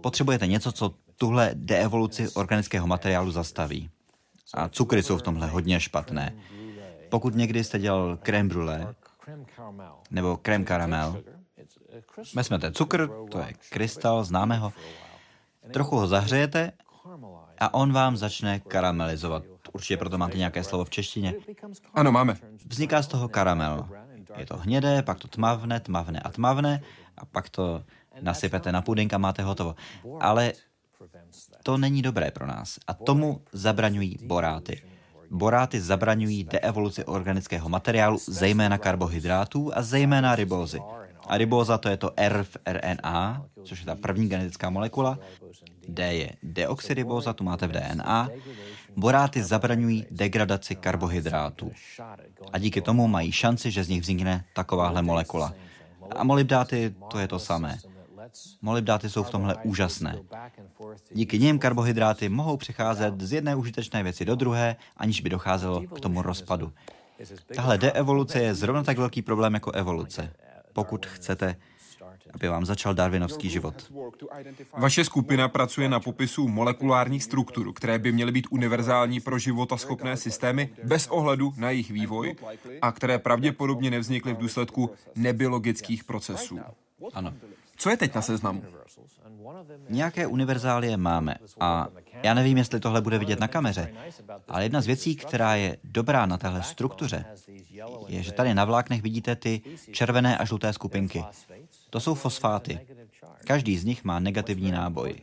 potřebujete 0.00 0.46
něco, 0.46 0.72
co 0.72 0.94
tuhle 1.16 1.50
deevoluci 1.54 2.28
organického 2.28 2.86
materiálu 2.86 3.30
zastaví. 3.30 3.90
A 4.54 4.68
cukry 4.68 5.02
jsou 5.02 5.18
v 5.18 5.22
tomhle 5.22 5.46
hodně 5.46 5.80
špatné. 5.80 6.34
Pokud 7.08 7.34
někdy 7.34 7.64
jste 7.64 7.78
dělal 7.78 8.16
crème 8.16 8.48
brûlée 8.48 8.94
nebo 10.10 10.36
crème 10.36 10.64
caramel, 10.64 11.22
vezmete 12.34 12.72
cukr, 12.72 13.08
to 13.30 13.38
je 13.38 13.54
krystal, 13.68 14.24
známe 14.24 14.56
ho, 14.56 14.72
trochu 15.72 15.96
ho 15.96 16.06
zahřejete 16.06 16.72
a 17.60 17.74
on 17.74 17.92
vám 17.92 18.16
začne 18.16 18.60
karamelizovat. 18.60 19.42
Určitě 19.72 19.96
proto 19.96 20.18
máte 20.18 20.38
nějaké 20.38 20.64
slovo 20.64 20.84
v 20.84 20.90
češtině. 20.90 21.34
Ano, 21.94 22.12
máme. 22.12 22.36
Vzniká 22.66 23.02
z 23.02 23.06
toho 23.06 23.28
karamel. 23.28 23.88
Je 24.36 24.46
to 24.46 24.56
hnědé, 24.56 25.02
pak 25.02 25.18
to 25.18 25.28
tmavne, 25.28 25.80
tmavne 25.80 26.20
a 26.20 26.30
tmavne 26.30 26.80
a 27.18 27.24
pak 27.24 27.48
to 27.48 27.84
nasypete 28.20 28.72
na 28.72 28.82
pudink 28.82 29.12
a 29.12 29.18
máte 29.18 29.42
hotovo. 29.42 29.74
Ale 30.20 30.52
to 31.62 31.78
není 31.78 32.02
dobré 32.02 32.30
pro 32.30 32.46
nás 32.46 32.78
a 32.86 32.94
tomu 32.94 33.40
zabraňují 33.52 34.18
boráty. 34.22 34.82
Boráty 35.30 35.80
zabraňují 35.80 36.44
deevoluci 36.44 37.04
organického 37.04 37.68
materiálu, 37.68 38.18
zejména 38.28 38.78
karbohydrátů 38.78 39.70
a 39.74 39.82
zejména 39.82 40.36
ribózy. 40.36 40.80
A 41.26 41.36
ribóza 41.38 41.78
to 41.78 41.88
je 41.88 41.96
to 41.96 42.10
R 42.16 42.44
v 42.44 42.56
RNA, 42.66 43.44
což 43.64 43.80
je 43.80 43.86
ta 43.86 43.94
první 43.94 44.28
genetická 44.28 44.70
molekula. 44.70 45.18
D 45.88 46.14
je 46.14 46.30
deoxyribóza, 46.42 47.32
tu 47.32 47.44
máte 47.44 47.66
v 47.66 47.72
DNA. 47.72 48.28
Boráty 48.96 49.42
zabraňují 49.42 50.06
degradaci 50.10 50.74
karbohydrátů. 50.74 51.72
A 52.52 52.58
díky 52.58 52.80
tomu 52.80 53.08
mají 53.08 53.32
šanci, 53.32 53.70
že 53.70 53.84
z 53.84 53.88
nich 53.88 54.02
vznikne 54.02 54.44
takováhle 54.52 55.02
molekula. 55.02 55.54
A 56.16 56.24
molybdáty 56.24 56.94
to 57.10 57.18
je 57.18 57.28
to 57.28 57.38
samé. 57.38 57.78
Molybdáty 58.62 59.10
jsou 59.10 59.22
v 59.22 59.30
tomhle 59.30 59.56
úžasné. 59.62 60.18
Díky 61.12 61.38
nim 61.38 61.58
karbohydráty 61.58 62.28
mohou 62.28 62.56
přecházet 62.56 63.20
z 63.20 63.32
jedné 63.32 63.54
užitečné 63.54 64.02
věci 64.02 64.24
do 64.24 64.34
druhé, 64.34 64.76
aniž 64.96 65.20
by 65.20 65.30
docházelo 65.30 65.80
k 65.80 66.00
tomu 66.00 66.22
rozpadu. 66.22 66.72
Tahle 67.54 67.78
deevoluce 67.78 68.40
je 68.40 68.54
zrovna 68.54 68.82
tak 68.82 68.98
velký 68.98 69.22
problém 69.22 69.54
jako 69.54 69.70
evoluce. 69.70 70.32
Pokud 70.72 71.06
chcete 71.06 71.56
aby 72.34 72.48
vám 72.48 72.66
začal 72.66 72.94
darwinovský 72.94 73.50
život. 73.50 73.92
Vaše 74.76 75.04
skupina 75.04 75.48
pracuje 75.48 75.88
na 75.88 76.00
popisu 76.00 76.48
molekulárních 76.48 77.24
struktur, 77.24 77.72
které 77.72 77.98
by 77.98 78.12
měly 78.12 78.32
být 78.32 78.46
univerzální 78.50 79.20
pro 79.20 79.38
životaschopné 79.38 80.16
systémy 80.16 80.70
bez 80.84 81.06
ohledu 81.06 81.52
na 81.56 81.70
jejich 81.70 81.90
vývoj 81.90 82.36
a 82.82 82.92
které 82.92 83.18
pravděpodobně 83.18 83.90
nevznikly 83.90 84.34
v 84.34 84.38
důsledku 84.38 84.90
nebiologických 85.14 86.04
procesů. 86.04 86.58
Ano. 87.14 87.34
Co 87.76 87.90
je 87.90 87.96
teď 87.96 88.14
na 88.14 88.22
seznamu? 88.22 88.62
Nějaké 89.88 90.26
univerzálie 90.26 90.96
máme 90.96 91.34
a 91.60 91.88
já 92.22 92.34
nevím, 92.34 92.58
jestli 92.58 92.80
tohle 92.80 93.00
bude 93.00 93.18
vidět 93.18 93.40
na 93.40 93.48
kameře, 93.48 93.94
ale 94.48 94.62
jedna 94.62 94.80
z 94.80 94.86
věcí, 94.86 95.16
která 95.16 95.54
je 95.54 95.76
dobrá 95.84 96.26
na 96.26 96.38
téhle 96.38 96.62
struktuře, 96.62 97.24
je, 98.06 98.22
že 98.22 98.32
tady 98.32 98.54
na 98.54 98.64
vláknech 98.64 99.02
vidíte 99.02 99.36
ty 99.36 99.60
červené 99.92 100.38
a 100.38 100.44
žluté 100.44 100.72
skupinky. 100.72 101.24
To 101.90 102.00
jsou 102.00 102.14
fosfáty. 102.14 102.80
Každý 103.46 103.78
z 103.78 103.84
nich 103.84 104.04
má 104.04 104.18
negativní 104.18 104.70
náboj. 104.70 105.14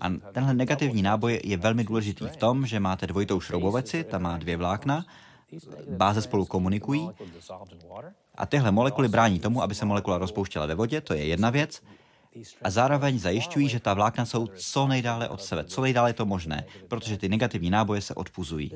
A 0.00 0.08
tenhle 0.32 0.54
negativní 0.54 1.02
náboj 1.02 1.40
je 1.44 1.56
velmi 1.56 1.84
důležitý 1.84 2.26
v 2.26 2.36
tom, 2.36 2.66
že 2.66 2.80
máte 2.80 3.06
dvojitou 3.06 3.40
šrouboveci, 3.40 4.04
ta 4.04 4.18
má 4.18 4.38
dvě 4.38 4.56
vlákna, 4.56 5.04
báze 5.96 6.22
spolu 6.22 6.44
komunikují 6.44 7.10
a 8.34 8.46
tyhle 8.46 8.70
molekuly 8.70 9.08
brání 9.08 9.40
tomu, 9.40 9.62
aby 9.62 9.74
se 9.74 9.84
molekula 9.84 10.18
rozpouštěla 10.18 10.66
ve 10.66 10.74
vodě, 10.74 11.00
to 11.00 11.14
je 11.14 11.24
jedna 11.24 11.50
věc, 11.50 11.82
a 12.62 12.70
zároveň 12.70 13.18
zajišťují, 13.18 13.68
že 13.68 13.80
ta 13.80 13.94
vlákna 13.94 14.24
jsou 14.24 14.46
co 14.46 14.86
nejdále 14.86 15.28
od 15.28 15.42
sebe, 15.42 15.64
co 15.64 15.82
nejdále 15.82 16.10
je 16.10 16.14
to 16.14 16.26
možné, 16.26 16.64
protože 16.88 17.18
ty 17.18 17.28
negativní 17.28 17.70
náboje 17.70 18.00
se 18.00 18.14
odpuzují. 18.14 18.70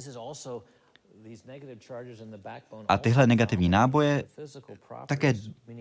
A 2.89 2.99
tyhle 2.99 3.27
negativní 3.27 3.69
náboje 3.69 4.25
také 5.07 5.35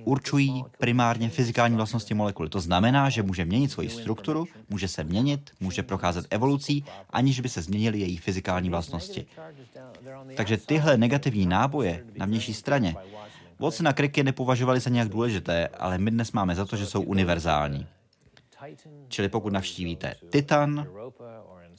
určují 0.03 0.65
primárně 0.77 1.29
fyzikální 1.29 1.75
vlastnosti 1.75 2.13
molekuly. 2.13 2.49
To 2.49 2.59
znamená, 2.59 3.09
že 3.09 3.23
může 3.23 3.45
měnit 3.45 3.71
svoji 3.71 3.89
strukturu, 3.89 4.45
může 4.69 4.87
se 4.87 5.03
měnit, 5.03 5.51
může 5.59 5.83
procházet 5.83 6.25
evolucí, 6.29 6.85
aniž 7.09 7.39
by 7.39 7.49
se 7.49 7.61
změnily 7.61 7.99
její 7.99 8.17
fyzikální 8.17 8.69
vlastnosti. 8.69 9.25
Takže 10.37 10.57
tyhle 10.57 10.97
negativní 10.97 11.45
náboje 11.45 12.05
na 12.17 12.25
vnější 12.25 12.53
straně 12.53 12.95
Watson 13.59 13.87
a 13.87 13.93
Crick 13.93 14.17
je 14.17 14.23
nepovažovali 14.23 14.79
za 14.79 14.89
nějak 14.89 15.09
důležité, 15.09 15.67
ale 15.67 15.97
my 15.97 16.11
dnes 16.11 16.31
máme 16.31 16.55
za 16.55 16.65
to, 16.65 16.75
že 16.75 16.85
jsou 16.85 17.01
univerzální. 17.01 17.87
Čili 19.07 19.29
pokud 19.29 19.53
navštívíte 19.53 20.15
Titan, 20.29 20.87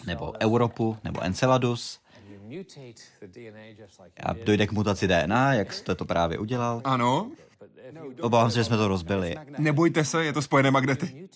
nebo 0.07 0.33
Europu, 0.43 0.97
nebo 1.05 1.21
Enceladus, 1.21 2.01
A 4.23 4.33
dojde 4.33 4.67
k 4.67 4.73
mutaci 4.73 5.09
DNA, 5.09 5.55
jak 5.55 5.73
jste 5.73 5.95
to 5.95 6.05
právě 6.05 6.39
udělal. 6.39 6.81
Ano, 6.85 7.31
Obávám 8.21 8.51
se, 8.51 8.59
že 8.59 8.65
jsme 8.65 8.77
to 8.77 8.89
rozbili. 8.89 9.35
nebojte 9.59 10.05
se, 10.05 10.25
je 10.25 10.33
to 10.33 10.43
spojené 10.43 10.71
magnety. 10.71 11.29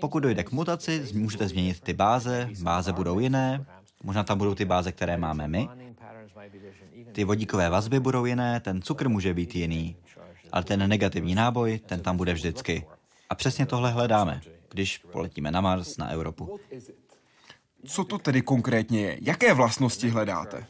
Pokud 0.00 0.20
dojde 0.20 0.44
k 0.44 0.52
mutaci, 0.52 1.04
můžete 1.14 1.48
změnit 1.48 1.80
ty 1.80 1.92
báze, 1.92 2.48
báze 2.62 2.92
budou 2.92 3.18
jiné, 3.18 3.66
možná 4.02 4.22
tam 4.22 4.38
budou 4.38 4.54
ty 4.54 4.64
báze, 4.64 4.92
které 4.92 5.16
máme 5.16 5.48
my. 5.48 5.68
Ty 7.12 7.24
vodíkové 7.24 7.70
vazby 7.70 8.00
budou 8.00 8.24
jiné, 8.24 8.60
ten 8.60 8.82
cukr 8.82 9.08
může 9.08 9.34
být 9.34 9.54
jiný, 9.54 9.96
ale 10.52 10.64
ten 10.64 10.88
negativní 10.88 11.34
náboj, 11.34 11.78
ten 11.86 12.00
tam 12.00 12.16
bude 12.16 12.34
vždycky. 12.34 12.86
A 13.30 13.34
přesně 13.34 13.66
tohle 13.66 13.90
hledáme, 13.90 14.40
když 14.70 14.98
poletíme 14.98 15.50
na 15.50 15.60
Mars, 15.60 15.96
na 15.96 16.08
Evropu. 16.08 16.58
Co 17.84 18.04
to 18.04 18.18
tedy 18.18 18.42
konkrétně 18.42 19.00
je? 19.00 19.18
Jaké 19.20 19.54
vlastnosti 19.54 20.08
hledáte? 20.08 20.66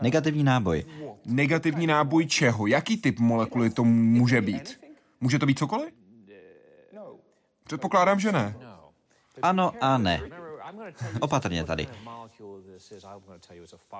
Negativní 0.00 0.44
náboj. 0.44 0.84
Negativní 1.24 1.86
náboj 1.86 2.26
čeho? 2.26 2.66
Jaký 2.66 2.96
typ 2.96 3.18
molekuly 3.18 3.70
to 3.70 3.84
může 3.84 4.40
být? 4.40 4.80
Může 5.20 5.38
to 5.38 5.46
být 5.46 5.58
cokoliv? 5.58 5.94
Předpokládám, 7.64 8.20
že 8.20 8.32
ne. 8.32 8.56
Ano 9.42 9.72
a 9.80 9.98
ne. 9.98 10.22
Opatrně 11.20 11.64
tady. 11.64 11.88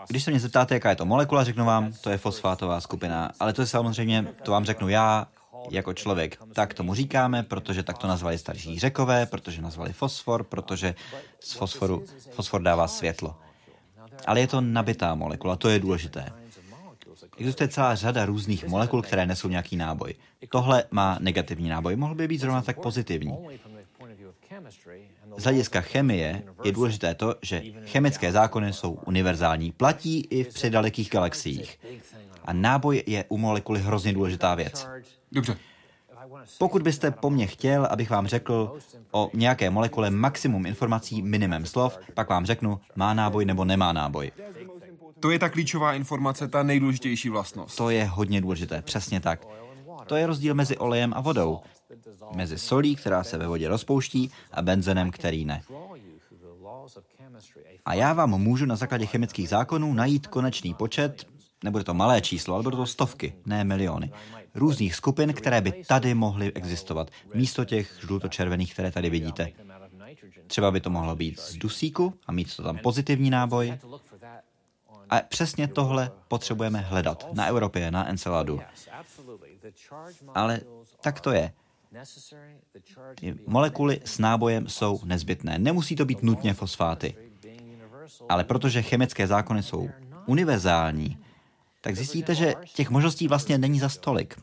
Když 0.09 0.25
se 0.25 0.31
mě 0.31 0.41
zeptáte, 0.41 0.75
jaká 0.75 0.91
je 0.91 0.97
to 0.97 1.05
molekula, 1.05 1.45
řeknu 1.45 1.65
vám, 1.65 1.93
to 1.93 2.11
je 2.11 2.19
fosfátová 2.19 2.81
skupina, 2.81 3.31
ale 3.41 3.53
to 3.53 3.63
je 3.63 3.67
samozřejmě, 3.67 4.35
to 4.43 4.51
vám 4.51 4.65
řeknu 4.65 4.89
já, 4.89 5.27
jako 5.71 5.95
člověk. 5.95 6.39
Tak 6.53 6.75
tomu 6.75 6.95
říkáme, 6.95 7.43
protože 7.43 7.83
tak 7.83 7.99
to 7.99 8.07
nazvali 8.07 8.39
starší 8.39 8.79
řekové, 8.79 9.27
protože 9.27 9.63
nazvali 9.63 9.93
fosfor, 9.93 10.45
protože 10.45 10.95
z 11.41 11.53
fosforu, 11.53 12.05
fosfor 12.31 12.63
dává 12.63 12.89
světlo. 12.89 13.37
Ale 14.27 14.41
je 14.41 14.47
to 14.47 14.61
nabitá 14.61 15.15
molekula, 15.15 15.57
to 15.57 15.69
je 15.69 15.79
důležité. 15.79 16.33
Existuje 17.39 17.69
celá 17.69 17.95
řada 17.95 18.27
různých 18.27 18.67
molekul, 18.67 19.03
které 19.03 19.27
nesou 19.27 19.49
nějaký 19.49 19.77
náboj. 19.77 20.15
Tohle 20.49 20.85
má 20.91 21.19
negativní 21.21 21.69
náboj, 21.69 21.97
mohl 21.97 22.15
by 22.15 22.29
být 22.29 22.41
zrovna 22.41 22.63
tak 22.63 22.81
pozitivní. 22.81 23.39
Z 25.37 25.45
hlediska 25.45 25.81
chemie 25.81 26.43
je 26.65 26.73
důležité 26.73 27.15
to, 27.15 27.35
že 27.43 27.63
chemické 27.87 28.33
zákony 28.33 28.73
jsou 28.73 28.93
univerzální, 28.93 29.73
platí 29.73 30.21
i 30.21 30.45
v 30.45 30.55
předalekých 30.55 31.11
galaxiích. 31.11 31.79
A 32.45 32.53
náboj 32.53 33.03
je 33.07 33.25
u 33.29 33.39
molekuly 33.39 33.81
hrozně 33.81 34.13
důležitá 34.13 34.55
věc. 34.55 34.89
Dobře. 35.33 35.57
Pokud 36.59 36.83
byste 36.83 37.11
po 37.11 37.31
mně 37.31 37.47
chtěl, 37.47 37.87
abych 37.91 38.11
vám 38.11 38.27
řekl 38.27 38.79
o 39.11 39.31
nějaké 39.35 39.71
molekule 39.71 40.11
maximum 40.11 40.67
informací, 40.67 41.23
minimum 41.23 41.67
slov, 41.67 41.99
pak 42.15 42.29
vám 42.29 42.47
řeknu, 42.47 42.81
má 42.97 43.15
náboj 43.15 43.45
nebo 43.45 43.65
nemá 43.65 43.93
náboj. 43.93 44.33
To 45.21 45.31
je 45.31 45.39
ta 45.39 45.49
klíčová 45.49 45.95
informace, 45.95 46.49
ta 46.49 46.63
nejdůležitější 46.63 47.29
vlastnost. 47.29 47.77
To 47.77 47.91
je 47.91 48.05
hodně 48.05 48.41
důležité, 48.41 48.83
přesně 48.83 49.21
tak. 49.21 49.47
To 50.07 50.17
je 50.17 50.27
rozdíl 50.27 50.55
mezi 50.55 50.77
olejem 50.77 51.13
a 51.17 51.21
vodou. 51.21 51.61
Mezi 52.35 52.59
solí, 52.59 52.97
která 52.97 53.25
se 53.25 53.39
ve 53.39 53.47
vodě 53.47 53.69
rozpouští, 53.69 54.31
a 54.53 54.63
benzenem, 54.63 55.11
který 55.11 55.45
ne. 55.45 55.63
A 57.85 57.95
já 57.95 58.13
vám 58.13 58.31
můžu 58.31 58.67
na 58.67 58.77
základě 58.77 59.07
chemických 59.07 59.49
zákonů 59.49 59.95
najít 59.95 60.27
konečný 60.27 60.75
počet, 60.75 61.27
nebude 61.65 61.85
to 61.85 61.95
malé 61.95 62.21
číslo, 62.21 62.55
ale 62.55 62.63
budou 62.63 62.77
to 62.77 62.87
stovky, 62.87 63.35
ne 63.47 63.65
miliony, 63.65 64.13
různých 64.55 64.95
skupin, 64.95 65.33
které 65.33 65.61
by 65.61 65.73
tady 65.73 66.15
mohly 66.15 66.53
existovat, 66.53 67.11
místo 67.35 67.65
těch 67.65 67.99
žlutočervených, 68.01 68.73
které 68.73 68.91
tady 68.91 69.11
vidíte. 69.11 69.53
Třeba 70.47 70.71
by 70.71 70.81
to 70.81 70.91
mohlo 70.91 71.17
být 71.17 71.41
z 71.41 71.57
dusíku 71.57 72.15
a 72.27 72.33
mít 72.33 72.57
to 72.57 72.63
tam 72.63 72.79
pozitivní 72.79 73.31
náboj. 73.31 73.79
A 75.11 75.21
přesně 75.29 75.69
tohle 75.69 76.11
potřebujeme 76.29 76.79
hledat 76.81 77.27
na 77.33 77.47
Evropě, 77.47 77.91
na 77.91 78.09
Enceladu. 78.09 78.61
Ale 80.35 80.61
tak 81.01 81.21
to 81.21 81.31
je. 81.31 81.53
Ty 83.15 83.35
Molekuly 83.47 84.01
s 84.05 84.19
nábojem 84.19 84.69
jsou 84.69 85.01
nezbytné. 85.05 85.59
Nemusí 85.59 85.97
to 85.97 86.05
být 86.05 86.23
nutně 86.23 86.55
fosfáty. 86.55 87.15
Ale 88.29 88.45
protože 88.45 88.83
chemické 88.83 89.27
zákony 89.27 89.63
jsou 89.63 89.89
univerzální, 90.27 91.19
tak 91.81 91.97
zjistíte, 91.97 92.35
že 92.35 92.55
těch 92.75 92.91
možností 92.91 93.29
vlastně 93.29 93.59
není 93.59 93.81
za 93.81 93.89
stolik. 93.89 94.35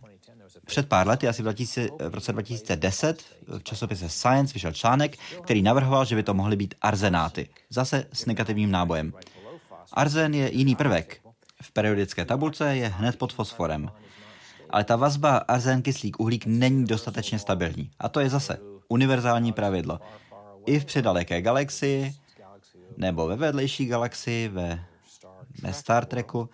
Před 0.65 0.89
pár 0.89 1.07
lety, 1.07 1.27
asi 1.27 1.41
v, 1.41 1.43
2000, 1.43 1.89
v 2.09 2.13
roce 2.13 2.31
2010, 2.31 3.23
v 3.57 3.63
časopise 3.63 4.09
Science 4.09 4.53
vyšel 4.53 4.71
článek, 4.71 5.17
který 5.43 5.61
navrhoval, 5.61 6.05
že 6.05 6.15
by 6.15 6.23
to 6.23 6.33
mohly 6.33 6.55
být 6.55 6.75
arzenáty. 6.81 7.49
Zase 7.69 8.05
s 8.13 8.25
negativním 8.25 8.71
nábojem. 8.71 9.13
Arzen 9.93 10.33
je 10.33 10.57
jiný 10.57 10.75
prvek. 10.75 11.19
V 11.61 11.71
periodické 11.71 12.25
tabulce 12.25 12.75
je 12.75 12.87
hned 12.87 13.15
pod 13.15 13.33
fosforem. 13.33 13.91
Ale 14.69 14.83
ta 14.83 14.95
vazba 14.95 15.37
arzen 15.37 15.81
kyslík 15.81 16.19
uhlík 16.19 16.45
není 16.45 16.85
dostatečně 16.85 17.39
stabilní. 17.39 17.91
A 17.99 18.09
to 18.09 18.19
je 18.19 18.29
zase 18.29 18.59
univerzální 18.87 19.53
pravidlo. 19.53 19.99
I 20.65 20.79
v 20.79 20.85
předaleké 20.85 21.41
galaxii, 21.41 22.13
nebo 22.97 23.27
ve 23.27 23.35
vedlejší 23.35 23.85
galaxii, 23.85 24.47
ve, 24.47 24.83
ve 25.61 25.73
Star 25.73 26.05
Treku, 26.05 26.49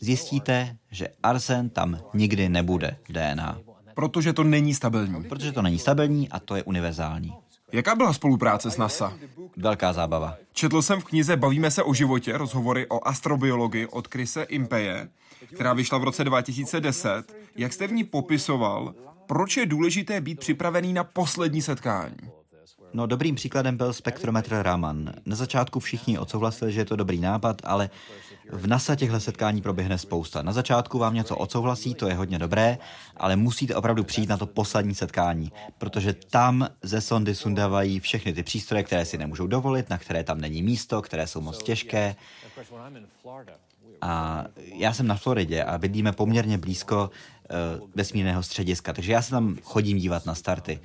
zjistíte, 0.00 0.76
že 0.90 1.08
arzen 1.22 1.68
tam 1.68 2.00
nikdy 2.14 2.48
nebude 2.48 2.96
v 3.08 3.12
DNA. 3.12 3.58
Protože 3.94 4.32
to 4.32 4.44
není 4.44 4.74
stabilní. 4.74 5.24
Protože 5.24 5.52
to 5.52 5.62
není 5.62 5.78
stabilní 5.78 6.28
a 6.28 6.40
to 6.40 6.56
je 6.56 6.62
univerzální. 6.62 7.34
Jaká 7.72 7.94
byla 7.94 8.12
spolupráce 8.12 8.70
s 8.70 8.76
NASA? 8.76 9.18
Velká 9.56 9.92
zábava. 9.92 10.36
Četl 10.52 10.82
jsem 10.82 11.00
v 11.00 11.04
knize 11.04 11.36
Bavíme 11.36 11.70
se 11.70 11.82
o 11.82 11.94
životě, 11.94 12.38
rozhovory 12.38 12.86
o 12.88 13.08
astrobiologii 13.08 13.86
od 13.86 14.06
Krise 14.06 14.42
Impeje, 14.42 15.08
která 15.54 15.72
vyšla 15.72 15.98
v 15.98 16.04
roce 16.04 16.24
2010. 16.24 17.36
Jak 17.56 17.72
jste 17.72 17.86
v 17.86 17.92
ní 17.92 18.04
popisoval, 18.04 18.94
proč 19.26 19.56
je 19.56 19.66
důležité 19.66 20.20
být 20.20 20.38
připravený 20.38 20.92
na 20.92 21.04
poslední 21.04 21.62
setkání? 21.62 22.37
No 22.92 23.06
dobrým 23.06 23.34
příkladem 23.34 23.76
byl 23.76 23.92
spektrometr 23.92 24.62
Raman. 24.62 25.14
Na 25.26 25.36
začátku 25.36 25.80
všichni 25.80 26.18
odsouhlasili, 26.18 26.72
že 26.72 26.80
je 26.80 26.84
to 26.84 26.96
dobrý 26.96 27.20
nápad, 27.20 27.62
ale 27.64 27.90
v 28.52 28.66
NASA 28.66 28.96
těchto 28.96 29.20
setkání 29.20 29.62
proběhne 29.62 29.98
spousta. 29.98 30.42
Na 30.42 30.52
začátku 30.52 30.98
vám 30.98 31.14
něco 31.14 31.36
odsouhlasí, 31.36 31.94
to 31.94 32.08
je 32.08 32.14
hodně 32.14 32.38
dobré, 32.38 32.78
ale 33.16 33.36
musíte 33.36 33.74
opravdu 33.74 34.04
přijít 34.04 34.28
na 34.28 34.36
to 34.36 34.46
poslední 34.46 34.94
setkání, 34.94 35.52
protože 35.78 36.12
tam 36.12 36.68
ze 36.82 37.00
sondy 37.00 37.34
sundávají 37.34 38.00
všechny 38.00 38.32
ty 38.32 38.42
přístroje, 38.42 38.82
které 38.82 39.04
si 39.04 39.18
nemůžou 39.18 39.46
dovolit, 39.46 39.90
na 39.90 39.98
které 39.98 40.24
tam 40.24 40.40
není 40.40 40.62
místo, 40.62 41.02
které 41.02 41.26
jsou 41.26 41.40
moc 41.40 41.62
těžké. 41.62 42.16
A 44.00 44.44
já 44.56 44.92
jsem 44.92 45.06
na 45.06 45.16
Floridě 45.16 45.64
a 45.64 45.78
bydlíme 45.78 46.12
poměrně 46.12 46.58
blízko 46.58 47.10
uh, 47.80 47.88
vesmírného 47.94 48.42
střediska, 48.42 48.92
takže 48.92 49.12
já 49.12 49.22
se 49.22 49.30
tam 49.30 49.56
chodím 49.62 49.98
dívat 49.98 50.26
na 50.26 50.34
starty 50.34 50.80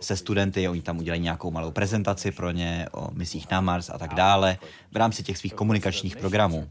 se 0.00 0.16
studenty, 0.16 0.68
oni 0.68 0.82
tam 0.82 0.98
udělají 0.98 1.22
nějakou 1.22 1.50
malou 1.50 1.70
prezentaci 1.70 2.32
pro 2.32 2.50
ně 2.50 2.86
o 2.92 3.10
misích 3.12 3.50
na 3.50 3.60
Mars 3.60 3.90
a 3.90 3.98
tak 3.98 4.14
dále 4.14 4.58
v 4.92 4.96
rámci 4.96 5.22
těch 5.22 5.38
svých 5.38 5.54
komunikačních 5.54 6.16
programů. 6.16 6.68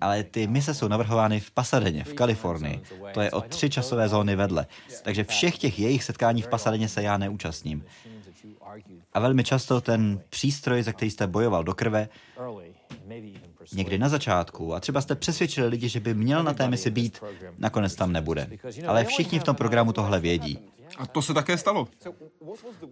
Ale 0.00 0.22
ty 0.22 0.46
mise 0.46 0.74
jsou 0.74 0.88
navrhovány 0.88 1.40
v 1.40 1.50
Pasadeně, 1.50 2.04
v 2.04 2.14
Kalifornii. 2.14 2.82
To 3.14 3.20
je 3.20 3.30
o 3.30 3.40
tři 3.40 3.70
časové 3.70 4.08
zóny 4.08 4.36
vedle. 4.36 4.66
Takže 5.02 5.24
všech 5.24 5.58
těch 5.58 5.78
jejich 5.78 6.04
setkání 6.04 6.42
v 6.42 6.48
Pasadeně 6.48 6.88
se 6.88 7.02
já 7.02 7.18
neúčastním. 7.18 7.84
A 9.12 9.20
velmi 9.20 9.44
často 9.44 9.80
ten 9.80 10.20
přístroj, 10.30 10.82
za 10.82 10.92
který 10.92 11.10
jste 11.10 11.26
bojoval 11.26 11.64
do 11.64 11.74
krve, 11.74 12.08
někdy 13.72 13.98
na 13.98 14.08
začátku 14.08 14.74
a 14.74 14.80
třeba 14.80 15.00
jste 15.00 15.14
přesvědčili 15.14 15.68
lidi, 15.68 15.88
že 15.88 16.00
by 16.00 16.14
měl 16.14 16.42
na 16.42 16.54
té 16.54 16.68
misi 16.68 16.90
být, 16.90 17.22
nakonec 17.58 17.94
tam 17.94 18.12
nebude. 18.12 18.48
Ale 18.86 19.04
všichni 19.04 19.38
v 19.38 19.44
tom 19.44 19.56
programu 19.56 19.92
tohle 19.92 20.20
vědí. 20.20 20.58
A 20.98 21.06
to 21.06 21.22
se 21.22 21.34
také 21.34 21.58
stalo. 21.58 21.88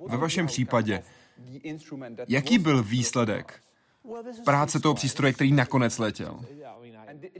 Ve 0.09 0.17
vašem 0.17 0.47
případě, 0.47 1.03
jaký 2.29 2.59
byl 2.59 2.83
výsledek 2.83 3.61
práce 4.45 4.81
toho 4.81 4.95
přístroje, 4.95 5.33
který 5.33 5.53
nakonec 5.53 5.99
letěl? 5.99 6.41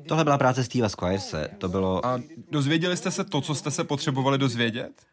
Tohle 0.09 0.25
byla 0.25 0.39
práce 0.39 0.65
Steva 0.65 0.89
Squirese. 0.89 1.49
To 1.59 1.69
bylo... 1.69 2.07
A 2.07 2.21
dozvěděli 2.51 2.97
jste 2.97 3.11
se 3.11 3.25
to, 3.25 3.41
co 3.41 3.55
jste 3.55 3.71
se 3.71 3.85
potřebovali 3.85 4.39
dozvědět? 4.39 5.07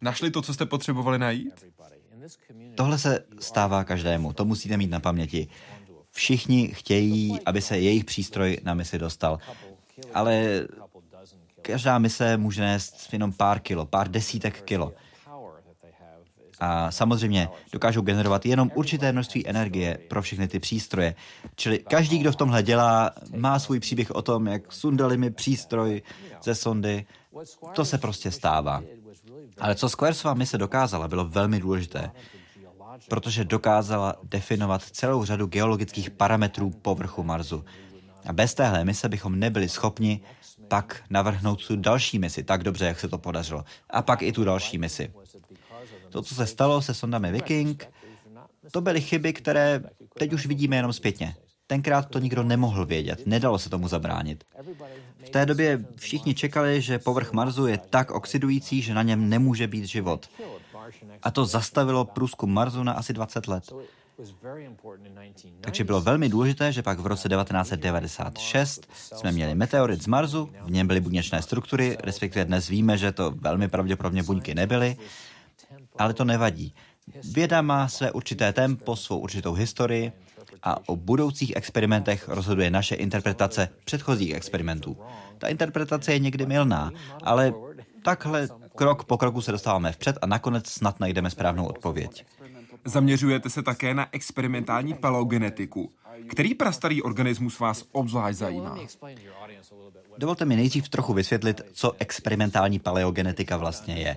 Našli 0.00 0.30
to, 0.30 0.42
co 0.42 0.54
jste 0.54 0.66
potřebovali 0.66 1.18
najít? 1.18 1.64
Tohle 2.74 2.98
se 2.98 3.24
stává 3.40 3.84
každému, 3.84 4.32
to 4.32 4.44
musíte 4.44 4.76
mít 4.76 4.90
na 4.90 5.00
paměti. 5.00 5.48
Všichni 6.10 6.68
chtějí, 6.68 7.40
aby 7.46 7.62
se 7.62 7.78
jejich 7.78 8.04
přístroj 8.04 8.58
na 8.64 8.74
misi 8.74 8.98
dostal. 8.98 9.38
Ale 10.14 10.66
každá 11.62 11.98
mise 11.98 12.36
může 12.36 12.62
nést 12.62 13.08
jenom 13.12 13.32
pár 13.32 13.60
kilo, 13.60 13.86
pár 13.86 14.08
desítek 14.08 14.62
kilo. 14.62 14.92
A 16.60 16.90
samozřejmě 16.90 17.48
dokážou 17.72 18.00
generovat 18.00 18.46
jenom 18.46 18.70
určité 18.74 19.12
množství 19.12 19.48
energie 19.48 19.98
pro 20.08 20.22
všechny 20.22 20.48
ty 20.48 20.58
přístroje. 20.58 21.14
Čili 21.56 21.78
každý, 21.78 22.18
kdo 22.18 22.32
v 22.32 22.36
tomhle 22.36 22.62
dělá, 22.62 23.10
má 23.36 23.58
svůj 23.58 23.80
příběh 23.80 24.10
o 24.10 24.22
tom, 24.22 24.46
jak 24.46 24.72
sundali 24.72 25.16
mi 25.18 25.30
přístroj 25.30 26.02
ze 26.42 26.54
sondy. 26.54 27.06
To 27.74 27.84
se 27.84 27.98
prostě 27.98 28.30
stává. 28.30 28.82
Ale 29.60 29.74
co 29.74 29.88
Squaresova 29.88 30.34
mise 30.34 30.58
dokázala, 30.58 31.08
bylo 31.08 31.24
velmi 31.24 31.60
důležité. 31.60 32.10
protože 33.08 33.44
dokázala 33.44 34.14
definovat 34.22 34.82
celou 34.82 35.24
řadu 35.24 35.46
geologických 35.46 36.10
parametrů 36.10 36.70
povrchu 36.70 37.22
Marsu. 37.22 37.64
A 38.26 38.32
bez 38.32 38.54
téhle 38.54 38.84
mise 38.84 39.08
bychom 39.08 39.38
nebyli 39.38 39.68
schopni 39.68 40.20
pak 40.68 41.02
navrhnout 41.10 41.66
tu 41.66 41.76
další 41.76 42.18
misi 42.18 42.42
tak 42.42 42.64
dobře, 42.64 42.84
jak 42.84 43.00
se 43.00 43.08
to 43.08 43.18
podařilo. 43.18 43.64
A 43.90 44.02
pak 44.02 44.22
i 44.22 44.32
tu 44.32 44.44
další 44.44 44.78
misi. 44.78 45.12
To, 46.08 46.22
co 46.22 46.34
se 46.34 46.46
stalo 46.46 46.82
se 46.82 46.94
sondami 46.94 47.32
Viking, 47.32 47.88
to 48.72 48.80
byly 48.80 49.00
chyby, 49.00 49.32
které 49.32 49.82
teď 50.18 50.32
už 50.32 50.46
vidíme 50.46 50.76
jenom 50.76 50.92
zpětně. 50.92 51.36
Tenkrát 51.66 52.08
to 52.08 52.18
nikdo 52.18 52.42
nemohl 52.42 52.86
vědět, 52.86 53.26
nedalo 53.26 53.58
se 53.58 53.70
tomu 53.70 53.88
zabránit. 53.88 54.44
V 55.24 55.30
té 55.30 55.46
době 55.46 55.84
všichni 55.96 56.34
čekali, 56.34 56.80
že 56.80 56.98
povrch 56.98 57.32
Marsu 57.32 57.66
je 57.66 57.78
tak 57.78 58.10
oxidující, 58.10 58.82
že 58.82 58.94
na 58.94 59.02
něm 59.02 59.28
nemůže 59.28 59.66
být 59.66 59.84
život. 59.84 60.28
A 61.22 61.30
to 61.30 61.44
zastavilo 61.44 62.04
průzkum 62.04 62.54
Marsu 62.54 62.82
na 62.82 62.92
asi 62.92 63.12
20 63.12 63.48
let. 63.48 63.72
Takže 65.60 65.84
bylo 65.84 66.00
velmi 66.00 66.28
důležité, 66.28 66.72
že 66.72 66.82
pak 66.82 66.98
v 66.98 67.06
roce 67.06 67.28
1996 67.28 68.88
jsme 68.92 69.32
měli 69.32 69.54
meteorit 69.54 70.02
z 70.02 70.06
Marsu, 70.06 70.50
v 70.64 70.70
něm 70.70 70.86
byly 70.86 71.00
buněčné 71.00 71.42
struktury, 71.42 71.98
respektive 72.02 72.44
dnes 72.44 72.68
víme, 72.68 72.98
že 72.98 73.12
to 73.12 73.30
velmi 73.30 73.68
pravděpodobně 73.68 74.22
buňky 74.22 74.54
nebyly, 74.54 74.96
ale 75.98 76.14
to 76.14 76.24
nevadí. 76.24 76.74
Věda 77.32 77.62
má 77.62 77.88
své 77.88 78.12
určité 78.12 78.52
tempo, 78.52 78.96
svou 78.96 79.18
určitou 79.18 79.52
historii 79.52 80.12
a 80.62 80.88
o 80.88 80.96
budoucích 80.96 81.56
experimentech 81.56 82.28
rozhoduje 82.28 82.70
naše 82.70 82.94
interpretace 82.94 83.68
předchozích 83.84 84.34
experimentů. 84.34 84.96
Ta 85.38 85.48
interpretace 85.48 86.12
je 86.12 86.18
někdy 86.18 86.46
milná, 86.46 86.90
ale 87.22 87.52
takhle 88.04 88.48
krok 88.74 89.04
po 89.04 89.18
kroku 89.18 89.40
se 89.40 89.52
dostáváme 89.52 89.92
vpřed 89.92 90.18
a 90.22 90.26
nakonec 90.26 90.68
snad 90.68 91.00
najdeme 91.00 91.30
správnou 91.30 91.66
odpověď. 91.66 92.26
Zaměřujete 92.84 93.50
se 93.50 93.62
také 93.62 93.94
na 93.94 94.08
experimentální 94.12 94.94
paleogenetiku. 94.94 95.92
Který 96.28 96.54
prastarý 96.54 97.02
organismus 97.02 97.58
vás 97.58 97.84
obzvlášť 97.92 98.38
zajímá? 98.38 98.78
Dovolte 100.18 100.44
mi 100.44 100.56
nejdřív 100.56 100.88
trochu 100.88 101.12
vysvětlit, 101.12 101.60
co 101.72 101.92
experimentální 101.98 102.78
paleogenetika 102.78 103.56
vlastně 103.56 103.94
je. 103.94 104.16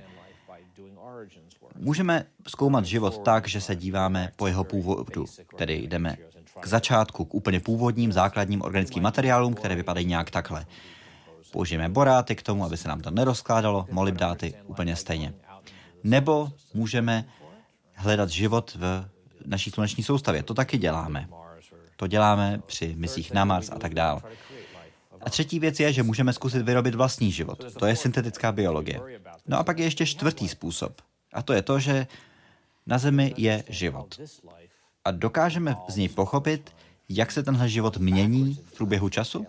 Můžeme 1.78 2.26
zkoumat 2.48 2.86
život 2.86 3.18
tak, 3.18 3.48
že 3.48 3.62
se 3.62 3.76
díváme 3.76 4.32
po 4.36 4.48
jeho 4.48 4.64
původu, 4.64 5.26
tedy 5.56 5.74
jdeme 5.74 6.18
k 6.60 6.68
začátku, 6.68 7.26
k 7.26 7.34
úplně 7.34 7.60
původním 7.60 8.12
základním 8.12 8.62
organickým 8.62 9.04
materiálům, 9.04 9.54
které 9.54 9.76
vypadají 9.76 10.06
nějak 10.06 10.32
takhle. 10.32 10.66
Použijeme 11.52 11.90
boráty 11.90 12.36
k 12.36 12.44
tomu, 12.44 12.66
aby 12.66 12.78
se 12.78 12.88
nám 12.88 13.02
to 13.02 13.12
nerozkládalo, 13.12 13.86
molybdáty 13.92 14.54
úplně 14.66 14.96
stejně. 14.96 15.34
Nebo 16.04 16.52
můžeme 16.74 17.26
hledat 17.96 18.30
život 18.30 18.78
v 18.80 19.06
naší 19.46 19.72
sluneční 19.72 20.04
soustavě. 20.04 20.44
To 20.44 20.54
taky 20.54 20.78
děláme. 20.78 21.30
To 21.96 22.08
děláme 22.08 22.62
při 22.66 22.96
misích 22.98 23.34
na 23.34 23.46
Mars 23.46 23.70
a 23.70 23.80
tak 23.80 23.94
dále. 23.94 24.22
A 25.22 25.30
třetí 25.30 25.60
věc 25.60 25.80
je, 25.80 25.94
že 25.94 26.04
můžeme 26.04 26.34
zkusit 26.34 26.62
vyrobit 26.62 26.96
vlastní 26.96 27.32
život. 27.32 27.74
To 27.80 27.86
je 27.86 27.96
syntetická 27.96 28.52
biologie. 28.52 29.02
No 29.48 29.58
a 29.58 29.64
pak 29.64 29.80
je 29.80 29.86
ještě 29.86 30.06
čtvrtý 30.06 30.48
způsob. 30.48 31.02
A 31.34 31.42
to 31.42 31.54
je 31.54 31.62
to, 31.62 31.80
že 31.80 32.08
na 32.88 32.98
Zemi 32.98 33.34
je 33.38 33.64
život. 33.70 34.20
A 35.06 35.12
dokážeme 35.12 35.76
z 35.90 35.96
něj 35.96 36.10
pochopit, 36.10 36.76
jak 37.10 37.32
se 37.32 37.44
tenhle 37.44 37.70
život 37.70 37.98
mění 37.98 38.60
v 38.66 38.78
průběhu 38.78 39.10
času? 39.10 39.46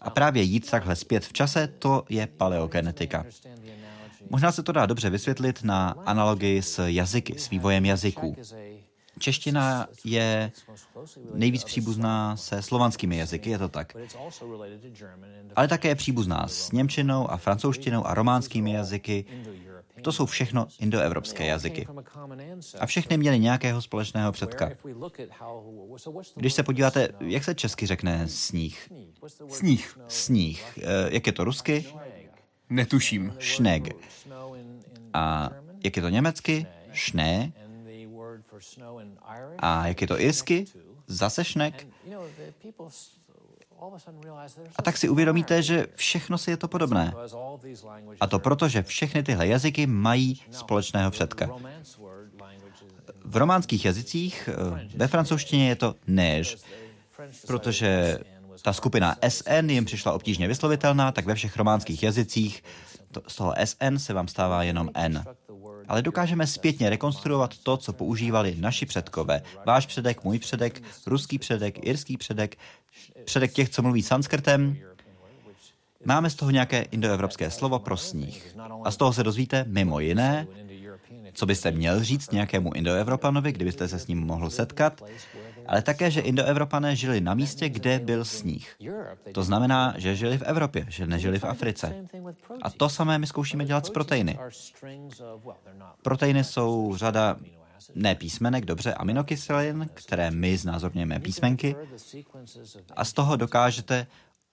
A 0.00 0.10
právě 0.10 0.42
jít 0.42 0.70
takhle 0.70 0.96
zpět 0.96 1.24
v 1.24 1.32
čase, 1.32 1.66
to 1.66 2.04
je 2.08 2.26
paleogenetika. 2.26 3.24
Možná 4.30 4.52
se 4.52 4.62
to 4.62 4.72
dá 4.72 4.86
dobře 4.86 5.10
vysvětlit 5.10 5.64
na 5.64 5.94
analogii 6.06 6.62
s 6.62 6.86
jazyky, 6.86 7.38
s 7.38 7.50
vývojem 7.50 7.84
jazyků. 7.84 8.36
Čeština 9.18 9.86
je 10.04 10.52
nejvíc 11.34 11.64
příbuzná 11.64 12.36
se 12.36 12.62
slovanskými 12.62 13.16
jazyky, 13.16 13.50
je 13.50 13.58
to 13.58 13.68
tak. 13.68 13.96
Ale 15.56 15.68
také 15.68 15.88
je 15.88 15.94
příbuzná 15.94 16.48
s 16.48 16.72
němčinou 16.72 17.30
a 17.30 17.36
francouzštinou 17.36 18.06
a 18.06 18.14
románskými 18.14 18.72
jazyky. 18.72 19.24
To 20.02 20.12
jsou 20.12 20.26
všechno 20.26 20.66
indoevropské 20.80 21.46
jazyky. 21.46 21.86
A 22.78 22.86
všechny 22.86 23.16
měly 23.16 23.38
nějakého 23.38 23.82
společného 23.82 24.32
předka. 24.32 24.70
Když 26.34 26.52
se 26.52 26.62
podíváte, 26.62 27.08
jak 27.20 27.44
se 27.44 27.54
česky 27.54 27.86
řekne 27.86 28.28
sníh? 28.28 28.92
Sníh. 29.48 29.98
Sníh. 30.08 30.78
Eh, 30.78 31.08
jak 31.10 31.26
je 31.26 31.32
to 31.32 31.44
rusky? 31.44 31.84
Netuším. 32.70 33.34
Schneg. 33.40 33.88
A 35.12 35.50
jak 35.84 35.96
je 35.96 36.02
to 36.02 36.08
německy? 36.08 36.66
Schnee. 36.94 37.52
A 39.58 39.86
jak 39.86 40.00
je 40.00 40.06
to 40.06 40.20
irsky? 40.20 40.64
Zase 41.06 41.44
šnek. 41.44 41.86
A 44.76 44.82
tak 44.82 44.96
si 44.96 45.08
uvědomíte, 45.08 45.62
že 45.62 45.86
všechno 45.94 46.38
si 46.38 46.50
je 46.50 46.56
to 46.56 46.68
podobné. 46.68 47.12
A 48.20 48.26
to 48.26 48.38
proto, 48.38 48.68
že 48.68 48.82
všechny 48.82 49.22
tyhle 49.22 49.46
jazyky 49.46 49.86
mají 49.86 50.42
společného 50.50 51.10
předka. 51.10 51.48
V 53.24 53.36
románských 53.36 53.84
jazycích, 53.84 54.48
eh, 54.48 54.88
ve 54.96 55.08
francouzštině 55.08 55.68
je 55.68 55.76
to 55.76 55.94
neige, 56.06 56.56
protože 57.46 58.18
ta 58.66 58.72
skupina 58.72 59.16
SN 59.28 59.70
jim 59.70 59.84
přišla 59.84 60.12
obtížně 60.12 60.48
vyslovitelná, 60.48 61.12
tak 61.12 61.26
ve 61.26 61.34
všech 61.34 61.56
románských 61.56 62.02
jazycích 62.02 62.62
to, 63.12 63.22
z 63.28 63.36
toho 63.36 63.54
SN 63.64 63.96
se 63.96 64.12
vám 64.12 64.28
stává 64.28 64.62
jenom 64.62 64.90
N. 64.94 65.24
Ale 65.88 66.02
dokážeme 66.02 66.46
zpětně 66.46 66.90
rekonstruovat 66.90 67.58
to, 67.58 67.76
co 67.76 67.92
používali 67.92 68.56
naši 68.58 68.86
předkové. 68.86 69.42
Váš 69.66 69.86
předek, 69.86 70.24
můj 70.24 70.38
předek, 70.38 70.82
ruský 71.06 71.38
předek, 71.38 71.86
irský 71.86 72.16
předek, 72.16 72.56
předek 73.24 73.52
těch, 73.52 73.68
co 73.68 73.82
mluví 73.82 74.02
sanskrtem. 74.02 74.76
Máme 76.04 76.30
z 76.30 76.34
toho 76.34 76.50
nějaké 76.50 76.82
indoevropské 76.82 77.50
slovo 77.50 77.78
pro 77.78 77.96
sníh. 77.96 78.56
A 78.84 78.90
z 78.90 78.96
toho 78.96 79.12
se 79.12 79.22
dozvíte 79.22 79.64
mimo 79.68 80.00
jiné, 80.00 80.46
co 81.32 81.46
byste 81.46 81.70
měl 81.70 82.04
říct 82.04 82.32
nějakému 82.32 82.74
indoevropanovi, 82.74 83.52
kdybyste 83.52 83.88
se 83.88 83.98
s 83.98 84.06
ním 84.06 84.20
mohl 84.20 84.50
setkat, 84.50 85.02
ale 85.68 85.82
také, 85.82 86.10
že 86.10 86.20
Indoevropané 86.20 86.96
žili 86.96 87.20
na 87.20 87.34
místě, 87.34 87.68
kde 87.68 87.98
byl 87.98 88.24
sníh. 88.24 88.76
To 89.32 89.42
znamená, 89.42 89.94
že 89.96 90.16
žili 90.16 90.38
v 90.38 90.42
Evropě, 90.42 90.86
že 90.88 91.06
nežili 91.06 91.38
v 91.38 91.44
Africe. 91.44 91.94
A 92.62 92.70
to 92.70 92.88
samé 92.88 93.18
my 93.18 93.26
zkoušíme 93.26 93.64
dělat 93.64 93.86
s 93.86 93.90
proteiny. 93.90 94.38
Proteiny 96.02 96.44
jsou 96.44 96.96
řada 96.96 97.36
ne 97.94 98.14
písmenek, 98.14 98.64
dobře, 98.64 98.94
aminokyselin, 98.94 99.90
které 99.94 100.30
my 100.30 100.56
znázorňujeme 100.56 101.20
písmenky, 101.20 101.76
a 102.96 103.04
z 103.04 103.12
toho 103.12 103.36
dokážete 103.36 104.06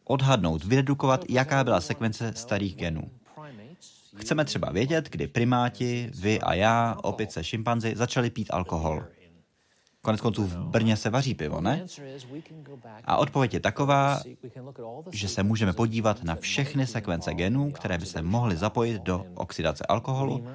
odhadnout, 0.04 0.64
vydedukovat, 0.64 1.26
jaká 1.30 1.64
byla 1.64 1.82
sekvence 1.82 2.34
starých 2.36 2.76
genů. 2.76 3.10
Chceme 4.16 4.46
třeba 4.46 4.72
vědět, 4.72 5.10
kdy 5.10 5.28
primáti, 5.28 6.12
vy 6.20 6.42
a 6.42 6.54
já, 6.54 6.98
opice, 7.04 7.44
šimpanzi 7.44 7.94
začali 7.96 8.30
pít 8.30 8.48
alkohol. 8.52 9.04
Konec 10.06 10.22
konců 10.22 10.44
v 10.44 10.58
Brně 10.58 10.98
se 10.98 11.10
vaří 11.10 11.34
pivo, 11.34 11.62
ne? 11.62 11.86
A 13.06 13.18
odpověď 13.18 13.54
je 13.54 13.60
taková, 13.60 14.20
že 15.12 15.28
se 15.28 15.44
můžeme 15.44 15.74
podívat 15.74 16.24
na 16.24 16.36
všechny 16.36 16.88
sekvence 16.88 17.34
genů, 17.34 17.72
které 17.72 17.98
by 17.98 18.06
se 18.06 18.22
mohly 18.22 18.56
zapojit 18.56 19.02
do 19.02 19.26
oxidace 19.36 19.86
alkoholu. 19.86 20.48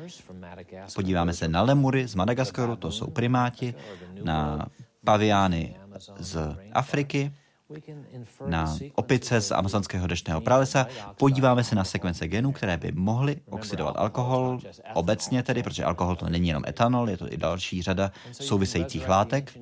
Podíváme 0.95 1.33
se 1.33 1.49
na 1.49 1.63
lemury 1.63 2.09
z 2.09 2.15
Madagaskaru, 2.15 2.77
to 2.77 2.91
jsou 2.91 3.07
primáti, 3.07 3.75
na 4.23 4.67
paviány 5.05 5.77
z 6.19 6.57
Afriky, 6.73 7.33
na 8.47 8.77
opice 8.95 9.41
z 9.41 9.53
amazonského 9.53 10.07
deštného 10.07 10.41
pralesa, 10.41 10.87
podíváme 11.17 11.65
se 11.65 11.75
na 11.75 11.85
sekvence 11.85 12.29
genů, 12.29 12.53
které 12.53 12.77
by 12.77 12.93
mohly 12.93 13.41
oxidovat 13.51 13.97
alkohol, 13.97 14.61
obecně 14.95 15.43
tedy, 15.43 15.63
protože 15.63 15.85
alkohol 15.85 16.17
to 16.17 16.29
není 16.29 16.49
jenom 16.49 16.63
etanol, 16.69 17.11
je 17.11 17.17
to 17.17 17.33
i 17.33 17.37
další 17.37 17.83
řada 17.83 18.13
souvisejících 18.33 19.09
látek. 19.09 19.59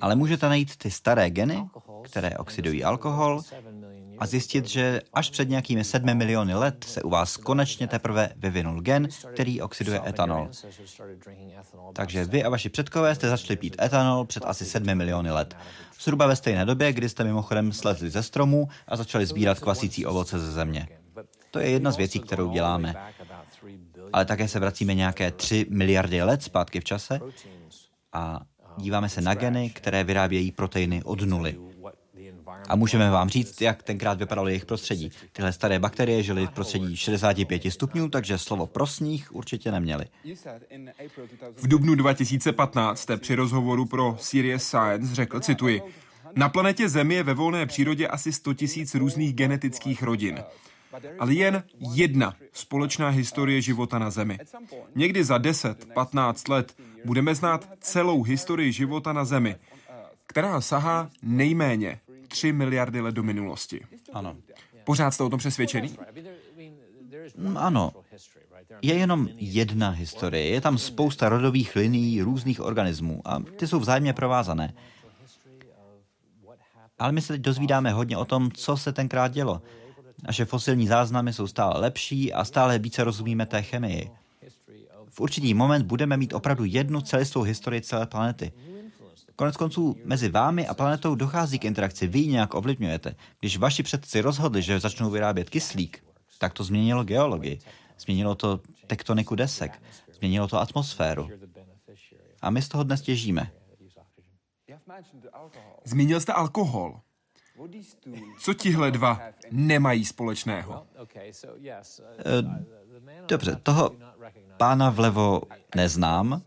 Ale 0.00 0.16
můžete 0.16 0.48
najít 0.48 0.76
ty 0.76 0.90
staré 0.90 1.30
geny, 1.30 1.68
které 2.02 2.30
oxidují 2.30 2.84
alkohol, 2.84 3.42
a 4.18 4.26
zjistit, 4.26 4.68
že 4.68 5.00
až 5.12 5.30
před 5.30 5.48
nějakými 5.48 5.84
sedmi 5.84 6.14
miliony 6.14 6.54
let 6.54 6.84
se 6.88 7.02
u 7.02 7.10
vás 7.10 7.36
konečně 7.36 7.86
teprve 7.86 8.30
vyvinul 8.36 8.80
gen, 8.80 9.08
který 9.34 9.60
oxiduje 9.60 10.00
etanol. 10.06 10.48
Takže 11.92 12.24
vy 12.24 12.44
a 12.44 12.48
vaši 12.48 12.68
předkové 12.68 13.14
jste 13.14 13.28
začali 13.28 13.56
pít 13.56 13.76
etanol 13.82 14.24
před 14.24 14.44
asi 14.46 14.64
sedmi 14.64 14.94
miliony 14.94 15.30
let. 15.30 15.56
Zhruba 16.00 16.26
ve 16.26 16.36
stejné 16.36 16.64
době, 16.64 16.92
kdy 16.92 17.08
jste 17.08 17.24
mimochodem 17.24 17.72
slezli 17.72 18.10
ze 18.10 18.22
stromů 18.22 18.68
a 18.88 18.96
začali 18.96 19.26
sbírat 19.26 19.60
kvasící 19.60 20.06
ovoce 20.06 20.38
ze 20.40 20.52
země. 20.52 20.88
To 21.50 21.58
je 21.58 21.70
jedna 21.70 21.90
z 21.90 21.96
věcí, 21.96 22.20
kterou 22.20 22.52
děláme. 22.52 22.94
Ale 24.12 24.24
také 24.24 24.48
se 24.48 24.60
vracíme 24.60 24.94
nějaké 24.94 25.30
3 25.30 25.66
miliardy 25.70 26.22
let 26.22 26.42
zpátky 26.42 26.80
v 26.80 26.84
čase 26.84 27.20
a 28.12 28.40
díváme 28.76 29.08
se 29.08 29.20
na 29.20 29.34
geny, 29.34 29.70
které 29.70 30.04
vyrábějí 30.04 30.52
proteiny 30.52 31.02
od 31.04 31.20
nuly. 31.20 31.58
A 32.68 32.76
můžeme 32.76 33.10
vám 33.10 33.28
říct, 33.28 33.60
jak 33.60 33.82
tenkrát 33.82 34.18
vypadalo 34.18 34.48
jejich 34.48 34.66
prostředí. 34.66 35.10
Tyhle 35.32 35.52
staré 35.52 35.78
bakterie 35.78 36.22
žily 36.22 36.46
v 36.46 36.50
prostředí 36.50 36.96
65 36.96 37.62
stupňů, 37.72 38.08
takže 38.08 38.38
slovo 38.38 38.66
pro 38.66 38.86
sníh 38.86 39.32
určitě 39.32 39.72
neměli. 39.72 40.04
V 41.56 41.68
dubnu 41.68 41.94
2015 41.94 43.00
jste 43.00 43.16
při 43.16 43.34
rozhovoru 43.34 43.86
pro 43.86 44.16
Serious 44.20 44.62
Science 44.62 45.14
řekl, 45.14 45.40
cituji, 45.40 45.82
na 46.36 46.48
planetě 46.48 46.88
Zemi 46.88 47.14
je 47.14 47.22
ve 47.22 47.34
volné 47.34 47.66
přírodě 47.66 48.08
asi 48.08 48.32
100 48.32 48.54
tisíc 48.54 48.94
různých 48.94 49.34
genetických 49.34 50.02
rodin 50.02 50.38
ale 51.18 51.34
jen 51.34 51.62
jedna 51.78 52.34
společná 52.52 53.08
historie 53.08 53.60
života 53.60 53.98
na 53.98 54.10
Zemi. 54.10 54.38
Někdy 54.94 55.24
za 55.24 55.38
10-15 55.38 56.52
let 56.52 56.76
budeme 57.04 57.34
znát 57.34 57.68
celou 57.80 58.22
historii 58.22 58.72
života 58.72 59.12
na 59.12 59.24
Zemi, 59.24 59.56
která 60.26 60.60
sahá 60.60 61.10
nejméně 61.22 62.00
3 62.28 62.52
miliardy 62.52 63.00
let 63.00 63.14
do 63.14 63.22
minulosti. 63.22 63.80
Ano. 64.12 64.36
Pořád 64.84 65.10
jste 65.10 65.24
o 65.24 65.28
tom 65.28 65.38
přesvědčený? 65.38 65.96
Mm, 67.36 67.56
ano. 67.56 67.92
Je 68.82 68.94
jenom 68.94 69.28
jedna 69.36 69.90
historie. 69.90 70.48
Je 70.48 70.60
tam 70.60 70.78
spousta 70.78 71.28
rodových 71.28 71.76
linií 71.76 72.22
různých 72.22 72.60
organismů 72.60 73.22
a 73.24 73.40
ty 73.40 73.66
jsou 73.66 73.80
vzájemně 73.80 74.12
provázané. 74.12 74.74
Ale 76.98 77.12
my 77.12 77.20
se 77.20 77.32
teď 77.32 77.42
dozvídáme 77.42 77.92
hodně 77.92 78.16
o 78.16 78.24
tom, 78.24 78.50
co 78.50 78.76
se 78.76 78.92
tenkrát 78.92 79.32
dělo. 79.32 79.62
Naše 80.22 80.44
fosilní 80.44 80.86
záznamy 80.86 81.32
jsou 81.32 81.46
stále 81.46 81.80
lepší 81.80 82.32
a 82.32 82.44
stále 82.44 82.78
více 82.78 83.04
rozumíme 83.04 83.46
té 83.46 83.62
chemii. 83.62 84.10
V 85.08 85.20
určitý 85.20 85.54
moment 85.54 85.86
budeme 85.86 86.16
mít 86.16 86.32
opravdu 86.32 86.64
jednu 86.64 87.00
celistvou 87.00 87.42
historii 87.42 87.80
celé 87.80 88.06
planety. 88.06 88.52
Konec 89.36 89.56
konců 89.56 89.96
mezi 90.04 90.28
vámi 90.28 90.66
a 90.66 90.74
planetou 90.74 91.14
dochází 91.14 91.58
k 91.58 91.64
interakci, 91.64 92.06
vy 92.06 92.18
ji 92.18 92.26
nějak 92.26 92.54
ovlivňujete. 92.54 93.14
Když 93.40 93.56
vaši 93.56 93.82
předci 93.82 94.20
rozhodli, 94.20 94.62
že 94.62 94.80
začnou 94.80 95.10
vyrábět 95.10 95.50
kyslík, 95.50 96.04
tak 96.38 96.52
to 96.52 96.64
změnilo 96.64 97.04
geologii, 97.04 97.58
změnilo 97.98 98.34
to 98.34 98.60
tektoniku 98.86 99.34
desek, 99.34 99.82
změnilo 100.12 100.48
to 100.48 100.60
atmosféru. 100.60 101.30
A 102.42 102.50
my 102.50 102.62
z 102.62 102.68
toho 102.68 102.84
dnes 102.84 103.00
těžíme. 103.00 103.50
Zmínil 105.84 106.20
jste 106.20 106.32
alkohol. 106.32 107.00
Co 108.38 108.54
tihle 108.54 108.90
dva 108.90 109.20
nemají 109.50 110.04
společného? 110.04 110.86
Eh, 112.18 112.64
dobře, 113.28 113.56
toho 113.62 113.90
pána 114.56 114.90
vlevo 114.90 115.42
neznám. 115.76 116.42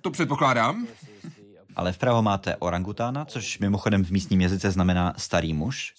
To 0.00 0.10
předpokládám. 0.10 0.86
Ale 1.76 1.92
vpravo 1.92 2.22
máte 2.22 2.56
orangutána, 2.56 3.24
což 3.24 3.58
mimochodem 3.58 4.04
v 4.04 4.10
místním 4.10 4.40
jazyce 4.40 4.70
znamená 4.70 5.14
starý 5.16 5.54
muž. 5.54 5.94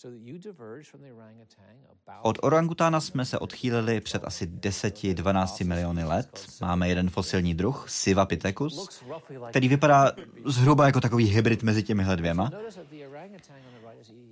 Od 2.22 2.38
orangutána 2.42 3.02
jsme 3.02 3.26
se 3.26 3.40
odchýlili 3.40 4.02
před 4.02 4.24
asi 4.24 4.46
10-12 4.48 5.68
miliony 5.68 6.04
let. 6.04 6.46
Máme 6.62 6.90
jeden 6.90 7.10
fosilní 7.10 7.54
druh, 7.54 7.86
Sivapithecus, 7.90 9.04
který 9.50 9.68
vypadá 9.68 10.12
zhruba 10.46 10.86
jako 10.86 11.02
takový 11.02 11.26
hybrid 11.26 11.64
mezi 11.64 11.84
těmihle 11.84 12.16
dvěma. 12.16 12.52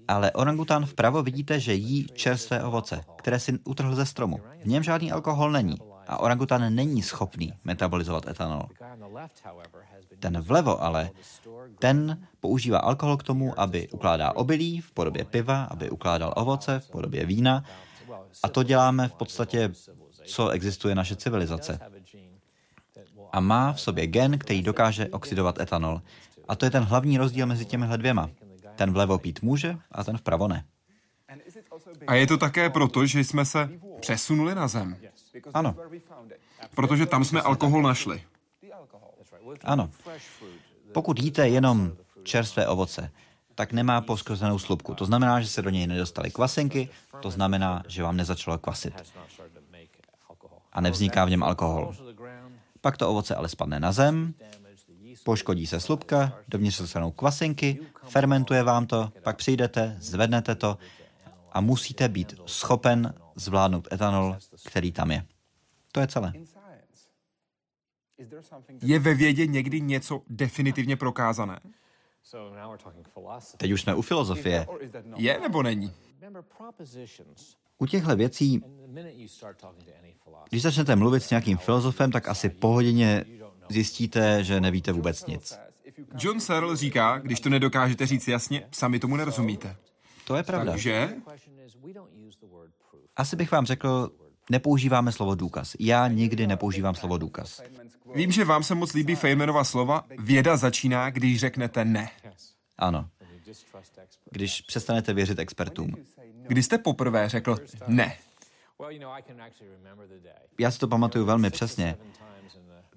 Ale 0.07 0.31
orangután 0.31 0.85
vpravo 0.85 1.23
vidíte, 1.23 1.59
že 1.59 1.73
jí 1.73 2.07
čerstvé 2.13 2.63
ovoce, 2.63 3.03
které 3.17 3.39
si 3.39 3.59
utrhl 3.63 3.95
ze 3.95 4.05
stromu. 4.05 4.39
V 4.63 4.67
něm 4.67 4.83
žádný 4.83 5.11
alkohol 5.11 5.51
není 5.51 5.77
a 6.12 6.18
orangutan 6.18 6.76
není 6.76 7.01
schopný 7.01 7.53
metabolizovat 7.64 8.28
etanol. 8.28 8.68
Ten 10.20 10.41
vlevo 10.41 10.84
ale, 10.84 11.09
ten 11.80 12.28
používá 12.39 12.78
alkohol 12.78 13.18
k 13.18 13.24
tomu, 13.24 13.59
aby 13.59 13.89
ukládá 13.89 14.32
obilí 14.32 14.82
v 14.82 14.91
podobě 14.91 15.26
piva, 15.26 15.64
aby 15.64 15.89
ukládal 15.89 16.34
ovoce 16.36 16.80
v 16.80 16.91
podobě 16.91 17.26
vína 17.26 17.64
a 18.43 18.49
to 18.49 18.64
děláme 18.64 19.07
v 19.07 19.14
podstatě, 19.14 19.72
co 20.26 20.49
existuje 20.49 20.95
naše 20.95 21.16
civilizace. 21.16 21.80
A 23.32 23.39
má 23.39 23.74
v 23.74 23.82
sobě 23.82 24.07
gen, 24.07 24.38
který 24.38 24.62
dokáže 24.62 25.07
oxidovat 25.07 25.59
etanol. 25.59 26.01
A 26.47 26.55
to 26.55 26.66
je 26.66 26.72
ten 26.72 26.84
hlavní 26.84 27.18
rozdíl 27.18 27.45
mezi 27.45 27.66
těmihle 27.66 27.97
dvěma. 27.97 28.30
Ten 28.76 28.93
vlevo 28.93 29.18
pít 29.18 29.41
může 29.41 29.78
a 29.91 30.03
ten 30.03 30.18
vpravo 30.18 30.47
ne. 30.47 30.66
A 32.07 32.16
je 32.16 32.28
to 32.28 32.38
také 32.38 32.70
proto, 32.70 33.05
že 33.05 33.20
jsme 33.20 33.45
se 33.45 33.70
přesunuli 33.99 34.55
na 34.55 34.68
zem. 34.68 34.97
Ano. 35.53 35.75
Protože 36.75 37.05
tam 37.05 37.25
jsme 37.25 37.41
alkohol 37.41 37.82
našli. 37.82 38.23
Ano. 39.63 39.89
Pokud 40.93 41.19
jíte 41.19 41.49
jenom 41.49 41.93
čerstvé 42.23 42.67
ovoce, 42.67 43.11
tak 43.55 43.73
nemá 43.73 44.01
poskozenou 44.01 44.59
slupku. 44.59 44.95
To 44.95 45.05
znamená, 45.05 45.41
že 45.41 45.47
se 45.47 45.61
do 45.61 45.69
něj 45.69 45.88
nedostaly 45.88 46.32
kvasinky, 46.32 46.89
to 47.19 47.32
znamená, 47.32 47.84
že 47.88 48.03
vám 48.03 48.17
nezačalo 48.17 48.57
kvasit. 48.57 48.93
A 50.73 50.82
nevzniká 50.82 51.25
v 51.25 51.29
něm 51.29 51.43
alkohol. 51.43 51.95
Pak 52.82 52.97
to 52.97 53.09
ovoce 53.09 53.36
ale 53.36 53.49
spadne 53.49 53.79
na 53.79 53.91
zem, 53.91 54.34
poškodí 55.23 55.67
se 55.67 55.79
slupka, 55.79 56.34
dovnitř 56.47 56.75
se 56.75 56.84
dostanou 56.84 57.11
kvasinky, 57.11 57.79
fermentuje 58.07 58.63
vám 58.63 58.86
to, 58.86 59.11
pak 59.23 59.38
přijdete, 59.38 59.97
zvednete 59.99 60.55
to 60.55 60.77
a 61.51 61.61
musíte 61.61 62.09
být 62.09 62.36
schopen 62.45 63.13
zvládnout 63.36 63.88
etanol, 63.93 64.38
který 64.65 64.91
tam 64.91 65.11
je. 65.11 65.25
To 65.91 65.99
je 65.99 66.07
celé. 66.07 66.34
Je 68.82 68.99
ve 68.99 69.13
vědě 69.13 69.47
někdy 69.47 69.82
něco 69.82 70.21
definitivně 70.27 70.95
prokázané? 70.95 71.59
Teď 73.57 73.71
už 73.71 73.82
jsme 73.82 73.95
u 73.95 74.01
filozofie. 74.01 74.67
Je 75.15 75.39
nebo 75.39 75.63
není? 75.63 75.93
U 77.77 77.86
těchto 77.86 78.15
věcí, 78.15 78.61
když 80.49 80.61
začnete 80.61 80.95
mluvit 80.95 81.23
s 81.23 81.29
nějakým 81.29 81.57
filozofem, 81.57 82.11
tak 82.11 82.27
asi 82.27 82.49
po 82.49 82.67
hodině 82.67 83.25
zjistíte, 83.69 84.43
že 84.43 84.61
nevíte 84.61 84.91
vůbec 84.91 85.25
nic. 85.25 85.59
John 86.17 86.39
Searle 86.39 86.77
říká, 86.77 87.17
když 87.17 87.39
to 87.39 87.49
nedokážete 87.49 88.05
říct 88.05 88.27
jasně, 88.27 88.67
sami 88.71 88.99
tomu 88.99 89.15
nerozumíte. 89.15 89.75
To 90.32 90.38
je 90.38 90.43
pravda. 90.43 90.71
Takže? 90.71 91.15
Asi 93.15 93.36
bych 93.36 93.51
vám 93.51 93.65
řekl, 93.65 94.11
nepoužíváme 94.49 95.11
slovo 95.11 95.36
důkaz. 95.36 95.75
Já 95.79 96.07
nikdy 96.07 96.47
nepoužívám 96.47 96.95
slovo 96.95 97.17
důkaz. 97.17 97.61
Vím, 98.15 98.32
že 98.32 98.45
vám 98.45 98.63
se 98.63 98.75
moc 98.75 98.93
líbí 98.93 99.15
Feynmanova 99.15 99.63
slova. 99.63 100.03
Věda 100.19 100.57
začíná, 100.57 101.09
když 101.09 101.39
řeknete 101.39 101.86
ne. 101.86 102.09
Ano. 102.77 103.09
Když 104.32 104.61
přestanete 104.61 105.13
věřit 105.13 105.39
expertům. 105.39 105.95
Kdy 106.47 106.63
jste 106.63 106.77
poprvé 106.77 107.29
řekl 107.29 107.57
ne? 107.88 108.17
Já 110.59 110.71
si 110.71 110.79
to 110.79 110.88
pamatuju 110.88 111.25
velmi 111.25 111.49
přesně. 111.49 111.97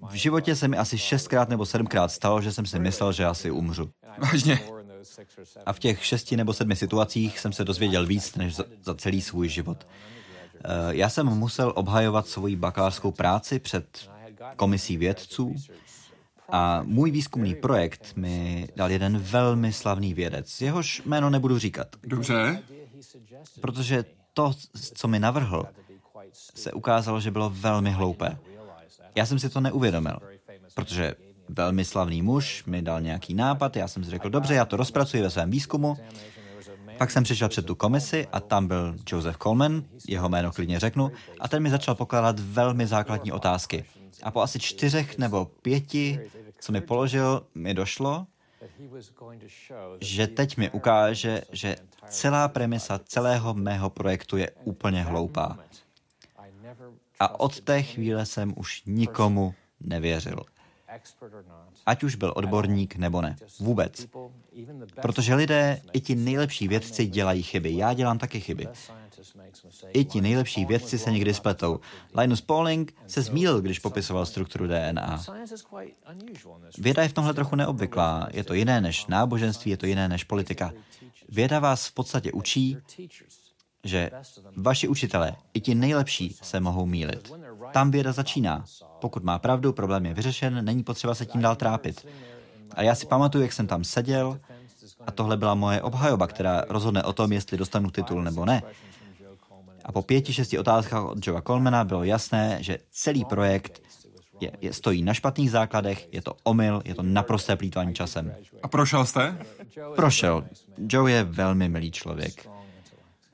V 0.09 0.13
životě 0.13 0.55
se 0.55 0.67
mi 0.67 0.77
asi 0.77 0.97
šestkrát 0.97 1.49
nebo 1.49 1.65
sedmkrát 1.65 2.11
stalo, 2.11 2.41
že 2.41 2.51
jsem 2.51 2.65
si 2.65 2.79
myslel, 2.79 3.11
že 3.11 3.25
asi 3.25 3.51
umřu. 3.51 3.89
Vážně? 4.17 4.59
A 5.65 5.73
v 5.73 5.79
těch 5.79 6.05
šesti 6.05 6.37
nebo 6.37 6.53
sedmi 6.53 6.75
situacích 6.75 7.39
jsem 7.39 7.53
se 7.53 7.65
dozvěděl 7.65 8.05
víc 8.05 8.35
než 8.35 8.55
za, 8.55 8.63
za 8.83 8.95
celý 8.95 9.21
svůj 9.21 9.49
život. 9.49 9.87
Eh, 10.63 10.67
já 10.89 11.09
jsem 11.09 11.25
musel 11.25 11.73
obhajovat 11.75 12.27
svoji 12.27 12.55
bakalářskou 12.55 13.11
práci 13.11 13.59
před 13.59 14.09
komisí 14.55 14.97
vědců 14.97 15.55
a 16.49 16.83
můj 16.83 17.11
výzkumný 17.11 17.55
projekt 17.55 18.13
mi 18.15 18.67
dal 18.75 18.91
jeden 18.91 19.17
velmi 19.17 19.73
slavný 19.73 20.13
vědec. 20.13 20.61
Jehož 20.61 21.01
jméno 21.05 21.29
nebudu 21.29 21.57
říkat. 21.57 21.87
Dobře. 22.03 22.63
Protože 23.61 24.05
to, 24.33 24.53
co 24.93 25.07
mi 25.07 25.19
navrhl, 25.19 25.65
se 26.33 26.71
ukázalo, 26.71 27.19
že 27.21 27.31
bylo 27.31 27.49
velmi 27.49 27.91
hloupé. 27.91 28.37
Já 29.15 29.25
jsem 29.25 29.39
si 29.39 29.49
to 29.49 29.61
neuvědomil, 29.61 30.17
protože 30.73 31.15
velmi 31.49 31.85
slavný 31.85 32.21
muž 32.21 32.63
mi 32.65 32.81
dal 32.81 33.01
nějaký 33.01 33.33
nápad, 33.33 33.75
já 33.75 33.87
jsem 33.87 34.03
si 34.03 34.09
řekl, 34.09 34.29
dobře, 34.29 34.53
já 34.53 34.65
to 34.65 34.77
rozpracuji 34.77 35.23
ve 35.23 35.29
svém 35.29 35.51
výzkumu. 35.51 35.97
Pak 36.97 37.11
jsem 37.11 37.23
přišel 37.23 37.49
před 37.49 37.65
tu 37.65 37.75
komisi 37.75 38.27
a 38.31 38.39
tam 38.39 38.67
byl 38.67 38.95
Joseph 39.11 39.37
Coleman, 39.37 39.83
jeho 40.07 40.29
jméno 40.29 40.51
klidně 40.51 40.79
řeknu, 40.79 41.11
a 41.39 41.47
ten 41.47 41.63
mi 41.63 41.69
začal 41.69 41.95
pokládat 41.95 42.39
velmi 42.39 42.87
základní 42.87 43.31
otázky. 43.31 43.85
A 44.23 44.31
po 44.31 44.41
asi 44.41 44.59
čtyřech 44.59 45.17
nebo 45.17 45.45
pěti, 45.45 46.19
co 46.59 46.71
mi 46.71 46.81
položil, 46.81 47.45
mi 47.55 47.73
došlo, 47.73 48.27
že 50.01 50.27
teď 50.27 50.57
mi 50.57 50.69
ukáže, 50.69 51.41
že 51.51 51.75
celá 52.07 52.47
premisa 52.47 52.99
celého 53.05 53.53
mého 53.53 53.89
projektu 53.89 54.37
je 54.37 54.51
úplně 54.63 55.03
hloupá. 55.03 55.57
A 57.19 57.39
od 57.39 57.61
té 57.61 57.83
chvíle 57.83 58.25
jsem 58.25 58.53
už 58.57 58.83
nikomu 58.85 59.55
nevěřil. 59.79 60.39
Ať 61.85 62.03
už 62.03 62.15
byl 62.15 62.33
odborník 62.35 62.95
nebo 62.95 63.21
ne. 63.21 63.35
Vůbec. 63.59 64.07
Protože 65.01 65.35
lidé, 65.35 65.81
i 65.93 66.01
ti 66.01 66.15
nejlepší 66.15 66.67
vědci 66.67 67.05
dělají 67.05 67.43
chyby. 67.43 67.77
Já 67.77 67.93
dělám 67.93 68.17
taky 68.17 68.39
chyby. 68.39 68.67
I 69.93 70.05
ti 70.05 70.21
nejlepší 70.21 70.65
vědci 70.65 70.99
se 70.99 71.11
někdy 71.11 71.33
spletou. 71.33 71.79
Linus 72.17 72.41
Pauling 72.41 72.93
se 73.07 73.21
zmílil, 73.21 73.61
když 73.61 73.79
popisoval 73.79 74.25
strukturu 74.25 74.67
DNA. 74.67 75.23
Věda 76.77 77.03
je 77.03 77.09
v 77.09 77.13
tomhle 77.13 77.33
trochu 77.33 77.55
neobvyklá. 77.55 78.27
Je 78.31 78.43
to 78.43 78.53
jiné 78.53 78.81
než 78.81 79.05
náboženství, 79.07 79.71
je 79.71 79.77
to 79.77 79.85
jiné 79.85 80.07
než 80.07 80.23
politika. 80.23 80.71
Věda 81.29 81.59
vás 81.59 81.87
v 81.87 81.93
podstatě 81.93 82.31
učí, 82.31 82.77
že 83.83 84.11
vaši 84.55 84.87
učitelé, 84.87 85.35
i 85.53 85.61
ti 85.61 85.75
nejlepší, 85.75 86.35
se 86.41 86.59
mohou 86.59 86.85
mílit. 86.85 87.31
Tam 87.73 87.91
věda 87.91 88.11
začíná. 88.11 88.65
Pokud 89.05 89.23
má 89.23 89.39
pravdu, 89.39 89.73
problém 89.73 90.05
je 90.05 90.13
vyřešen, 90.13 90.65
není 90.65 90.83
potřeba 90.83 91.15
se 91.15 91.25
tím 91.25 91.41
dál 91.41 91.55
trápit. 91.55 92.07
A 92.73 92.81
já 92.81 92.95
si 92.95 93.05
pamatuju, 93.05 93.41
jak 93.41 93.53
jsem 93.53 93.67
tam 93.67 93.83
seděl 93.83 94.39
a 95.07 95.11
tohle 95.11 95.37
byla 95.37 95.55
moje 95.55 95.81
obhajoba, 95.81 96.27
která 96.27 96.63
rozhodne 96.69 97.03
o 97.03 97.13
tom, 97.13 97.31
jestli 97.31 97.57
dostanu 97.57 97.91
titul 97.91 98.23
nebo 98.23 98.45
ne. 98.45 98.63
A 99.85 99.91
po 99.91 100.01
pěti, 100.01 100.33
šesti 100.33 100.59
otázkách 100.59 101.03
od 101.03 101.27
Joea 101.27 101.41
Colmana 101.41 101.83
bylo 101.83 102.03
jasné, 102.03 102.57
že 102.61 102.77
celý 102.91 103.25
projekt 103.25 103.81
je, 104.41 104.51
je, 104.61 104.73
stojí 104.73 105.03
na 105.03 105.13
špatných 105.13 105.51
základech, 105.51 106.07
je 106.11 106.21
to 106.21 106.33
omyl, 106.43 106.81
je 106.85 106.95
to 106.95 107.03
naprosté 107.03 107.55
plýtvání 107.55 107.93
časem. 107.93 108.33
A 108.63 108.67
prošel 108.67 109.05
jste? 109.05 109.37
Prošel. 109.95 110.43
Joe 110.77 111.11
je 111.11 111.23
velmi 111.23 111.69
milý 111.69 111.91
člověk. 111.91 112.49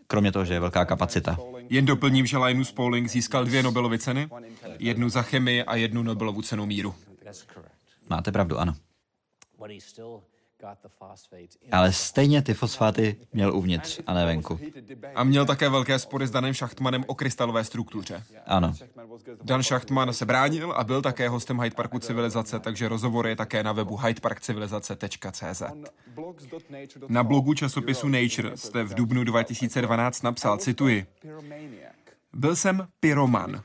Kromě 0.07 0.32
toho, 0.32 0.45
že 0.45 0.53
je 0.53 0.59
velká 0.59 0.86
kapacita. 0.86 1.38
Jen 1.72 1.86
doplním, 1.86 2.26
že 2.26 2.38
Linus 2.38 2.72
Pauling 2.72 3.09
získal 3.09 3.45
dvě 3.45 3.63
Nobelovy 3.63 3.99
ceny, 3.99 4.30
jednu 4.80 5.09
za 5.09 5.22
chemii 5.22 5.63
a 5.63 5.76
jednu 5.76 6.03
Nobelovu 6.03 6.41
cenu 6.41 6.65
míru. 6.65 6.95
Máte 8.09 8.32
pravdu, 8.32 8.57
ano. 8.57 8.76
Ale 11.72 11.93
stejně 11.93 12.41
ty 12.41 12.53
fosfáty 12.53 13.16
měl 13.34 13.55
uvnitř 13.55 14.01
a 14.07 14.14
ne 14.14 14.26
venku. 14.26 14.59
A 15.16 15.24
měl 15.24 15.45
také 15.45 15.70
velké 15.70 15.99
spory 15.99 16.28
s 16.28 16.32
Danem 16.32 16.53
Schachtmanem 16.53 17.03
o 17.07 17.16
krystalové 17.16 17.64
struktuře. 17.64 18.24
Ano. 18.45 18.74
Dan 19.43 19.64
Schachtman 19.64 20.14
se 20.14 20.26
bránil 20.26 20.72
a 20.72 20.84
byl 20.84 21.01
také 21.01 21.30
hostem 21.30 21.59
Hyde 21.59 21.76
Parku 21.76 21.99
civilizace, 21.99 22.59
takže 22.59 22.88
rozhovor 22.88 23.28
je 23.28 23.36
také 23.36 23.64
na 23.64 23.72
webu 23.72 23.97
hydeparkcivilizace.cz. 23.97 25.62
Na 27.07 27.24
blogu 27.24 27.53
časopisu 27.53 28.07
Nature 28.07 28.57
jste 28.57 28.84
v 28.84 28.93
dubnu 28.93 29.24
2012 29.24 30.22
napsal, 30.22 30.57
cituji, 30.57 31.05
byl 32.34 32.55
jsem 32.55 32.88
pyroman. 32.99 33.64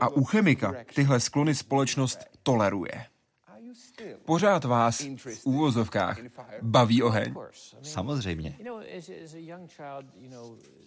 A 0.00 0.08
u 0.08 0.24
chemika 0.24 0.74
tyhle 0.94 1.20
sklony 1.20 1.54
společnost 1.54 2.18
toleruje. 2.42 3.06
Pořád 4.24 4.64
vás 4.64 5.00
v 5.00 5.46
úvozovkách 5.46 6.18
baví 6.62 7.02
oheň. 7.02 7.34
Samozřejmě. 7.82 8.56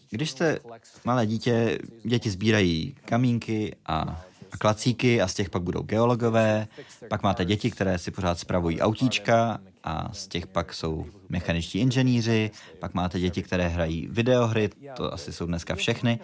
Když 0.10 0.32
jste 0.32 0.60
malé 1.06 1.26
dítě, 1.26 1.80
děti 2.04 2.30
sbírají 2.30 2.96
kamínky 3.06 3.76
a 3.86 4.26
klacíky 4.60 5.22
a 5.22 5.28
z 5.28 5.34
těch 5.34 5.50
pak 5.50 5.62
budou 5.64 5.82
geologové, 5.82 6.68
pak 7.10 7.24
máte 7.24 7.46
děti, 7.46 7.72
které 7.72 7.98
si 7.98 8.12
pořád 8.12 8.40
spravují 8.40 8.82
autíčka 8.82 9.60
a 9.84 10.14
z 10.14 10.28
těch 10.28 10.48
pak 10.48 10.74
jsou 10.74 11.06
mechaničtí 11.30 11.80
inženýři, 11.80 12.52
pak 12.80 12.94
máte 12.94 13.20
děti, 13.20 13.44
které 13.44 13.68
hrají 13.68 14.08
videohry, 14.12 14.70
to 14.96 15.14
asi 15.14 15.34
jsou 15.34 15.46
dneska 15.46 15.76
všechny. 15.76 16.20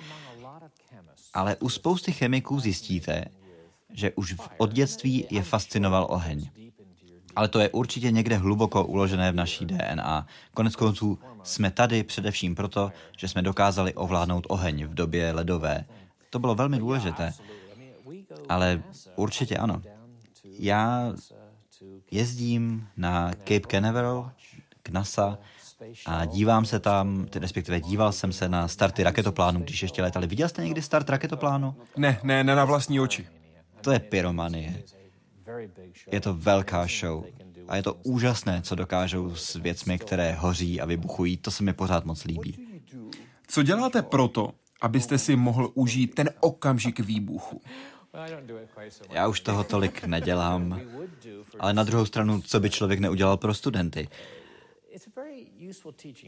Ale 1.34 1.56
u 1.56 1.70
spousty 1.70 2.12
chemiků 2.12 2.60
zjistíte, 2.60 3.26
že 3.94 4.12
už 4.16 4.36
od 4.58 4.74
dětství 4.74 5.26
je 5.30 5.44
fascinoval 5.44 6.08
oheň. 6.10 6.50
Ale 7.36 7.48
to 7.48 7.60
je 7.60 7.70
určitě 7.70 8.12
někde 8.12 8.38
hluboko 8.38 8.86
uložené 8.86 9.32
v 9.32 9.36
naší 9.36 9.66
DNA. 9.66 10.28
Konec 10.54 10.76
konců 10.76 11.20
jsme 11.44 11.72
tady 11.72 12.04
především 12.04 12.56
proto, 12.56 12.92
že 13.18 13.28
jsme 13.28 13.42
dokázali 13.42 13.94
ovládnout 13.94 14.46
oheň 14.50 14.86
v 14.86 14.94
době 14.94 15.32
ledové. 15.32 15.86
To 16.30 16.40
bylo 16.40 16.56
velmi 16.56 16.78
důležité. 16.78 17.34
Ale 18.50 18.84
určitě 19.16 19.58
ano. 19.58 19.82
Já 20.60 21.14
jezdím 22.12 22.88
na 22.98 23.32
Cape 23.32 23.68
Canaveral 23.72 24.32
k 24.84 24.90
NASA 24.90 25.38
a 26.06 26.26
dívám 26.26 26.66
se 26.66 26.80
tam, 26.80 27.28
respektive 27.36 27.82
díval 27.82 28.12
jsem 28.12 28.34
se 28.34 28.50
na 28.50 28.68
starty 28.68 29.04
raketoplánu, 29.04 29.60
když 29.60 29.82
ještě 29.82 30.02
letali. 30.02 30.28
Viděl 30.28 30.50
jste 30.50 30.64
někdy 30.64 30.82
start 30.82 31.10
raketoplánu? 31.10 31.76
Ne, 31.98 32.20
ne, 32.24 32.44
ne 32.44 32.56
na 32.56 32.66
vlastní 32.66 33.00
oči. 33.00 33.28
To 33.82 33.92
je 33.92 34.00
pyromanie. 34.00 34.84
Je 36.12 36.22
to 36.22 36.34
velká 36.34 36.88
show. 37.00 37.26
A 37.68 37.76
je 37.76 37.84
to 37.84 37.94
úžasné, 37.94 38.62
co 38.62 38.76
dokážou 38.76 39.36
s 39.36 39.56
věcmi, 39.56 40.00
které 40.00 40.34
hoří 40.34 40.82
a 40.82 40.86
vybuchují. 40.86 41.38
To 41.38 41.52
se 41.52 41.64
mi 41.64 41.74
pořád 41.74 42.06
moc 42.06 42.24
líbí. 42.24 42.82
Co 43.48 43.64
děláte 43.64 44.02
proto, 44.02 44.54
abyste 44.82 45.18
si 45.18 45.36
mohl 45.36 45.72
užít 45.74 46.16
ten 46.16 46.30
okamžik 46.40 47.00
výbuchu? 47.00 47.62
Já 49.10 49.28
už 49.28 49.40
toho 49.40 49.64
tolik 49.64 50.04
nedělám, 50.04 50.82
ale 51.60 51.74
na 51.74 51.84
druhou 51.84 52.06
stranu, 52.06 52.42
co 52.42 52.60
by 52.60 52.70
člověk 52.70 53.00
neudělal 53.00 53.38
pro 53.38 53.54
studenty? 53.54 54.08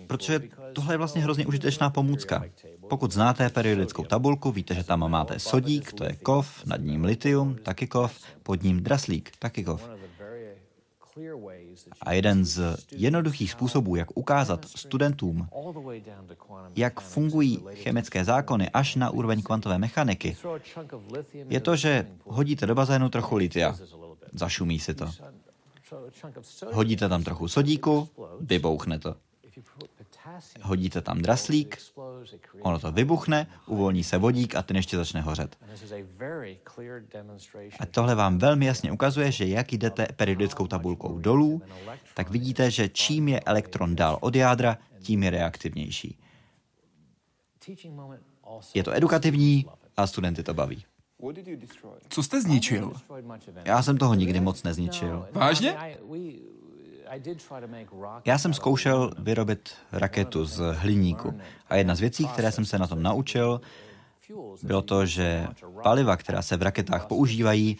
Protože 0.08 0.42
tohle 0.74 0.94
je 0.94 0.98
vlastně 0.98 1.22
hrozně 1.22 1.46
užitečná 1.46 1.90
pomůcka. 1.90 2.44
Pokud 2.90 3.12
znáte 3.12 3.50
periodickou 3.50 4.04
tabulku, 4.04 4.52
víte, 4.52 4.76
že 4.76 4.84
tam 4.84 5.12
máte 5.12 5.40
sodík, 5.40 5.94
to 5.94 6.04
je 6.04 6.16
kov, 6.16 6.66
nad 6.66 6.82
ním 6.82 7.04
litium, 7.04 7.56
taky 7.56 7.88
kov, 7.88 8.20
pod 8.44 8.64
ním 8.64 8.84
draslík, 8.84 9.32
taky 9.40 9.64
kov. 9.64 9.90
A 12.02 12.14
jeden 12.14 12.46
z 12.46 12.78
jednoduchých 12.92 13.52
způsobů, 13.52 13.96
jak 13.96 14.18
ukázat 14.18 14.66
studentům, 14.66 15.48
jak 16.76 17.02
fungují 17.02 17.60
chemické 17.74 18.26
zákony 18.26 18.70
až 18.70 18.96
na 18.96 19.10
úroveň 19.10 19.42
kvantové 19.42 19.78
mechaniky, 19.78 20.38
je 21.50 21.60
to, 21.60 21.76
že 21.76 22.08
hodíte 22.24 22.66
do 22.66 22.76
bazénu 22.76 23.10
trochu 23.10 23.36
litia. 23.36 23.76
Zašumí 24.34 24.80
si 24.80 24.94
to. 24.94 25.10
Hodíte 26.72 27.10
tam 27.10 27.24
trochu 27.24 27.48
sodíku, 27.48 28.10
vybouchne 28.40 29.00
to. 29.00 29.16
Hodíte 30.62 31.02
tam 31.02 31.22
draslík, 31.22 31.78
ono 32.62 32.80
to 32.80 32.92
vybuchne, 32.92 33.48
uvolní 33.68 34.04
se 34.04 34.18
vodík 34.18 34.56
a 34.56 34.62
ten 34.62 34.78
ještě 34.78 34.98
začne 34.98 35.22
hořet. 35.22 35.58
A 37.80 37.86
tohle 37.86 38.16
vám 38.16 38.38
velmi 38.38 38.66
jasně 38.66 38.92
ukazuje, 38.92 39.32
že 39.32 39.46
jak 39.46 39.74
jdete 39.74 40.08
periodickou 40.16 40.68
tabulkou 40.68 41.20
dolů, 41.20 41.62
tak 42.14 42.30
vidíte, 42.30 42.72
že 42.72 42.90
čím 42.90 43.28
je 43.28 43.40
elektron 43.40 43.96
dál 43.96 44.18
od 44.22 44.36
jádra, 44.36 44.78
tím 45.02 45.24
je 45.24 45.30
reaktivnější. 45.30 46.18
Je 48.74 48.84
to 48.84 48.92
edukativní 48.92 49.66
a 49.98 50.08
studenty 50.08 50.44
to 50.44 50.54
baví. 50.54 50.86
Co 52.10 52.24
jste 52.24 52.42
zničil? 52.42 52.94
Já 53.66 53.84
jsem 53.84 53.98
toho 53.98 54.14
nikdy 54.14 54.40
moc 54.40 54.64
nezničil. 54.64 55.28
Vážně? 55.32 55.98
Já 58.26 58.38
jsem 58.38 58.54
zkoušel 58.54 59.12
vyrobit 59.20 59.76
raketu 59.92 60.46
z 60.46 60.74
hliníku 60.74 61.40
a 61.70 61.76
jedna 61.76 61.96
z 61.96 62.00
věcí, 62.00 62.28
které 62.28 62.52
jsem 62.52 62.66
se 62.66 62.80
na 62.80 62.88
tom 62.88 63.04
naučil, 63.04 63.62
bylo 64.64 64.82
to, 64.82 65.06
že 65.06 65.48
paliva, 65.84 66.18
která 66.18 66.42
se 66.42 66.58
v 66.58 66.62
raketách 66.62 67.06
používají, 67.06 67.78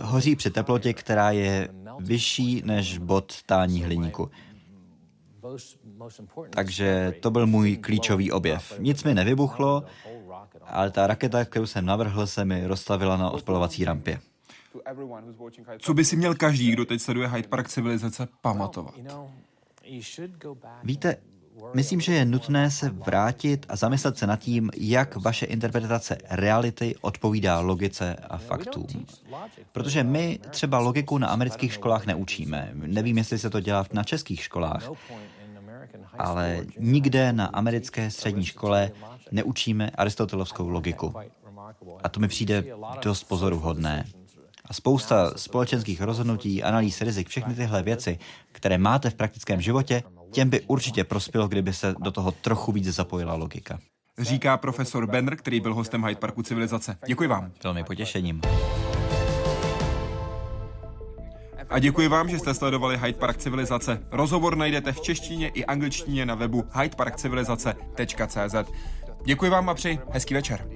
hoří 0.00 0.36
při 0.36 0.50
teplotě, 0.50 0.92
která 0.92 1.30
je 1.30 1.68
vyšší 1.98 2.62
než 2.64 2.98
bod 2.98 3.42
tání 3.42 3.84
hliníku. 3.84 4.30
Takže 6.50 7.14
to 7.20 7.30
byl 7.30 7.46
můj 7.46 7.76
klíčový 7.76 8.32
objev. 8.32 8.78
Nic 8.78 9.04
mi 9.04 9.14
nevybuchlo, 9.14 9.84
ale 10.64 10.90
ta 10.90 11.06
raketa, 11.06 11.44
kterou 11.44 11.66
jsem 11.66 11.86
navrhl, 11.86 12.26
se 12.26 12.44
mi 12.44 12.66
rozstavila 12.66 13.16
na 13.16 13.30
odpalovací 13.30 13.84
rampě. 13.84 14.20
Co 15.78 15.94
by 15.94 16.04
si 16.04 16.16
měl 16.16 16.34
každý, 16.34 16.70
kdo 16.70 16.84
teď 16.84 17.00
sleduje 17.00 17.28
Hyde 17.28 17.48
Park 17.48 17.68
civilizace, 17.68 18.28
pamatovat? 18.40 18.94
Víte, 20.84 21.16
myslím, 21.74 22.00
že 22.00 22.14
je 22.14 22.24
nutné 22.24 22.70
se 22.70 22.90
vrátit 22.90 23.66
a 23.68 23.76
zamyslet 23.76 24.18
se 24.18 24.26
nad 24.26 24.36
tím, 24.36 24.70
jak 24.76 25.16
vaše 25.16 25.46
interpretace 25.46 26.18
reality 26.30 26.94
odpovídá 27.00 27.60
logice 27.60 28.14
a 28.14 28.38
faktům. 28.38 29.06
Protože 29.72 30.04
my 30.04 30.38
třeba 30.50 30.78
logiku 30.78 31.18
na 31.18 31.28
amerických 31.28 31.72
školách 31.72 32.06
neučíme. 32.06 32.70
Nevím, 32.74 33.18
jestli 33.18 33.38
se 33.38 33.50
to 33.50 33.60
dělá 33.60 33.86
na 33.92 34.04
českých 34.04 34.42
školách. 34.42 34.90
Ale 36.18 36.66
nikde 36.78 37.32
na 37.32 37.46
americké 37.46 38.10
střední 38.10 38.44
škole 38.44 38.90
neučíme 39.32 39.90
aristotelovskou 39.90 40.68
logiku. 40.68 41.14
A 42.02 42.08
to 42.08 42.20
mi 42.20 42.28
přijde 42.28 42.64
dost 43.02 43.24
pozoruhodné. 43.24 44.04
A 44.70 44.74
spousta 44.74 45.32
společenských 45.36 46.00
rozhodnutí, 46.00 46.62
analýz 46.62 47.00
rizik, 47.00 47.28
všechny 47.28 47.54
tyhle 47.54 47.82
věci, 47.82 48.18
které 48.52 48.78
máte 48.78 49.10
v 49.10 49.14
praktickém 49.14 49.60
životě, 49.60 50.02
těm 50.32 50.50
by 50.50 50.60
určitě 50.60 51.04
prospělo, 51.04 51.48
kdyby 51.48 51.72
se 51.72 51.94
do 51.98 52.10
toho 52.10 52.32
trochu 52.32 52.72
víc 52.72 52.84
zapojila 52.84 53.34
logika. 53.34 53.78
Říká 54.18 54.56
profesor 54.56 55.06
Benner, 55.06 55.36
který 55.36 55.60
byl 55.60 55.74
hostem 55.74 56.04
Hyde 56.04 56.20
Parku 56.20 56.42
civilizace. 56.42 56.96
Děkuji 57.06 57.28
vám. 57.28 57.52
Velmi 57.64 57.84
potěšením. 57.84 58.40
A 61.70 61.78
děkuji 61.78 62.08
vám, 62.08 62.28
že 62.28 62.38
jste 62.38 62.54
sledovali 62.54 62.98
Hyde 62.98 63.18
Park 63.18 63.36
Civilizace. 63.36 64.02
Rozhovor 64.10 64.56
najdete 64.56 64.92
v 64.92 65.00
češtině 65.00 65.48
i 65.48 65.64
angličtině 65.64 66.26
na 66.26 66.34
webu 66.34 66.64
hydeparkcivilizace.cz. 66.80 68.70
Děkuji 69.24 69.50
vám 69.50 69.68
a 69.68 69.74
přeji 69.74 69.98
hezký 70.10 70.34
večer. 70.34 70.68